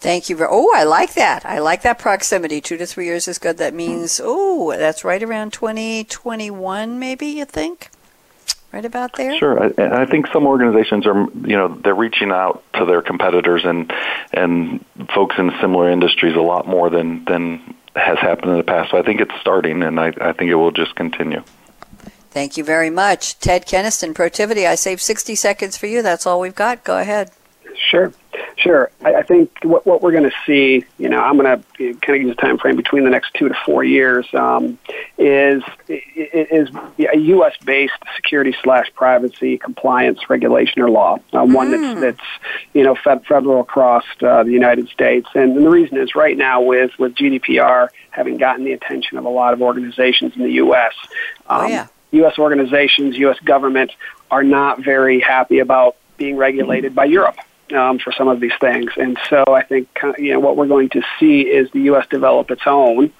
Thank 0.00 0.28
you. 0.28 0.38
Oh, 0.48 0.70
I 0.74 0.84
like 0.84 1.14
that. 1.14 1.46
I 1.46 1.60
like 1.60 1.82
that 1.82 1.98
proximity. 1.98 2.60
Two 2.60 2.76
to 2.76 2.86
three 2.86 3.06
years 3.06 3.26
is 3.26 3.38
good. 3.38 3.56
That 3.56 3.72
means, 3.72 4.20
oh, 4.22 4.76
that's 4.76 5.02
right 5.02 5.22
around 5.22 5.54
2021, 5.54 6.98
maybe, 6.98 7.26
you 7.26 7.46
think? 7.46 7.90
right 8.74 8.84
about 8.84 9.12
there? 9.14 9.38
Sure. 9.38 9.62
I, 9.62 10.02
I 10.02 10.06
think 10.06 10.26
some 10.32 10.46
organizations 10.46 11.06
are, 11.06 11.26
you 11.46 11.56
know, 11.56 11.68
they're 11.68 11.94
reaching 11.94 12.32
out 12.32 12.64
to 12.74 12.84
their 12.84 13.02
competitors 13.02 13.62
and 13.64 13.92
and 14.32 14.84
folks 15.14 15.36
in 15.38 15.52
similar 15.60 15.90
industries 15.90 16.34
a 16.34 16.40
lot 16.40 16.66
more 16.66 16.90
than 16.90 17.24
than 17.24 17.76
has 17.96 18.18
happened 18.18 18.52
in 18.52 18.56
the 18.58 18.64
past. 18.64 18.90
So 18.90 18.98
I 18.98 19.02
think 19.02 19.20
it's 19.20 19.34
starting, 19.40 19.82
and 19.82 19.98
I, 20.00 20.12
I 20.20 20.32
think 20.32 20.50
it 20.50 20.56
will 20.56 20.72
just 20.72 20.94
continue. 20.96 21.42
Thank 22.30 22.56
you 22.56 22.64
very 22.64 22.90
much, 22.90 23.38
Ted 23.38 23.64
Keniston. 23.66 24.12
Protiviti. 24.12 24.66
I 24.66 24.74
saved 24.74 25.00
60 25.00 25.36
seconds 25.36 25.76
for 25.76 25.86
you. 25.86 26.02
That's 26.02 26.26
all 26.26 26.40
we've 26.40 26.54
got. 26.54 26.82
Go 26.82 26.98
ahead. 26.98 27.30
Sure. 27.90 28.12
Sure. 28.56 28.90
I, 29.04 29.16
I 29.16 29.22
think 29.22 29.50
what, 29.62 29.84
what 29.84 30.00
we're 30.00 30.12
going 30.12 30.30
to 30.30 30.36
see, 30.46 30.84
you 30.98 31.08
know, 31.08 31.18
I'm 31.18 31.36
going 31.36 31.60
to 31.60 31.94
kind 32.00 32.16
of 32.16 32.22
use 32.22 32.30
a 32.30 32.40
time 32.40 32.58
frame 32.58 32.76
between 32.76 33.04
the 33.04 33.10
next 33.10 33.34
two 33.34 33.48
to 33.48 33.54
four 33.66 33.82
years, 33.82 34.26
um, 34.32 34.78
is 35.18 35.62
is 35.88 36.68
a 36.98 37.18
U.S. 37.18 37.54
based 37.64 37.94
security 38.14 38.54
slash 38.62 38.92
privacy 38.94 39.58
compliance 39.58 40.30
regulation 40.30 40.82
or 40.82 40.90
law, 40.90 41.18
uh, 41.32 41.44
one 41.44 41.72
that's 41.72 41.94
hmm. 41.94 42.00
that's 42.00 42.28
you 42.74 42.84
know 42.84 42.94
federal 42.94 43.60
across 43.60 44.04
uh, 44.22 44.44
the 44.44 44.52
United 44.52 44.88
States. 44.88 45.28
And, 45.34 45.56
and 45.56 45.66
the 45.66 45.70
reason 45.70 45.98
is 45.98 46.14
right 46.14 46.36
now 46.36 46.62
with 46.62 46.92
with 46.98 47.14
GDPR 47.16 47.88
having 48.10 48.36
gotten 48.36 48.64
the 48.64 48.72
attention 48.72 49.18
of 49.18 49.24
a 49.24 49.30
lot 49.30 49.52
of 49.52 49.62
organizations 49.62 50.36
in 50.36 50.42
the 50.42 50.52
U.S. 50.52 50.92
Um, 51.48 51.64
oh, 51.64 51.66
yeah. 51.66 51.86
U.S. 52.12 52.38
organizations, 52.38 53.16
U.S. 53.16 53.38
government 53.40 53.90
are 54.30 54.44
not 54.44 54.80
very 54.80 55.18
happy 55.18 55.58
about 55.58 55.96
being 56.16 56.36
regulated 56.36 56.94
by 56.94 57.06
Europe 57.06 57.36
um, 57.72 57.98
for 57.98 58.12
some 58.12 58.28
of 58.28 58.40
these 58.40 58.52
things. 58.60 58.92
And 58.96 59.18
so 59.28 59.44
I 59.48 59.62
think 59.62 59.88
you 60.18 60.32
know 60.32 60.40
what 60.40 60.56
we're 60.56 60.66
going 60.66 60.90
to 60.90 61.02
see 61.18 61.42
is 61.42 61.70
the 61.70 61.82
U.S. 61.82 62.06
develop 62.08 62.50
its 62.50 62.62
own, 62.66 63.12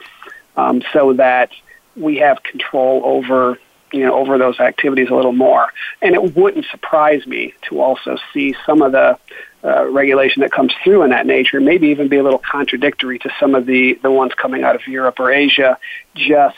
um, 0.57 0.83
so 0.93 1.15
that 1.15 1.51
we 1.97 2.17
have 2.19 2.43
control 2.43 3.03
over 3.05 3.59
you 3.93 4.01
know 4.01 4.15
over 4.15 4.39
those 4.39 4.61
activities 4.61 5.09
a 5.11 5.15
little 5.15 5.33
more. 5.33 5.69
And 6.03 6.15
it 6.15 6.37
wouldn't 6.37 6.67
surprise 6.67 7.27
me 7.27 7.55
to 7.69 7.81
also 7.81 8.17
see 8.33 8.55
some 8.67 8.83
of 8.83 8.93
the 8.93 9.19
uh, 9.65 9.87
regulation 9.89 10.43
that 10.43 10.53
comes 10.53 10.75
through 10.83 11.03
in 11.05 11.11
that 11.11 11.27
nature, 11.27 11.59
maybe 11.61 11.89
even 11.89 12.09
be 12.09 12.19
a 12.19 12.23
little 12.23 12.39
contradictory 12.39 13.19
to 13.21 13.31
some 13.41 13.55
of 13.55 13.67
the 13.67 13.95
the 14.03 14.11
ones 14.11 14.33
coming 14.35 14.65
out 14.65 14.77
of 14.77 14.87
Europe 14.87 15.19
or 15.19 15.33
Asia, 15.33 15.79
just 16.15 16.57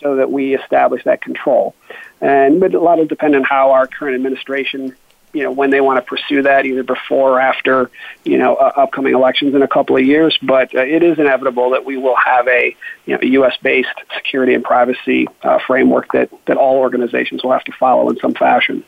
so 0.00 0.16
that 0.16 0.30
we 0.30 0.54
establish 0.54 1.04
that 1.04 1.20
control. 1.20 1.74
And 2.20 2.60
but 2.60 2.74
a 2.74 2.80
lot 2.80 2.98
of 2.98 3.08
depend 3.08 3.36
on 3.36 3.44
how 3.44 3.72
our 3.72 3.86
current 3.86 4.14
administration 4.14 4.96
you 5.36 5.42
know 5.42 5.52
when 5.52 5.70
they 5.70 5.80
want 5.80 5.98
to 5.98 6.02
pursue 6.02 6.42
that, 6.42 6.64
either 6.64 6.82
before 6.82 7.32
or 7.32 7.40
after 7.40 7.90
you 8.24 8.38
know 8.38 8.56
uh, 8.56 8.72
upcoming 8.76 9.14
elections 9.14 9.54
in 9.54 9.62
a 9.62 9.68
couple 9.68 9.96
of 9.96 10.04
years. 10.04 10.38
But 10.42 10.74
uh, 10.74 10.80
it 10.80 11.02
is 11.02 11.18
inevitable 11.18 11.70
that 11.70 11.84
we 11.84 11.96
will 11.96 12.16
have 12.16 12.48
a 12.48 12.74
you 13.04 13.14
know 13.14 13.20
U.S. 13.22 13.56
based 13.62 13.88
security 14.14 14.54
and 14.54 14.64
privacy 14.64 15.28
uh, 15.42 15.58
framework 15.66 16.10
that 16.12 16.30
that 16.46 16.56
all 16.56 16.78
organizations 16.78 17.44
will 17.44 17.52
have 17.52 17.64
to 17.64 17.72
follow 17.72 18.08
in 18.08 18.16
some 18.18 18.34
fashion. 18.34 18.82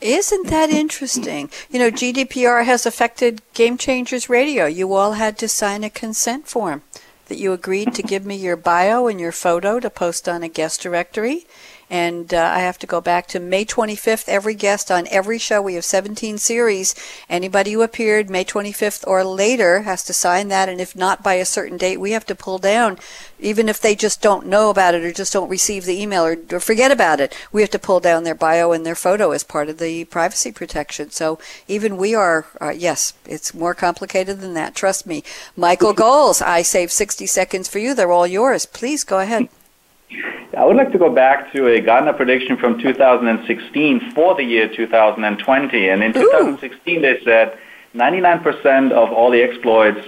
Isn't 0.00 0.46
that 0.46 0.70
interesting? 0.70 1.50
You 1.70 1.80
know, 1.80 1.90
GDPR 1.90 2.64
has 2.64 2.86
affected 2.86 3.42
Game 3.52 3.76
Changers 3.76 4.28
Radio. 4.28 4.66
You 4.66 4.94
all 4.94 5.12
had 5.12 5.36
to 5.38 5.48
sign 5.48 5.82
a 5.82 5.90
consent 5.90 6.46
form 6.46 6.82
that 7.26 7.38
you 7.38 7.52
agreed 7.52 7.94
to 7.94 8.02
give 8.02 8.24
me 8.24 8.36
your 8.36 8.56
bio 8.56 9.06
and 9.06 9.20
your 9.20 9.32
photo 9.32 9.80
to 9.80 9.90
post 9.90 10.28
on 10.28 10.42
a 10.42 10.48
guest 10.48 10.80
directory 10.82 11.46
and 11.90 12.34
uh, 12.34 12.38
I 12.38 12.60
have 12.60 12.78
to 12.80 12.86
go 12.86 13.00
back 13.00 13.26
to 13.28 13.40
May 13.40 13.64
25th. 13.64 14.28
Every 14.28 14.54
guest 14.54 14.90
on 14.90 15.06
every 15.10 15.38
show, 15.38 15.62
we 15.62 15.74
have 15.74 15.84
17 15.84 16.38
series. 16.38 16.94
Anybody 17.28 17.72
who 17.72 17.82
appeared 17.82 18.28
May 18.28 18.44
25th 18.44 19.06
or 19.06 19.24
later 19.24 19.82
has 19.82 20.04
to 20.04 20.12
sign 20.12 20.48
that. 20.48 20.68
And 20.68 20.80
if 20.80 20.94
not 20.94 21.22
by 21.22 21.34
a 21.34 21.44
certain 21.44 21.78
date, 21.78 21.98
we 21.98 22.10
have 22.10 22.26
to 22.26 22.34
pull 22.34 22.58
down, 22.58 22.98
even 23.40 23.68
if 23.68 23.80
they 23.80 23.94
just 23.94 24.20
don't 24.20 24.46
know 24.46 24.68
about 24.70 24.94
it 24.94 25.04
or 25.04 25.12
just 25.12 25.32
don't 25.32 25.48
receive 25.48 25.84
the 25.84 26.00
email 26.00 26.24
or, 26.24 26.36
or 26.52 26.60
forget 26.60 26.90
about 26.90 27.20
it. 27.20 27.34
We 27.52 27.62
have 27.62 27.70
to 27.70 27.78
pull 27.78 28.00
down 28.00 28.24
their 28.24 28.34
bio 28.34 28.72
and 28.72 28.84
their 28.84 28.94
photo 28.94 29.30
as 29.30 29.42
part 29.42 29.68
of 29.68 29.78
the 29.78 30.04
privacy 30.04 30.52
protection. 30.52 31.10
So 31.10 31.38
even 31.66 31.96
we 31.96 32.14
are, 32.14 32.46
uh, 32.60 32.70
yes, 32.70 33.14
it's 33.24 33.54
more 33.54 33.74
complicated 33.74 34.40
than 34.40 34.54
that. 34.54 34.74
Trust 34.74 35.06
me. 35.06 35.24
Michael 35.56 35.94
Golz, 35.94 36.42
I 36.42 36.62
saved 36.62 36.92
60 36.92 37.26
seconds 37.26 37.68
for 37.68 37.78
you. 37.78 37.94
They're 37.94 38.12
all 38.12 38.26
yours. 38.26 38.66
Please 38.66 39.04
go 39.04 39.20
ahead. 39.20 39.48
I 40.56 40.64
would 40.64 40.76
like 40.76 40.92
to 40.92 40.98
go 40.98 41.12
back 41.12 41.52
to 41.52 41.66
a 41.68 41.80
Gartner 41.80 42.14
prediction 42.14 42.56
from 42.56 42.80
2016 42.80 44.12
for 44.12 44.34
the 44.34 44.42
year 44.42 44.68
2020. 44.68 45.88
And 45.88 46.02
in 46.02 46.10
Ooh. 46.16 46.22
2016, 46.22 47.02
they 47.02 47.20
said 47.22 47.58
99% 47.94 48.92
of 48.92 49.12
all 49.12 49.30
the 49.30 49.42
exploits 49.42 50.00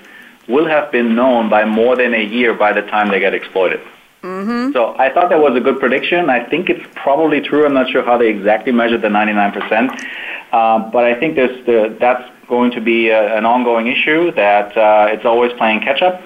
will 0.48 0.66
have 0.66 0.90
been 0.90 1.14
known 1.14 1.50
by 1.50 1.64
more 1.64 1.94
than 1.94 2.14
a 2.14 2.24
year 2.24 2.54
by 2.54 2.72
the 2.72 2.82
time 2.82 3.10
they 3.10 3.20
get 3.20 3.34
exploited. 3.34 3.80
Mm-hmm. 4.22 4.72
So 4.72 4.94
I 4.98 5.12
thought 5.12 5.30
that 5.30 5.40
was 5.40 5.56
a 5.56 5.60
good 5.60 5.78
prediction. 5.78 6.28
I 6.28 6.44
think 6.44 6.68
it's 6.68 6.84
probably 6.94 7.40
true. 7.40 7.64
I'm 7.64 7.74
not 7.74 7.90
sure 7.90 8.04
how 8.04 8.18
they 8.18 8.28
exactly 8.28 8.72
measured 8.72 9.02
the 9.02 9.08
99%, 9.08 10.04
uh, 10.52 10.90
but 10.90 11.04
I 11.04 11.18
think 11.18 11.36
there's 11.36 11.64
the, 11.64 11.96
that's 11.98 12.28
going 12.48 12.70
to 12.72 12.80
be 12.80 13.08
a, 13.08 13.36
an 13.36 13.46
ongoing 13.46 13.86
issue 13.86 14.32
that 14.32 14.76
uh, 14.76 15.06
it's 15.10 15.24
always 15.24 15.52
playing 15.54 15.80
catch 15.80 16.02
up. 16.02 16.20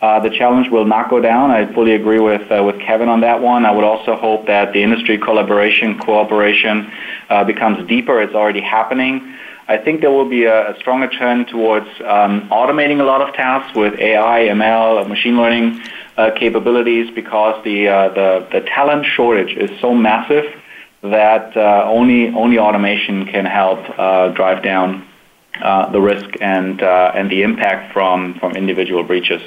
Uh, 0.00 0.18
the 0.18 0.30
challenge 0.30 0.70
will 0.70 0.86
not 0.86 1.10
go 1.10 1.20
down. 1.20 1.50
I 1.50 1.70
fully 1.74 1.92
agree 1.92 2.20
with 2.20 2.50
uh, 2.50 2.62
with 2.64 2.80
Kevin 2.80 3.10
on 3.10 3.20
that 3.20 3.42
one. 3.42 3.66
I 3.66 3.70
would 3.70 3.84
also 3.84 4.16
hope 4.16 4.46
that 4.46 4.72
the 4.72 4.82
industry 4.82 5.18
collaboration, 5.18 5.98
cooperation 5.98 6.90
uh, 7.28 7.44
becomes 7.44 7.86
deeper. 7.86 8.22
It's 8.22 8.34
already 8.34 8.62
happening. 8.62 9.36
I 9.68 9.76
think 9.76 10.00
there 10.00 10.10
will 10.10 10.28
be 10.28 10.44
a, 10.44 10.70
a 10.70 10.78
stronger 10.78 11.06
trend 11.06 11.48
towards 11.48 11.86
um, 12.00 12.48
automating 12.48 13.00
a 13.00 13.04
lot 13.04 13.20
of 13.20 13.34
tasks 13.34 13.76
with 13.76 14.00
AI, 14.00 14.48
ML, 14.48 15.06
machine 15.06 15.36
learning 15.36 15.82
uh, 16.16 16.30
capabilities 16.30 17.10
because 17.14 17.62
the, 17.62 17.88
uh, 17.88 18.08
the 18.08 18.48
the 18.52 18.60
talent 18.62 19.04
shortage 19.04 19.54
is 19.54 19.70
so 19.80 19.94
massive 19.94 20.46
that 21.02 21.54
uh, 21.58 21.84
only 21.86 22.28
only 22.28 22.58
automation 22.58 23.26
can 23.26 23.44
help 23.44 23.84
drive 24.34 24.62
down 24.62 25.06
the 25.92 26.00
risk 26.00 26.30
and 26.40 26.80
and 26.80 27.30
the 27.30 27.42
impact 27.42 27.92
from 27.92 28.38
from 28.40 28.56
individual 28.56 29.04
breaches. 29.04 29.42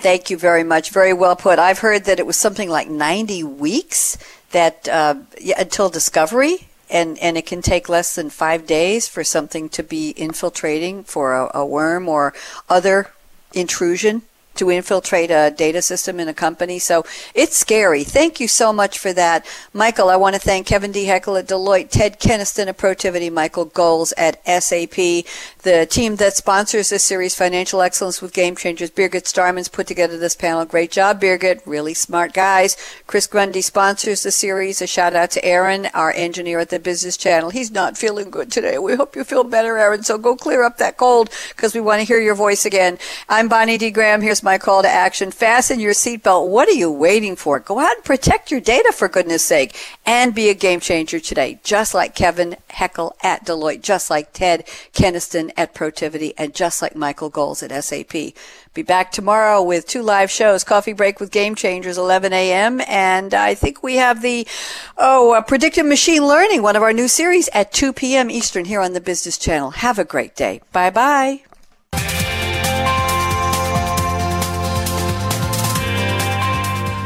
Thank 0.00 0.30
you 0.30 0.36
very 0.36 0.64
much. 0.64 0.90
Very 0.90 1.12
well 1.12 1.36
put. 1.36 1.58
I've 1.58 1.80
heard 1.80 2.04
that 2.04 2.18
it 2.18 2.26
was 2.26 2.36
something 2.36 2.68
like 2.68 2.88
90 2.88 3.42
weeks 3.44 4.18
that 4.52 4.88
uh, 4.88 5.16
until 5.58 5.88
discovery, 5.88 6.68
and, 6.88 7.18
and 7.18 7.36
it 7.36 7.46
can 7.46 7.62
take 7.62 7.88
less 7.88 8.14
than 8.14 8.30
five 8.30 8.66
days 8.66 9.08
for 9.08 9.24
something 9.24 9.68
to 9.70 9.82
be 9.82 10.10
infiltrating 10.10 11.02
for 11.04 11.34
a, 11.34 11.50
a 11.54 11.66
worm 11.66 12.08
or 12.08 12.32
other 12.68 13.10
intrusion 13.52 14.22
to 14.58 14.70
infiltrate 14.70 15.30
a 15.30 15.52
data 15.56 15.82
system 15.82 16.20
in 16.20 16.28
a 16.28 16.34
company. 16.34 16.78
So 16.78 17.04
it's 17.34 17.56
scary. 17.56 18.04
Thank 18.04 18.40
you 18.40 18.48
so 18.48 18.72
much 18.72 18.98
for 18.98 19.12
that. 19.12 19.46
Michael, 19.72 20.08
I 20.08 20.16
want 20.16 20.34
to 20.34 20.40
thank 20.40 20.66
Kevin 20.66 20.92
D. 20.92 21.06
Heckel 21.06 21.38
at 21.38 21.48
Deloitte, 21.48 21.90
Ted 21.90 22.20
Keniston 22.20 22.68
at 22.68 22.78
Protiviti, 22.78 23.32
Michael 23.32 23.66
Golz 23.66 24.12
at 24.16 24.44
SAP, 24.46 25.24
the 25.62 25.86
team 25.90 26.16
that 26.16 26.34
sponsors 26.34 26.90
this 26.90 27.02
series, 27.02 27.34
Financial 27.34 27.80
Excellence 27.80 28.22
with 28.22 28.32
Game 28.32 28.56
Changers. 28.56 28.90
Birgit 28.90 29.24
Starmanns 29.24 29.70
put 29.70 29.86
together 29.86 30.18
this 30.18 30.36
panel. 30.36 30.64
Great 30.64 30.90
job, 30.90 31.20
Birgit. 31.20 31.60
Really 31.66 31.94
smart 31.94 32.32
guys. 32.32 32.76
Chris 33.06 33.26
Grundy 33.26 33.60
sponsors 33.60 34.22
the 34.22 34.30
series. 34.30 34.80
A 34.80 34.86
shout 34.86 35.14
out 35.14 35.30
to 35.32 35.44
Aaron, 35.44 35.86
our 35.94 36.12
engineer 36.12 36.60
at 36.60 36.70
the 36.70 36.78
Business 36.78 37.16
Channel. 37.16 37.50
He's 37.50 37.70
not 37.70 37.98
feeling 37.98 38.30
good 38.30 38.50
today. 38.50 38.78
We 38.78 38.94
hope 38.94 39.16
you 39.16 39.24
feel 39.24 39.44
better, 39.44 39.76
Aaron. 39.76 40.02
So 40.02 40.18
go 40.18 40.36
clear 40.36 40.62
up 40.62 40.78
that 40.78 40.96
cold 40.96 41.30
because 41.50 41.74
we 41.74 41.80
want 41.80 42.00
to 42.00 42.06
hear 42.06 42.20
your 42.20 42.34
voice 42.34 42.64
again. 42.64 42.98
I'm 43.28 43.48
Bonnie 43.48 43.78
D. 43.78 43.90
Graham. 43.90 44.22
Here's 44.22 44.42
my 44.46 44.56
call 44.58 44.80
to 44.80 44.88
action. 44.88 45.32
Fasten 45.32 45.80
your 45.80 45.92
seatbelt. 45.92 46.48
What 46.48 46.68
are 46.68 46.72
you 46.72 46.90
waiting 46.90 47.34
for? 47.34 47.58
Go 47.58 47.80
out 47.80 47.96
and 47.96 48.04
protect 48.04 48.50
your 48.50 48.60
data 48.60 48.92
for 48.92 49.08
goodness 49.08 49.44
sake 49.44 49.76
and 50.06 50.34
be 50.34 50.48
a 50.48 50.54
game 50.54 50.78
changer 50.78 51.18
today. 51.18 51.58
Just 51.64 51.92
like 51.92 52.14
Kevin 52.14 52.56
Heckel 52.70 53.12
at 53.22 53.44
Deloitte, 53.44 53.82
just 53.82 54.08
like 54.08 54.32
Ted 54.32 54.64
Keniston 54.94 55.50
at 55.56 55.74
Protiviti, 55.74 56.32
and 56.38 56.54
just 56.54 56.80
like 56.80 56.94
Michael 56.94 57.28
Golz 57.28 57.62
at 57.62 57.84
SAP. 57.84 58.34
Be 58.72 58.82
back 58.82 59.10
tomorrow 59.10 59.62
with 59.62 59.86
two 59.86 60.02
live 60.02 60.30
shows, 60.30 60.62
Coffee 60.62 60.92
Break 60.92 61.18
with 61.18 61.32
Game 61.32 61.56
Changers, 61.56 61.98
11 61.98 62.32
a.m. 62.32 62.80
And 62.86 63.34
I 63.34 63.54
think 63.54 63.82
we 63.82 63.96
have 63.96 64.22
the, 64.22 64.46
oh, 64.96 65.32
uh, 65.32 65.40
Predictive 65.42 65.86
Machine 65.86 66.24
Learning, 66.24 66.62
one 66.62 66.76
of 66.76 66.82
our 66.82 66.92
new 66.92 67.08
series 67.08 67.48
at 67.52 67.72
2 67.72 67.92
p.m. 67.92 68.30
Eastern 68.30 68.66
here 68.66 68.80
on 68.80 68.92
the 68.92 69.00
Business 69.00 69.38
Channel. 69.38 69.70
Have 69.70 69.98
a 69.98 70.04
great 70.04 70.36
day. 70.36 70.60
Bye 70.72 70.90
bye. 70.90 71.55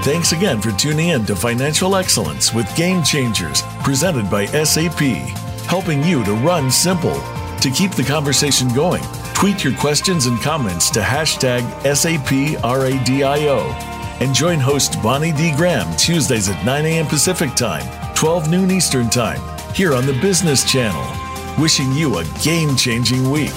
Thanks 0.03 0.32
again 0.32 0.61
for 0.61 0.72
tuning 0.72 1.11
in 1.11 1.26
to 1.26 1.36
Financial 1.36 1.94
Excellence 1.96 2.55
with 2.55 2.74
Game 2.76 3.03
Changers, 3.03 3.62
presented 3.82 4.30
by 4.30 4.46
SAP, 4.46 5.01
helping 5.66 6.03
you 6.03 6.24
to 6.24 6.32
run 6.34 6.70
simple. 6.70 7.20
To 7.61 7.70
keep 7.70 7.92
the 7.92 8.05
conversation 8.05 8.68
going, 8.68 9.03
Tweet 9.40 9.64
your 9.64 9.74
questions 9.76 10.26
and 10.26 10.38
comments 10.42 10.90
to 10.90 11.01
hashtag 11.01 11.62
SAPRADIO. 11.80 13.62
And 14.20 14.34
join 14.34 14.61
host 14.61 15.03
Bonnie 15.03 15.32
D. 15.32 15.55
Graham 15.57 15.96
Tuesdays 15.96 16.51
at 16.51 16.62
9 16.62 16.84
a.m. 16.84 17.07
Pacific 17.07 17.55
Time, 17.55 17.86
12 18.14 18.51
noon 18.51 18.70
Eastern 18.70 19.09
Time, 19.09 19.40
here 19.74 19.94
on 19.94 20.05
the 20.05 20.12
Business 20.20 20.70
Channel. 20.70 21.07
Wishing 21.59 21.90
you 21.92 22.18
a 22.18 22.24
game 22.42 22.76
changing 22.76 23.30
week. 23.30 23.55